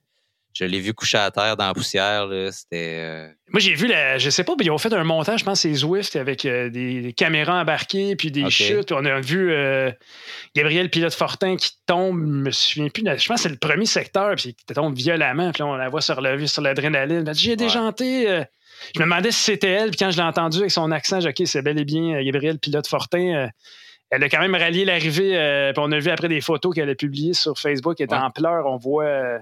[0.52, 2.28] Je l'ai vu coucher à terre dans la poussière.
[2.50, 2.98] C'était.
[2.98, 5.44] Euh, Moi, j'ai vu, la, je sais pas, mais ils ont fait un montage, je
[5.44, 8.90] pense, c'est Zwift avec euh, des, caméras embarquées puis des chutes.
[8.90, 9.92] On a vu euh,
[10.56, 13.86] Gabriel Pilote Fortin qui tombe, je me souviens plus, je pense que c'est le premier
[13.86, 17.32] secteur, puis qui tombe violemment, puis on la voit sur sur l'adrénaline.
[17.32, 18.24] J'ai déjanté.
[18.94, 21.28] je me demandais si c'était elle, puis quand je l'ai entendu avec son accent, j'ai
[21.28, 23.48] OK, c'est bel et bien Gabriel Pilote Fortin.
[24.10, 26.96] elle a quand même rallié l'arrivée, puis on a vu après des photos qu'elle a
[26.96, 28.66] publiées sur Facebook, elle était en pleurs.
[28.66, 29.38] On voit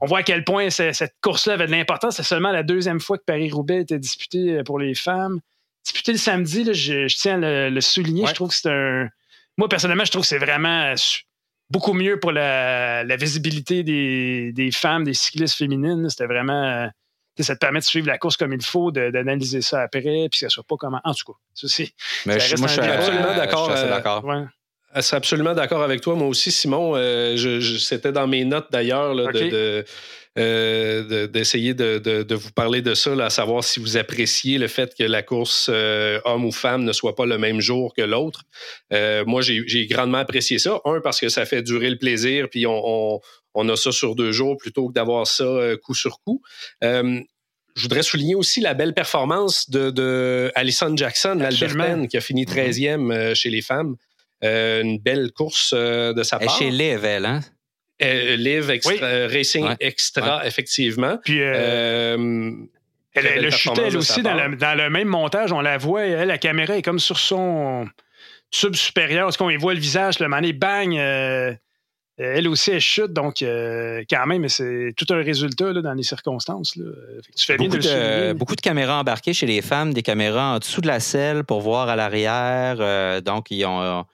[0.00, 2.16] on voit à quel point cette course-là avait de l'importance.
[2.16, 5.40] C'est seulement la deuxième fois que Paris-Roubaix était disputé euh, pour les femmes.
[5.84, 8.26] Disputé le samedi, je, tiens à le, souligner.
[8.26, 9.08] Je trouve que c'est un.
[9.56, 10.94] Moi, personnellement, je trouve que c'est vraiment
[11.70, 16.08] beaucoup mieux pour la, visibilité des, femmes, des cyclistes féminines.
[16.10, 16.90] C'était vraiment.
[17.40, 20.36] Ça te permet de suivre la course comme il faut, d'analyser ça après, puis que
[20.38, 21.00] ça soit pas comment.
[21.04, 21.88] En tout cas, ça, c'est.
[22.26, 23.70] moi, je suis absolument d'accord.
[24.94, 26.14] Je suis absolument d'accord avec toi.
[26.14, 29.14] Moi aussi, Simon, euh, c'était dans mes notes d'ailleurs
[30.38, 35.04] euh, d'essayer de, vous parler de ça, à savoir si vous appréciez le fait que
[35.04, 38.44] la course euh, homme ou femme ne soit pas le même jour que l'autre.
[39.26, 40.80] moi, j'ai grandement apprécié ça.
[40.84, 43.20] Un, parce que ça fait durer le plaisir, puis on,
[43.68, 46.40] a ça sur deux jours plutôt que d'avoir ça coup sur coup.
[46.80, 52.96] je voudrais souligner aussi la belle performance de, Alison Jackson, l'Albertaine, qui a fini 13e
[52.96, 53.34] mm-hmm.
[53.34, 53.96] chez les femmes.
[54.44, 56.56] Euh, une belle course euh, de sa part.
[56.56, 57.40] chez Liv, elle, hein?
[58.00, 61.18] Euh, Liv extra, Racing Extra, effectivement.
[61.24, 62.68] Puis, elle,
[63.14, 65.50] elle chuté, elle aussi, dans, le même montage.
[65.50, 67.88] On la voit, elle, la caméra est comme sur son
[68.52, 69.28] sub supérieur.
[69.28, 70.94] Est-ce qu'on y voit le visage, le mané, bang!
[72.20, 73.12] elle aussi, elle chute.
[73.12, 76.74] Donc, quand même, c'est tout un résultat dans les circonstances.
[76.74, 80.80] Tu fais beaucoup, de, beaucoup de caméras embarquées chez les femmes, des caméras en dessous
[80.80, 83.22] de la selle pour voir à l'arrière.
[83.22, 84.04] donc, ils ont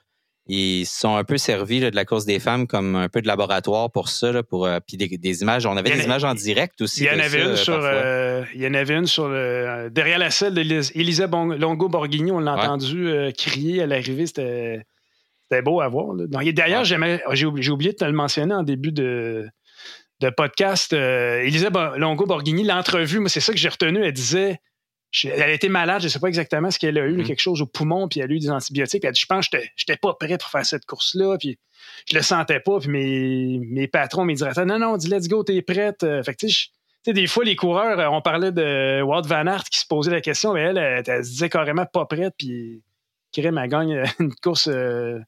[0.47, 3.91] ils sont un peu servis de la course des femmes comme un peu de laboratoire
[3.91, 5.65] pour ça, pour euh, puis des, images.
[5.65, 7.03] On avait des images en direct aussi.
[7.03, 10.19] Il y en avait une sur, euh, il y en avait une sur le, derrière
[10.19, 12.31] la selle d'Elisa Longo Borghini.
[12.31, 14.27] On l'a entendu euh, crier à l'arrivée.
[14.27, 14.85] C'était
[15.63, 16.15] beau à voir.
[16.15, 19.47] D'ailleurs, j'ai oublié de te le mentionner en début de,
[20.21, 20.93] de podcast.
[20.93, 24.03] Euh, Elisabeth Longo-Borghini, l'entrevue, moi, c'est ça que j'ai retenu.
[24.03, 24.59] Elle disait
[25.23, 27.25] elle était malade, je ne sais pas exactement ce qu'elle a eu, mm-hmm.
[27.25, 29.03] quelque chose au poumon, puis elle a eu des antibiotiques.
[29.03, 31.57] Elle a dit Je pense que je n'étais pas prêt pour faire cette course-là, puis
[32.09, 32.79] je le sentais pas.
[32.79, 36.03] Puis mes, mes patrons, mes directeurs, non, non, on dit Let's go, t'es prête.
[36.03, 39.63] Euh, fait tu sais, des fois, les coureurs, euh, on parlait de Walt Van Aert
[39.65, 42.83] qui se posait la question, mais elle, elle, se disait carrément pas prête, puis
[43.31, 45.23] Krim, elle gagne une course, une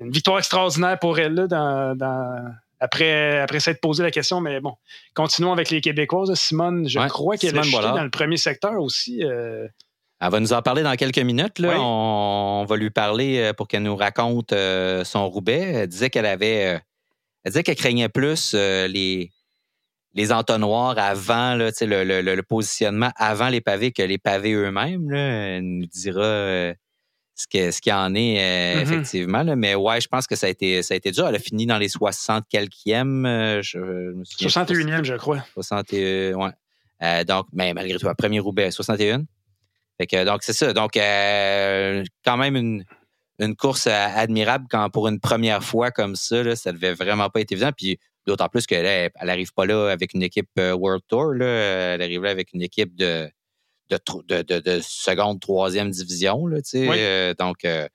[0.00, 2.54] victoire extraordinaire pour elle là, dans
[2.84, 4.74] après, après s'être posé la question, mais bon,
[5.14, 6.34] continuons avec les Québécoises.
[6.34, 9.24] Simone, je crois qu'elle est dans le premier secteur aussi.
[9.24, 9.66] Euh.
[10.20, 11.58] Elle va nous en parler dans quelques minutes.
[11.58, 11.80] Là.
[11.80, 15.62] On, va lui parler euh, pour qu'elle nous raconte euh, son Roubaix.
[15.74, 16.80] Elle disait qu'elle avait.
[17.42, 19.30] elle disait qu'elle craignait plus les,
[20.12, 25.10] les entonnoirs avant, là, le, le, le, positionnement avant les pavés que les pavés eux-mêmes.
[25.10, 26.74] Elle nous dira
[27.34, 28.82] ce qu'il ce en est euh, mm-hmm.
[28.82, 29.56] effectivement.
[29.56, 31.26] Mais ouais, je pense que ça a été ça a été dur.
[31.26, 33.26] Elle a fini dans les 60 quelquièmes.
[33.26, 35.44] Euh, je, 61e, je crois.
[35.54, 36.50] 61, ouais.
[37.02, 39.24] Euh, donc, mais malgré tout, premier Roubaix, 61.
[39.98, 40.72] Fait que, donc, c'est ça.
[40.72, 42.84] Donc, quand même une,
[43.38, 47.40] une course admirable quand pour une première fois comme ça, là, ça devait vraiment pas
[47.40, 47.70] être évident.
[47.76, 51.34] Puis d'autant plus qu'elle elle, arrive pas là avec une équipe World Tour.
[51.34, 51.46] Là.
[51.46, 53.28] Elle arrive là avec une équipe de
[53.90, 56.46] de, de, de, seconde, troisième division.
[56.46, 57.86] Là, euh, donc, euh,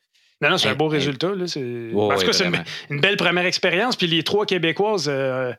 [0.42, 1.34] non, non, c'est un beau résultat.
[1.36, 1.48] Là.
[1.48, 1.92] C'est...
[1.94, 2.46] en tout cas, c'est
[2.90, 3.96] une, belle première expérience.
[3.96, 5.52] Puis les trois Québécoises, euh,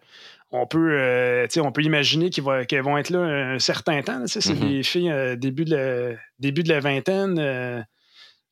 [0.51, 4.27] on, peut, on peut imaginer qu'elles vont être là un certain temps.
[4.27, 4.69] C'est mm-hmm.
[4.69, 7.85] des filles début, de la, début de la vingtaine.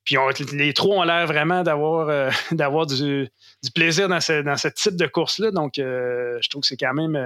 [0.05, 0.17] puis
[0.53, 3.29] les trois ont l'air vraiment d'avoir, d'avoir du,
[3.63, 5.51] du, plaisir dans ce, dans ce type de course-là.
[5.51, 7.17] Donc, je trouve que c'est quand même.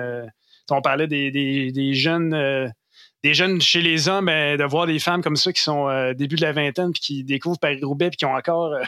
[0.70, 2.72] on parlait des, des, des jeunes
[3.22, 6.14] des jeunes chez les hommes, ben, de voir des femmes comme ça qui sont euh,
[6.14, 8.72] début de la vingtaine puis qui découvrent Paris-Roubaix puis qui ont encore.
[8.72, 8.82] Euh,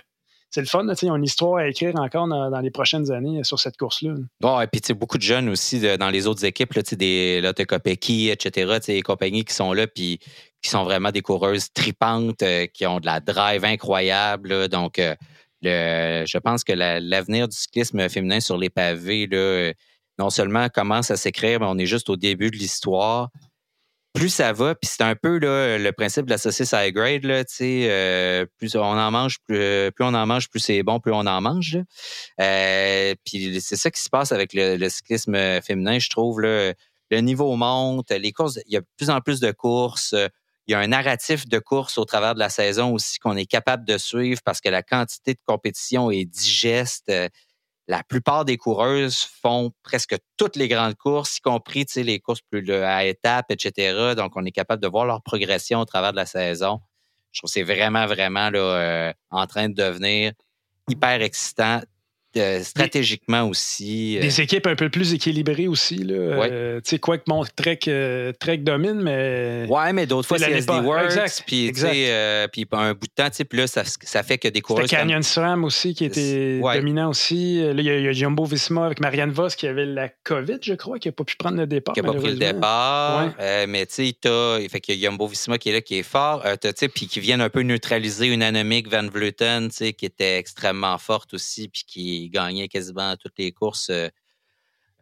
[0.51, 3.59] c'est le fun, ils ont une histoire à écrire encore dans, les prochaines années sur
[3.59, 4.15] cette course-là.
[4.41, 8.31] Bon, et puis beaucoup de jeunes aussi dans les autres équipes, là, des Lotte Kopecky,
[8.31, 10.21] etc., les compagnies qui sont là, puis
[10.63, 14.69] qui sont vraiment des coureuses tripantes, euh, qui ont de la drive incroyable.
[14.69, 15.01] donc,
[15.61, 19.73] je pense que l'avenir du cyclisme féminin sur les pavés, là,
[20.21, 23.31] non seulement commence à s'écrire, mais on est juste au début de l'histoire
[24.15, 27.25] plus ça va, puis c'est un peu là, le principe de la saucisse high grade,
[27.25, 31.13] là, euh, plus on en mange, plus, plus, on en mange, plus c'est bon, plus
[31.13, 31.79] on en mange.
[32.41, 36.41] Euh, puis c'est ça qui se passe avec le, cyclisme féminin, je trouve.
[36.41, 36.73] Là,
[37.11, 40.15] le niveau monte, les courses, il y a de plus en plus de courses.
[40.67, 43.47] Il y a un narratif de course au travers de la saison aussi qu'on est
[43.47, 47.11] capable de suivre parce que la quantité de compétition est digeste
[47.87, 52.71] la plupart des coureuses font presque toutes les grandes courses, y compris les courses plus
[52.73, 54.15] à étapes, etc.
[54.17, 56.81] Donc, on est capable de voir leur progression au travers de la saison.
[57.33, 60.33] Je trouve que c'est vraiment, vraiment là, euh, en train de devenir
[60.89, 61.81] hyper excitant
[62.63, 64.19] stratégiquement aussi.
[64.19, 65.97] Euh, des équipes un peu plus équilibrées aussi.
[65.97, 66.15] Là.
[66.15, 69.67] Euh, tu sais, quoi que mon Trek, euh, Trek domine, mais.
[69.69, 71.45] Ouais, mais d'autres fois, c'est SD Works.
[71.47, 74.87] Puis, puis un bout de temps, puis là, ça, ça, fait que des coureurs.
[74.87, 77.61] Canyon SRAM aussi qui était dominant aussi.
[77.61, 80.99] Là, il y, a Jumbo Visma avec Marianne Voss qui avait la COVID, je crois,
[80.99, 81.95] qui n'a pas pu prendre le départ.
[81.95, 83.33] Qui n'a pas pris le départ.
[83.69, 86.03] mais tu sais, il fait qu'il y a Jumbo Visma qui est là, qui est
[86.03, 86.45] fort.
[86.95, 91.69] puis qui viennent un peu neutraliser une anomique Van Vleuten, qui était extrêmement forte aussi,
[91.69, 94.09] puis qui gagnait quasiment toutes les courses euh,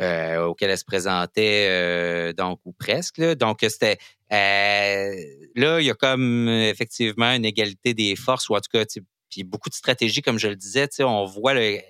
[0.00, 3.20] euh, auxquelles elle se présentait, euh, donc, ou presque.
[3.20, 3.98] Donc, c'était.
[4.30, 8.84] là, il y a comme effectivement une égalité des forces, ou en tout cas,
[9.30, 10.88] puis beaucoup de stratégies, comme je le disais.
[11.00, 11.84] On voit les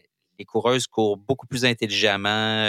[0.46, 2.66] coureuses courent beaucoup plus intelligemment.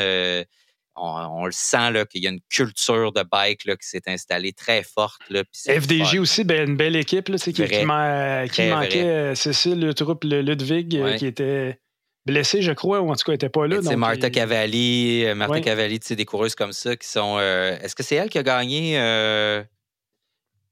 [0.96, 5.22] On, le sent qu'il y a une culture de bike qui s'est installée très forte.
[5.30, 11.18] Là, FDJ aussi, ben, une belle équipe là, qui, qui, manquait Cécile, le troupe Ludwig,
[11.18, 11.80] qui était
[12.26, 13.78] blessé, je crois, ou en tout cas, elle n'était pas là.
[13.82, 17.38] C'est Martha Cavalli, euh, Martha Cavalli, tu sais, des coureuses comme ça qui sont.
[17.40, 19.64] Euh, est-ce que c'est elle qui a gagné euh,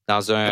[0.08, 0.46] dans un.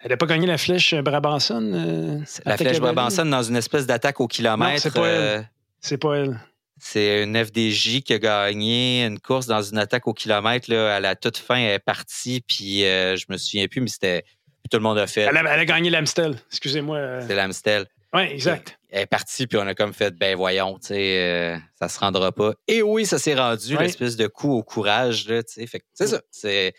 [0.00, 2.22] Elle n'a pas, gagné la flèche Brabanson?
[2.44, 4.80] la flèche Brabanson dans une espèce d'attaque au kilomètre.
[4.80, 5.50] C'est pas elle.
[5.80, 6.40] C'est pas elle.
[6.80, 10.70] C'est une FDJ qui a gagné une course dans une attaque au kilomètre.
[10.70, 14.24] Là, à la toute fin, elle est partie, puis je me souviens plus, mais c'était.
[14.70, 15.22] Tout le monde a fait.
[15.22, 17.22] Elle a, elle a gagné l'Amstel, excusez-moi.
[17.26, 17.86] C'est l'Amstel.
[18.14, 18.78] Oui, exact.
[18.90, 21.98] Elle est partie, puis on a comme fait, ben voyons, tu sais, euh, ça se
[21.98, 22.54] rendra pas.
[22.66, 25.66] Et oui, ça s'est rendu, l'espèce de coup au courage, tu sais.
[25.66, 26.72] Fait c'est ça, c'est,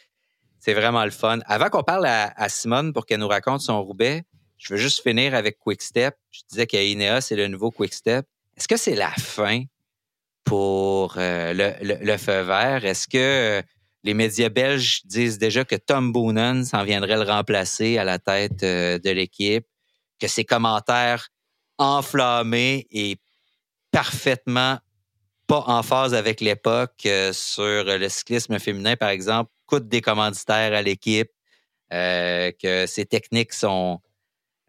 [0.59, 1.39] c'est vraiment le fun.
[1.45, 4.23] Avant qu'on parle à, Simone pour qu'elle nous raconte son Roubaix,
[4.57, 6.15] je veux juste finir avec Quickstep.
[6.31, 8.25] Je disais qu'Ineos, c'est le nouveau Quickstep.
[8.57, 9.63] Est-ce que c'est la fin
[10.43, 12.83] pour euh, le, le, feu vert?
[12.83, 13.17] Est-ce que
[13.59, 13.61] euh,
[14.03, 18.61] les médias belges disent déjà que Tom Boonen s'en viendrait le remplacer à la tête
[18.61, 19.67] de l'équipe?
[20.19, 21.29] Que ses commentaires
[21.77, 23.17] enflammé et
[23.91, 24.77] parfaitement
[25.47, 30.73] pas en phase avec l'époque euh, sur le cyclisme féminin, par exemple, coûte des commanditaires
[30.73, 31.31] à l'équipe,
[31.91, 33.99] euh, que ses techniques sont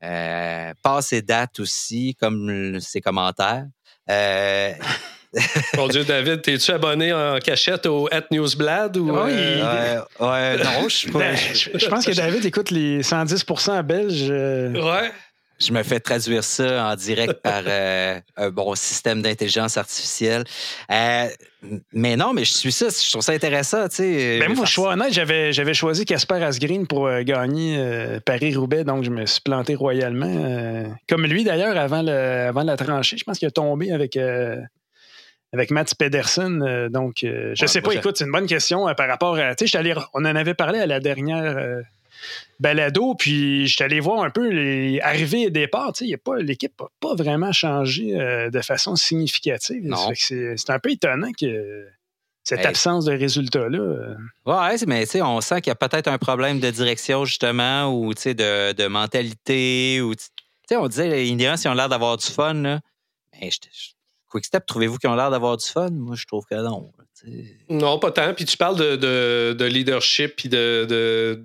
[0.02, 3.66] euh, passées date aussi, comme ses commentaires.
[4.08, 4.72] Euh,
[5.76, 9.16] Mon Dieu, David, t'es-tu abonné en cachette au At Newsblad ou Oui.
[9.32, 11.18] ouais, ouais, non, je suis pas.
[11.20, 14.26] Ben, je, je pense que David écoute les 110% belges.
[14.30, 15.12] euh, Ouais.
[15.62, 20.44] Je me fais traduire ça en direct par euh, un bon système d'intelligence artificielle.
[20.90, 21.26] Euh,
[21.92, 22.86] mais non, mais je suis ça.
[22.88, 24.38] Je trouve ça intéressant, tu sais.
[24.40, 28.84] Ben moi, je suis honnête, j'avais, j'avais choisi Casper Asgreen pour euh, gagner euh, Paris-Roubaix,
[28.84, 30.26] donc je me suis planté royalement.
[30.26, 32.10] euh, comme lui, d'ailleurs, avant, le,
[32.48, 34.56] avant la tranchée, je pense qu'il a tombé avec, euh,
[35.52, 36.62] avec Mats Pedersen.
[36.62, 39.36] euh, donc, euh, je Ouais, sais pas, écoute, c'est une bonne question euh, par rapport
[39.36, 39.54] à.
[39.54, 39.78] Tu sais,
[40.14, 41.56] on en avait parlé à la dernière.
[42.58, 45.92] Balado, puis je suis allé voir un peu les arrivées et départs.
[45.92, 49.82] Tu sais, il y a pas, l'équipe n'a pas vraiment changé euh, de façon significative.
[49.84, 50.10] Non.
[50.14, 51.86] C'est, c'est un peu étonnant que
[52.42, 52.66] cette Hey.
[52.66, 53.78] absence de résultats-là.
[53.78, 54.14] euh,
[54.46, 57.92] Ouais, mais tu sais, on sent qu'il y a peut-être un problème de direction, justement,
[57.94, 60.00] ou tu sais, de, de mentalité.
[60.02, 60.22] Ou, tu
[60.68, 62.80] sais, on disait, les Indiens, ils ont l'air d'avoir du fun, là.
[63.40, 63.90] Mais je, je-
[64.28, 65.90] Quickstep, trouvez-vous qu'ils ont l'air d'avoir du fun?
[65.90, 66.92] Moi, je trouve que non.
[67.68, 68.32] Non, pas tant.
[68.32, 71.44] Puis tu parles de, de, de leadership puis de, de-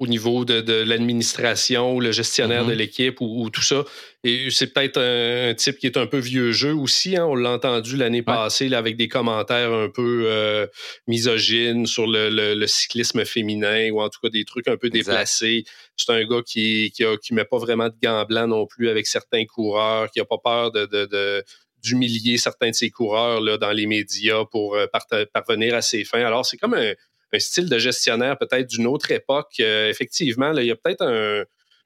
[0.00, 2.70] au niveau de, de l'administration ou le gestionnaire Mhm.
[2.70, 3.84] de l'équipe ou, ou tout ça.
[4.24, 7.16] Et c'est peut-être un, un type qui est un peu vieux jeu aussi.
[7.16, 7.26] hein.
[7.26, 10.66] On l'a entendu l'année passée là, avec des commentaires un peu euh,
[11.06, 14.86] misogynes sur le, le- le cyclisme féminin ou en tout cas des trucs un peu
[14.88, 14.98] Exact.
[15.12, 15.64] déplacés.
[15.96, 18.88] C'est un gars qui qui, a- qui met pas vraiment de gants blancs non plus
[18.88, 21.44] avec certains coureurs, qui a pas peur de, de- de-
[21.82, 24.86] d'humilier certains de ses coureurs là, dans les médias pour euh,
[25.32, 26.24] parvenir à ses fins.
[26.24, 26.92] Alors, c'est comme un,
[27.32, 29.52] un style de gestionnaire peut-être d'une autre époque.
[29.60, 31.44] Euh, effectivement, là, il y a peut-être un,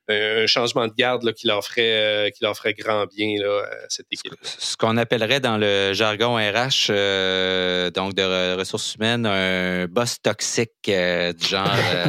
[0.09, 1.93] un changement de garde là, qui, leur ferait,
[2.27, 4.35] euh, qui leur ferait grand bien là, à cette équipe.
[4.43, 10.21] Ce qu'on appellerait dans le jargon RH, euh, donc de re- ressources humaines, un boss
[10.23, 11.67] toxique euh, du genre.
[11.95, 12.05] euh,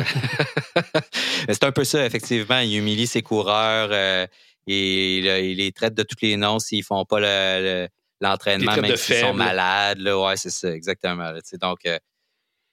[1.49, 2.59] c'est un peu ça, effectivement.
[2.59, 4.25] Il humilie ses coureurs, euh,
[4.67, 7.25] et il, il les traite de tous les noms s'ils font pas le-
[7.83, 7.87] le-
[8.21, 9.99] l'entraînement, même s'ils sont malades.
[9.99, 10.17] Là.
[10.19, 11.31] Ouais, c'est ça, exactement.
[11.61, 11.97] donc, euh,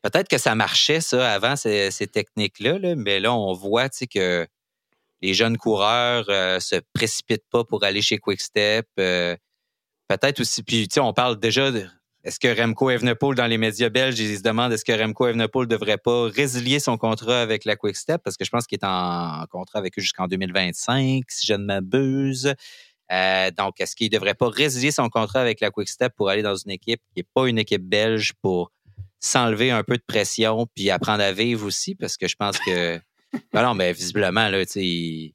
[0.02, 4.46] peut-être que ça marchait, ça, avant, ces, techniques-là, là, mais là, on voit que
[5.22, 8.86] les jeunes coureurs euh, se précipitent pas pour aller chez Quickstep.
[8.98, 9.36] euh,
[10.08, 11.86] peut-être aussi, puis on parle déjà de.
[12.24, 15.66] Est-ce que Remco Evenepoel, dans les médias belges, ils se demandent est-ce que Remco Evenepoel
[15.66, 18.22] ne devrait pas résilier son contrat avec la Quickstep?
[18.22, 21.64] Parce que je pense qu'il est en contrat avec eux jusqu'en 2025, si je ne
[21.64, 22.54] m'abuse.
[23.10, 26.54] Euh, donc, est-ce qu'il devrait pas résilier son contrat avec la Quickstep pour aller dans
[26.54, 28.70] une équipe qui n'est pas une équipe belge pour
[29.23, 31.94] s'enlever un peu de pression puis apprendre à vivre aussi?
[31.94, 33.01] Parce que je pense que.
[33.55, 35.32] Ben non, mais visiblement, là, tu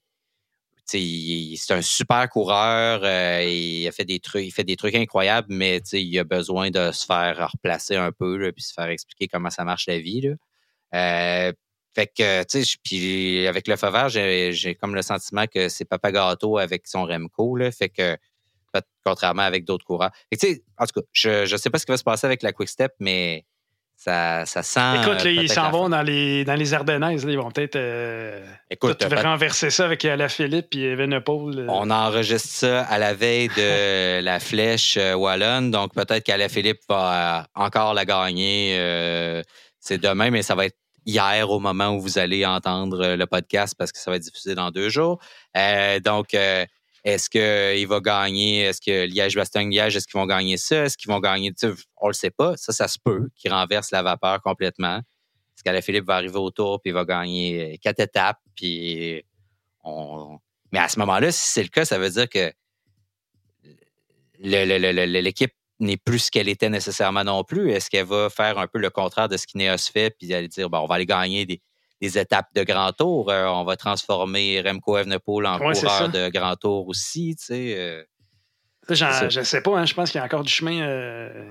[0.85, 3.01] c'est un super coureur.
[3.03, 6.69] euh, il a fait des trucs, il fait des trucs incroyables, mais il a besoin
[6.69, 9.99] de se faire replacer un peu, là, puis se faire expliquer comment ça marche la
[9.99, 10.21] vie.
[10.21, 10.35] Là.
[10.93, 11.53] Euh,
[11.95, 16.11] fait que, tu sais, puis avec le vert, j'ai comme le sentiment que c'est Papa
[16.11, 17.55] Gâteau avec son Remco.
[17.55, 18.15] Là, fait que,
[19.03, 20.11] contrairement avec d'autres coureurs.
[20.77, 22.69] En tout cas, je ne sais pas ce qui va se passer avec la Quick
[22.69, 23.45] Step, mais
[23.99, 25.01] ça, ça sent.
[25.01, 27.25] Écoute, euh, là, ils peut-être s'en la vont dans les, dans les Ardennaises.
[27.25, 28.45] là, ils vont peut-être euh,
[28.79, 31.59] peut- renverser ça avec Alaphilippe et Evenepoel.
[31.61, 31.65] euh.
[31.69, 37.39] On enregistre ça à la veille de la flèche euh, wallonne, donc peut-être qu'Alaphilippe va
[37.39, 38.77] euh, encore la gagner.
[38.79, 39.41] euh,
[39.79, 43.25] c'est demain, mais ça va être hier au moment où vous allez entendre euh, le
[43.25, 45.17] podcast parce que ça va être diffusé dans deux jours.
[45.55, 46.65] Euh, donc, euh,
[47.03, 48.61] est-ce qu'il va gagner?
[48.61, 50.85] Est-ce que Liège-Bastogne-Liège, est-ce qu'ils vont gagner ça?
[50.85, 51.51] Est-ce qu'ils vont gagner?
[51.51, 52.57] tu sais, On le sait pas.
[52.57, 54.97] Ça, ça se peut qu'ils renversent la vapeur complètement.
[54.97, 58.39] Est-ce qu'Alaphilippe va arriver au tour puis il va gagner euh, quatre étapes?
[58.55, 59.23] Puis
[59.83, 60.37] on...
[60.71, 62.51] Mais à ce moment-là, si c'est le cas, ça veut dire que
[64.39, 67.71] l'équipe n'est plus ce qu'elle était nécessairement non plus.
[67.71, 70.69] Est-ce qu'elle va faire un peu le contraire de ce qu'Ineos fait, puis aller dire,
[70.69, 71.61] bon, on va aller gagner des,
[72.01, 76.29] des étapes de grand tour, euh, on va transformer Remco Evenepoel en Ouais, coureur de
[76.29, 77.75] grand tour aussi, tu sais.
[77.77, 78.03] euh.
[78.89, 80.81] Je sais pas, hein, je pense qu'il y a encore du chemin.
[80.81, 81.49] euh,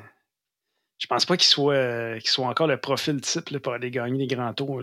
[0.98, 4.18] je pense pas qu'il soit, euh, soit encore le profil type là, pour aller gagner
[4.26, 4.82] les grands tours.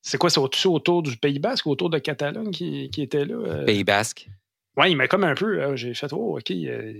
[0.00, 3.64] C'est quoi, c'est au-dessus autour du Pays Basque, autour de Catalogne qui, qui était là?
[3.64, 4.28] Pays Basque.
[4.76, 5.76] Oui, il met comme un peu.
[5.76, 6.50] J'ai fait, oh, OK.
[6.50, 6.92] euh,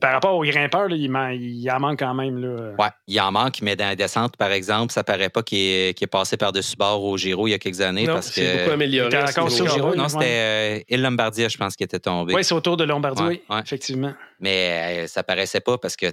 [0.00, 2.38] par rapport aux grimpeurs, là, il, man- il en manque quand même.
[2.38, 2.72] Là.
[2.78, 6.06] Ouais, il en manque, mais dans la descente, par exemple, ça paraît pas qu'il est,
[6.10, 8.74] passé par-dessus bord au Giro il y a quelques années Non, parce c'est beaucoup que.
[8.74, 9.16] amélioré.
[9.22, 10.08] encore sur Giro, ouais, non, ouais.
[10.08, 12.34] c'était euh, Il Lombardia, je pense, qui était tombé.
[12.34, 13.60] Oui, c'est autour de Lombardie, Ouais, oui, ouais.
[13.62, 14.14] effectivement.
[14.40, 16.06] Mais euh, ça paraissait pas parce que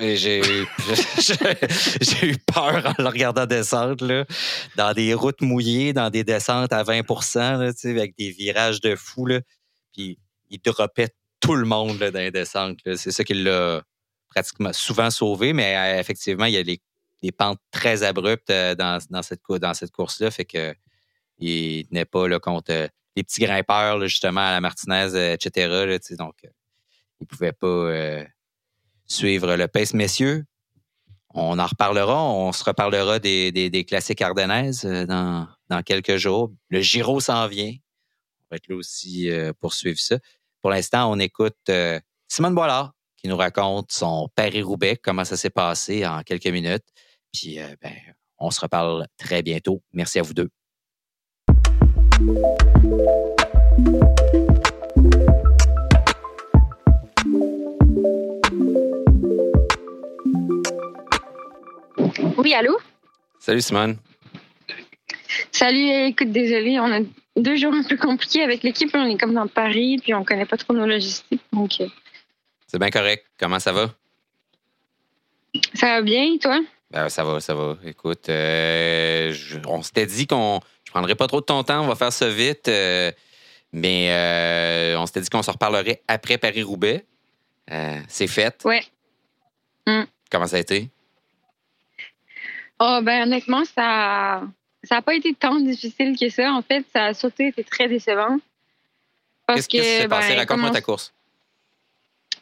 [0.00, 0.66] j'ai eu,
[2.00, 4.24] j'ai eu peur en le regardant descendre là,
[4.76, 7.02] dans des routes mouillées, dans des descentes à 20
[7.58, 9.26] là, tu sais, avec des virages de fou.
[9.26, 9.40] Là.
[9.98, 11.10] Il droppait
[11.40, 12.78] tout le monde dans les descentes.
[12.96, 13.82] C'est ça qui l'a
[14.28, 19.22] pratiquement souvent sauvé, mais euh, effectivement, il y a des pentes très abruptes euh, dans,
[19.22, 20.30] cette, course-là.
[20.30, 20.74] Fait que
[21.38, 25.98] il tenait pas là, contre les petits grimpeurs, justement, à la Martinez, etc.
[26.18, 26.34] donc,
[27.20, 28.24] il pouvait pas
[29.06, 29.94] suivre le pace.
[29.94, 30.44] Messieurs,
[31.34, 32.22] on en reparlera.
[32.22, 36.52] On se reparlera des, classiques ardennaises dans, dans quelques jours.
[36.68, 37.74] Le Giro s'en vient.
[38.50, 39.30] On va être là aussi
[39.60, 40.18] pour suivre ça.
[40.62, 45.50] Pour l'instant, on écoute euh, Simone Boilard qui nous raconte son Paris-Roubaix, comment ça s'est
[45.50, 46.84] passé en quelques minutes.
[47.32, 47.92] Puis, euh, ben,
[48.38, 49.82] on se reparle très bientôt.
[49.92, 50.48] Merci à vous deux.
[62.36, 62.78] Oui, allô?
[63.38, 63.98] Salut Simone.
[65.52, 67.00] Salut, écoute, désolé, on a
[67.38, 68.90] deux jours un peu compliqués avec l'équipe.
[68.94, 71.42] On est comme dans Paris, puis on connaît pas trop nos logistiques.
[71.52, 71.88] Donc, euh.
[72.66, 73.24] C'est bien correct.
[73.38, 73.90] Comment ça va?
[75.74, 76.60] Ça va bien, toi?
[76.90, 77.76] Ben, ça va, ça va.
[77.84, 79.34] Écoute, euh,
[79.66, 80.60] on s'était dit qu'on.
[80.84, 82.68] Je prendrais pas trop de ton temps, on va faire ça vite.
[82.68, 83.12] Euh,
[83.72, 87.04] mais on s'était dit qu'on se reparlerait après Paris-Roubaix.
[88.08, 88.62] c'est fait.
[88.64, 88.82] Ouais.
[89.86, 90.04] Mm.
[90.30, 90.88] Comment ça a été?
[92.80, 94.42] Oh, ben honnêtement, ça
[94.88, 96.52] ça n'a pas été tant difficile que ça.
[96.52, 98.38] En fait, ça a surtout été très décevant.
[99.46, 100.30] Qu'est-ce qui s'est passé?
[100.30, 101.12] Ben, Raconte-moi ta course.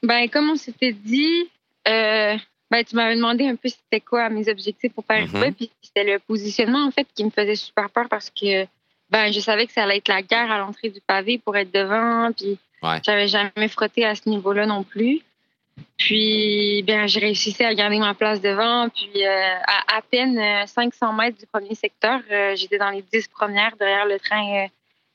[0.02, 1.48] Ben, comme on s'était dit,
[1.88, 2.36] euh,
[2.70, 6.04] ben, tu m'avais demandé un peu c'était quoi mes objectifs pour faire mm puis c'était
[6.04, 8.66] le positionnement, en fait, qui me faisait super peur parce que
[9.10, 11.72] ben, je savais que ça allait être la guerre à l'entrée du pavé pour être
[11.72, 12.58] devant, puis
[13.04, 15.20] j'avais jamais frotté à ce niveau-là non plus.
[15.98, 18.88] Puis, bien, j'ai réussi à garder ma place devant.
[18.90, 23.02] Puis, euh, à à peine 500 euh, mètres du premier secteur, euh, j'étais dans les
[23.02, 24.66] 10 premières derrière le train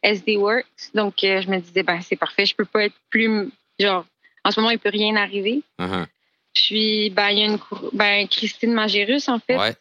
[0.02, 0.66] SD Works.
[0.96, 3.50] Donc, je me disais, ben, c'est parfait, je peux pas être plus.
[3.80, 4.06] Genre,
[4.44, 5.62] en ce moment, il peut rien arriver.
[5.80, 6.06] Uh-huh.
[6.54, 7.60] Puis, ben, il y a une
[7.94, 9.78] ben, Christine Magérus, en fait,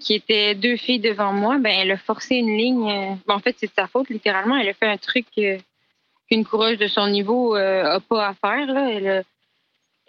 [0.00, 1.58] qui était deux filles devant moi.
[1.58, 3.18] Ben, elle a forcé une ligne.
[3.28, 4.56] Ben, en fait, c'est de sa faute, littéralement.
[4.56, 8.66] Elle a fait un truc qu'une coureuse de son niveau n'a pas à faire.
[8.66, 8.90] Là.
[8.90, 9.24] Elle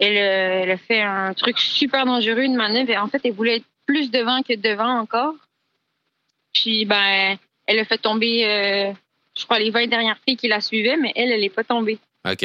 [0.02, 2.90] elle, a fait un truc super dangereux, une manœuvre.
[2.90, 5.34] Et en fait, elle voulait être plus devant que devant encore.
[6.52, 8.92] Puis, ben, elle a fait tomber, euh,
[9.36, 11.98] je crois, les 20 dernières filles qui la suivaient, mais elle, elle n'est pas tombée.
[12.28, 12.44] OK.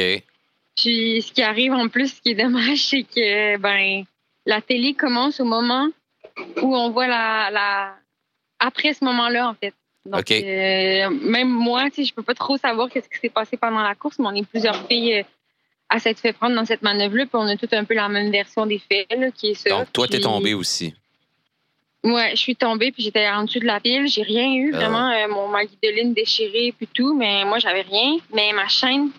[0.76, 4.04] Puis, ce qui arrive en plus, ce qui est dommage, c'est que, ben,
[4.46, 5.88] la télé commence au moment
[6.62, 7.50] où on voit la.
[7.50, 7.96] la...
[8.60, 9.74] Après ce moment-là, en fait.
[10.04, 13.94] Donc, euh, même moi, je peux pas trop savoir qu'est-ce qui s'est passé pendant la
[13.94, 15.24] course, mais on est plusieurs filles
[15.88, 18.30] à s'être fait prendre dans cette manœuvre-là, puis on a tout un peu la même
[18.30, 19.70] version des faits, là, qui est ça.
[19.70, 20.94] Donc, toi, t'es tombé aussi.
[22.04, 24.06] Ouais, je suis tombée, puis j'étais en dessous de la pile.
[24.06, 25.10] J'ai rien eu, ah vraiment.
[25.10, 28.18] Euh, mon ma guidoline déchirée, puis tout, mais moi, j'avais rien.
[28.32, 29.10] Mais ma chaîne,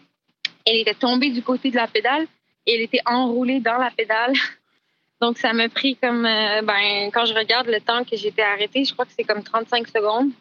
[0.66, 2.26] elle était tombée du côté de la pédale
[2.66, 4.34] et elle était enroulée dans la pédale.
[5.22, 8.86] Donc, ça m'a pris comme, euh, ben, quand je regarde le temps que j'étais arrêtée,
[8.86, 10.32] je crois que c'est comme 35 secondes.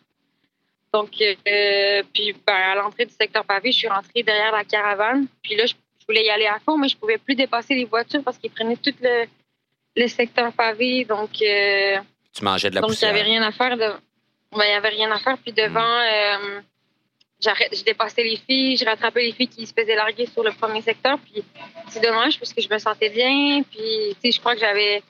[0.92, 5.26] Donc, euh, puis ben, à l'entrée du secteur pavé, je suis rentrée derrière la caravane.
[5.42, 5.74] Puis là, je
[6.08, 8.76] voulais y aller à fond, mais je pouvais plus dépasser les voitures parce qu'ils prenaient
[8.76, 9.26] tout le,
[9.96, 11.04] le, secteur pavé.
[11.04, 11.98] Donc, euh,
[12.32, 13.10] tu mangeais de la donc poussière.
[13.10, 13.76] Donc, j'avais rien à faire.
[13.76, 13.92] De...
[14.52, 15.36] Ben, il n'y avait rien à faire.
[15.38, 16.60] Puis devant, euh,
[17.40, 20.80] j'ai dépassé les filles, j'ai rattrapé les filles qui se faisaient larguer sur le premier
[20.80, 21.18] secteur.
[21.18, 21.44] Puis
[21.88, 23.62] c'est dommage parce que je me sentais bien.
[23.62, 25.02] Puis, tu sais, je crois que j'avais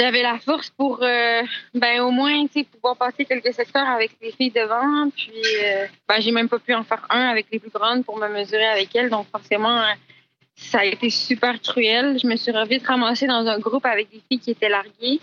[0.00, 1.42] j'avais la force pour euh,
[1.74, 6.32] ben au moins pouvoir passer quelques secteurs avec les filles devant puis euh, ben j'ai
[6.32, 9.10] même pas pu en faire un avec les plus grandes pour me mesurer avec elles.
[9.10, 9.82] Donc forcément
[10.56, 12.18] ça a été super cruel.
[12.18, 15.20] Je me suis vite ramassée dans un groupe avec des filles qui étaient larguées.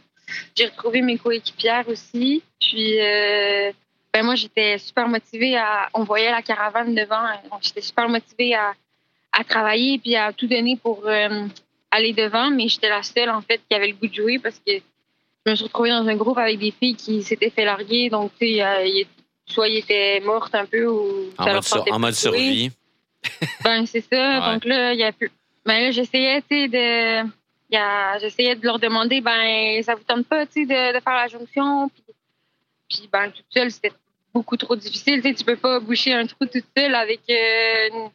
[0.56, 2.44] J'ai retrouvé mes coéquipières aussi.
[2.60, 3.72] Puis euh,
[4.14, 7.26] ben moi j'étais super motivée à on voyait la caravane devant.
[7.49, 8.74] Donc j'étais super motivée à,
[9.32, 11.02] à travailler puis à tout donner pour
[11.92, 14.60] aller devant, mais j'étais la seule, en fait, qui avait le goût de jouer parce
[14.60, 18.10] que je me suis retrouvée dans un groupe avec des filles qui s'étaient fait larguer.
[18.10, 19.08] Donc, tu sais,
[19.48, 21.32] soit ils étaient mortes un peu ou.
[21.38, 22.72] En, mode, en mode survie.
[23.64, 24.54] ben, c'est ça.
[24.54, 25.32] Donc là, il y a plus.
[25.66, 27.30] Ben là, j'essayais, tu sais, de.
[28.22, 31.90] J'essayais de leur demander, ben, ça vous tente pas, tu sais, de, faire la jonction?
[31.90, 32.04] Puis,
[32.90, 33.92] puis ben, toute seule, c'était
[34.34, 35.22] beaucoup trop difficile.
[35.22, 38.10] Tu sais, tu peux pas boucher un trou toute seule avec euh, une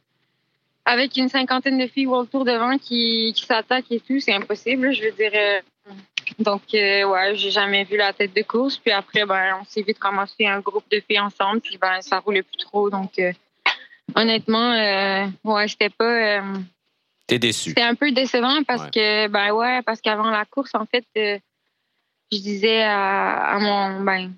[0.84, 5.04] avec une cinquantaine de filles autour devant qui, qui s'attaquent et tout, c'est impossible, je
[5.04, 5.32] veux dire.
[5.34, 5.60] Euh,
[6.38, 8.78] donc, euh, ouais, j'ai jamais vu la tête de course.
[8.78, 12.18] Puis après, ben, on s'est vite ramassé un groupe de filles ensemble, puis ben, ça
[12.18, 12.90] roulait plus trop.
[12.90, 13.32] Donc, euh,
[14.14, 14.72] honnêtement,
[15.44, 16.42] ouais, c'était pas.
[17.26, 17.70] T'es déçu.
[17.70, 22.38] C'était un peu décevant parce que, ben ouais, parce qu'avant la course, en fait, je
[22.38, 24.32] disais à, à, mon, ben,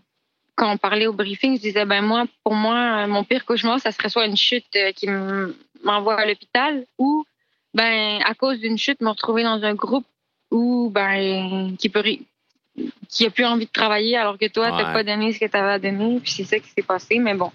[0.57, 3.93] quand on parlait au briefing, je disais, ben moi, pour moi, mon pire cauchemar, ça
[3.93, 7.25] serait soit une chute qui me m'envoie à l'hôpital ou,
[7.73, 10.07] ben, à cause d'une chute, me retrouver dans un groupe
[10.51, 12.03] où, ben, qui peut,
[13.09, 15.47] qui a plus envie de travailler alors que toi, tu n'as pas donné ce que
[15.47, 16.21] tu avais à donner.
[16.21, 17.19] Puis c'est ça qui s'est passé.
[17.19, 17.51] Mais bon,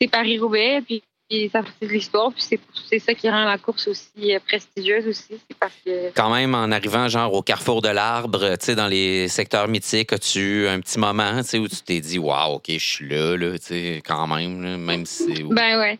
[0.00, 1.02] c'est Paris-Roubaix, puis
[1.50, 2.32] ça fait de l'histoire.
[2.32, 2.44] Puis
[2.88, 5.40] c'est ça qui rend la course aussi euh, prestigieuse aussi.
[5.48, 6.12] C'est parce que...
[6.14, 10.12] Quand même, en arrivant genre au carrefour de l'arbre, tu sais, dans les secteurs mythiques,
[10.12, 13.08] as-tu eu un petit moment, tu sais, où tu t'es dit, waouh, OK, je suis
[13.08, 15.42] là, là, tu sais, quand même, même si c'est...
[15.44, 15.98] Ben ouais.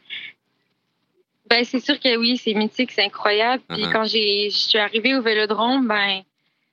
[1.53, 3.63] Ben c'est sûr que oui, c'est mythique, c'est incroyable.
[3.69, 3.93] Puis uh-huh.
[3.93, 6.23] quand je suis arrivée au Vélodrome, ben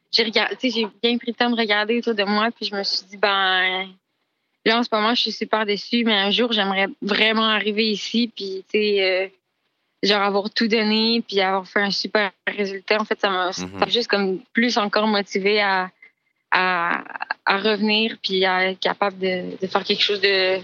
[0.09, 2.83] j'ai regardé, j'ai bien pris le temps de regarder autour de moi, puis je me
[2.83, 3.87] suis dit, ben,
[4.63, 8.31] là, en ce moment, je suis super déçue, mais un jour, j'aimerais vraiment arriver ici,
[8.33, 9.27] puis, tu sais, euh,
[10.01, 13.01] genre avoir tout donné, puis avoir fait un super résultat.
[13.01, 13.91] En fait, ça m'a mm-hmm.
[13.91, 15.91] juste comme plus encore motivé à,
[16.51, 17.03] à,
[17.45, 20.57] à, revenir, puis à être capable de, de faire quelque chose de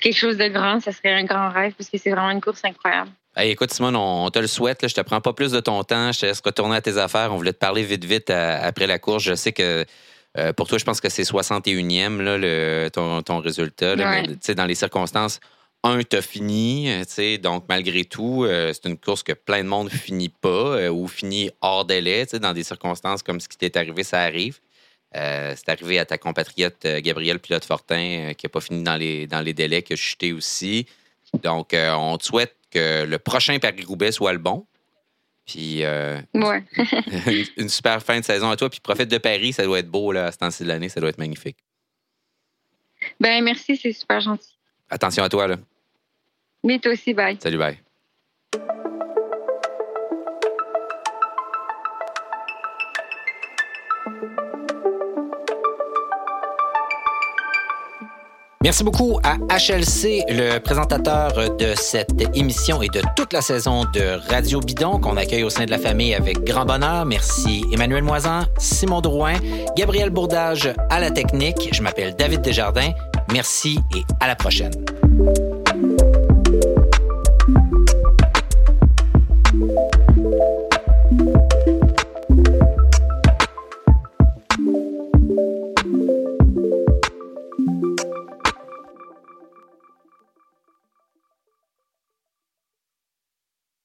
[0.00, 0.80] quelque chose de grand.
[0.80, 3.10] Ça serait un grand rêve, parce que c'est vraiment une course incroyable
[3.42, 4.82] écoute, Simone, on, te le souhaite.
[4.82, 6.12] Là, je te prends pas plus de ton temps.
[6.12, 7.32] Je te laisse retourner à tes affaires.
[7.32, 9.24] On voulait te parler vite, vite euh, après la course.
[9.24, 9.84] Je sais que
[10.38, 13.96] euh, pour toi, je pense que c'est 61e là, le, ton, résultat.
[13.96, 15.40] dans les circonstances,
[15.82, 16.90] un, t'as fini.
[16.90, 21.50] Euh, donc, malgré tout, c'est une course que plein de monde finit pas ou finit
[21.60, 22.26] hors délai.
[22.40, 24.60] Dans des circonstances comme ce qui t'est arrivé, ça arrive.
[25.14, 29.54] C'est arrivé à ta compatriote Gabrielle Pilote-Fortin qui n'a pas fini dans les, dans les
[29.54, 30.86] délais, qui a chuté aussi.
[31.42, 34.66] Donc, on te souhaite que le prochain Paris-Roubaix soit le bon.
[35.46, 36.64] Puis, euh, ouais.
[37.56, 38.70] une, super fin de saison à toi.
[38.70, 41.00] Puis, profite de Paris, ça doit être beau là, à ce temps-ci de l'année, ça
[41.00, 41.58] doit être magnifique.
[43.20, 44.58] Ben, merci, c'est super gentil.
[44.88, 45.56] Attention à toi, là.
[46.62, 47.36] Mais toi aussi, bye.
[47.42, 47.78] Salut, bye.
[58.64, 64.18] Merci beaucoup à HLC, le présentateur de cette émission et de toute la saison de
[64.30, 67.04] Radio Bidon qu'on accueille au sein de la famille avec grand bonheur.
[67.04, 69.34] Merci Emmanuel Moisan, Simon Drouin,
[69.76, 71.68] Gabriel Bourdage à la technique.
[71.72, 72.92] Je m'appelle David Desjardins.
[73.30, 74.72] Merci et à la prochaine.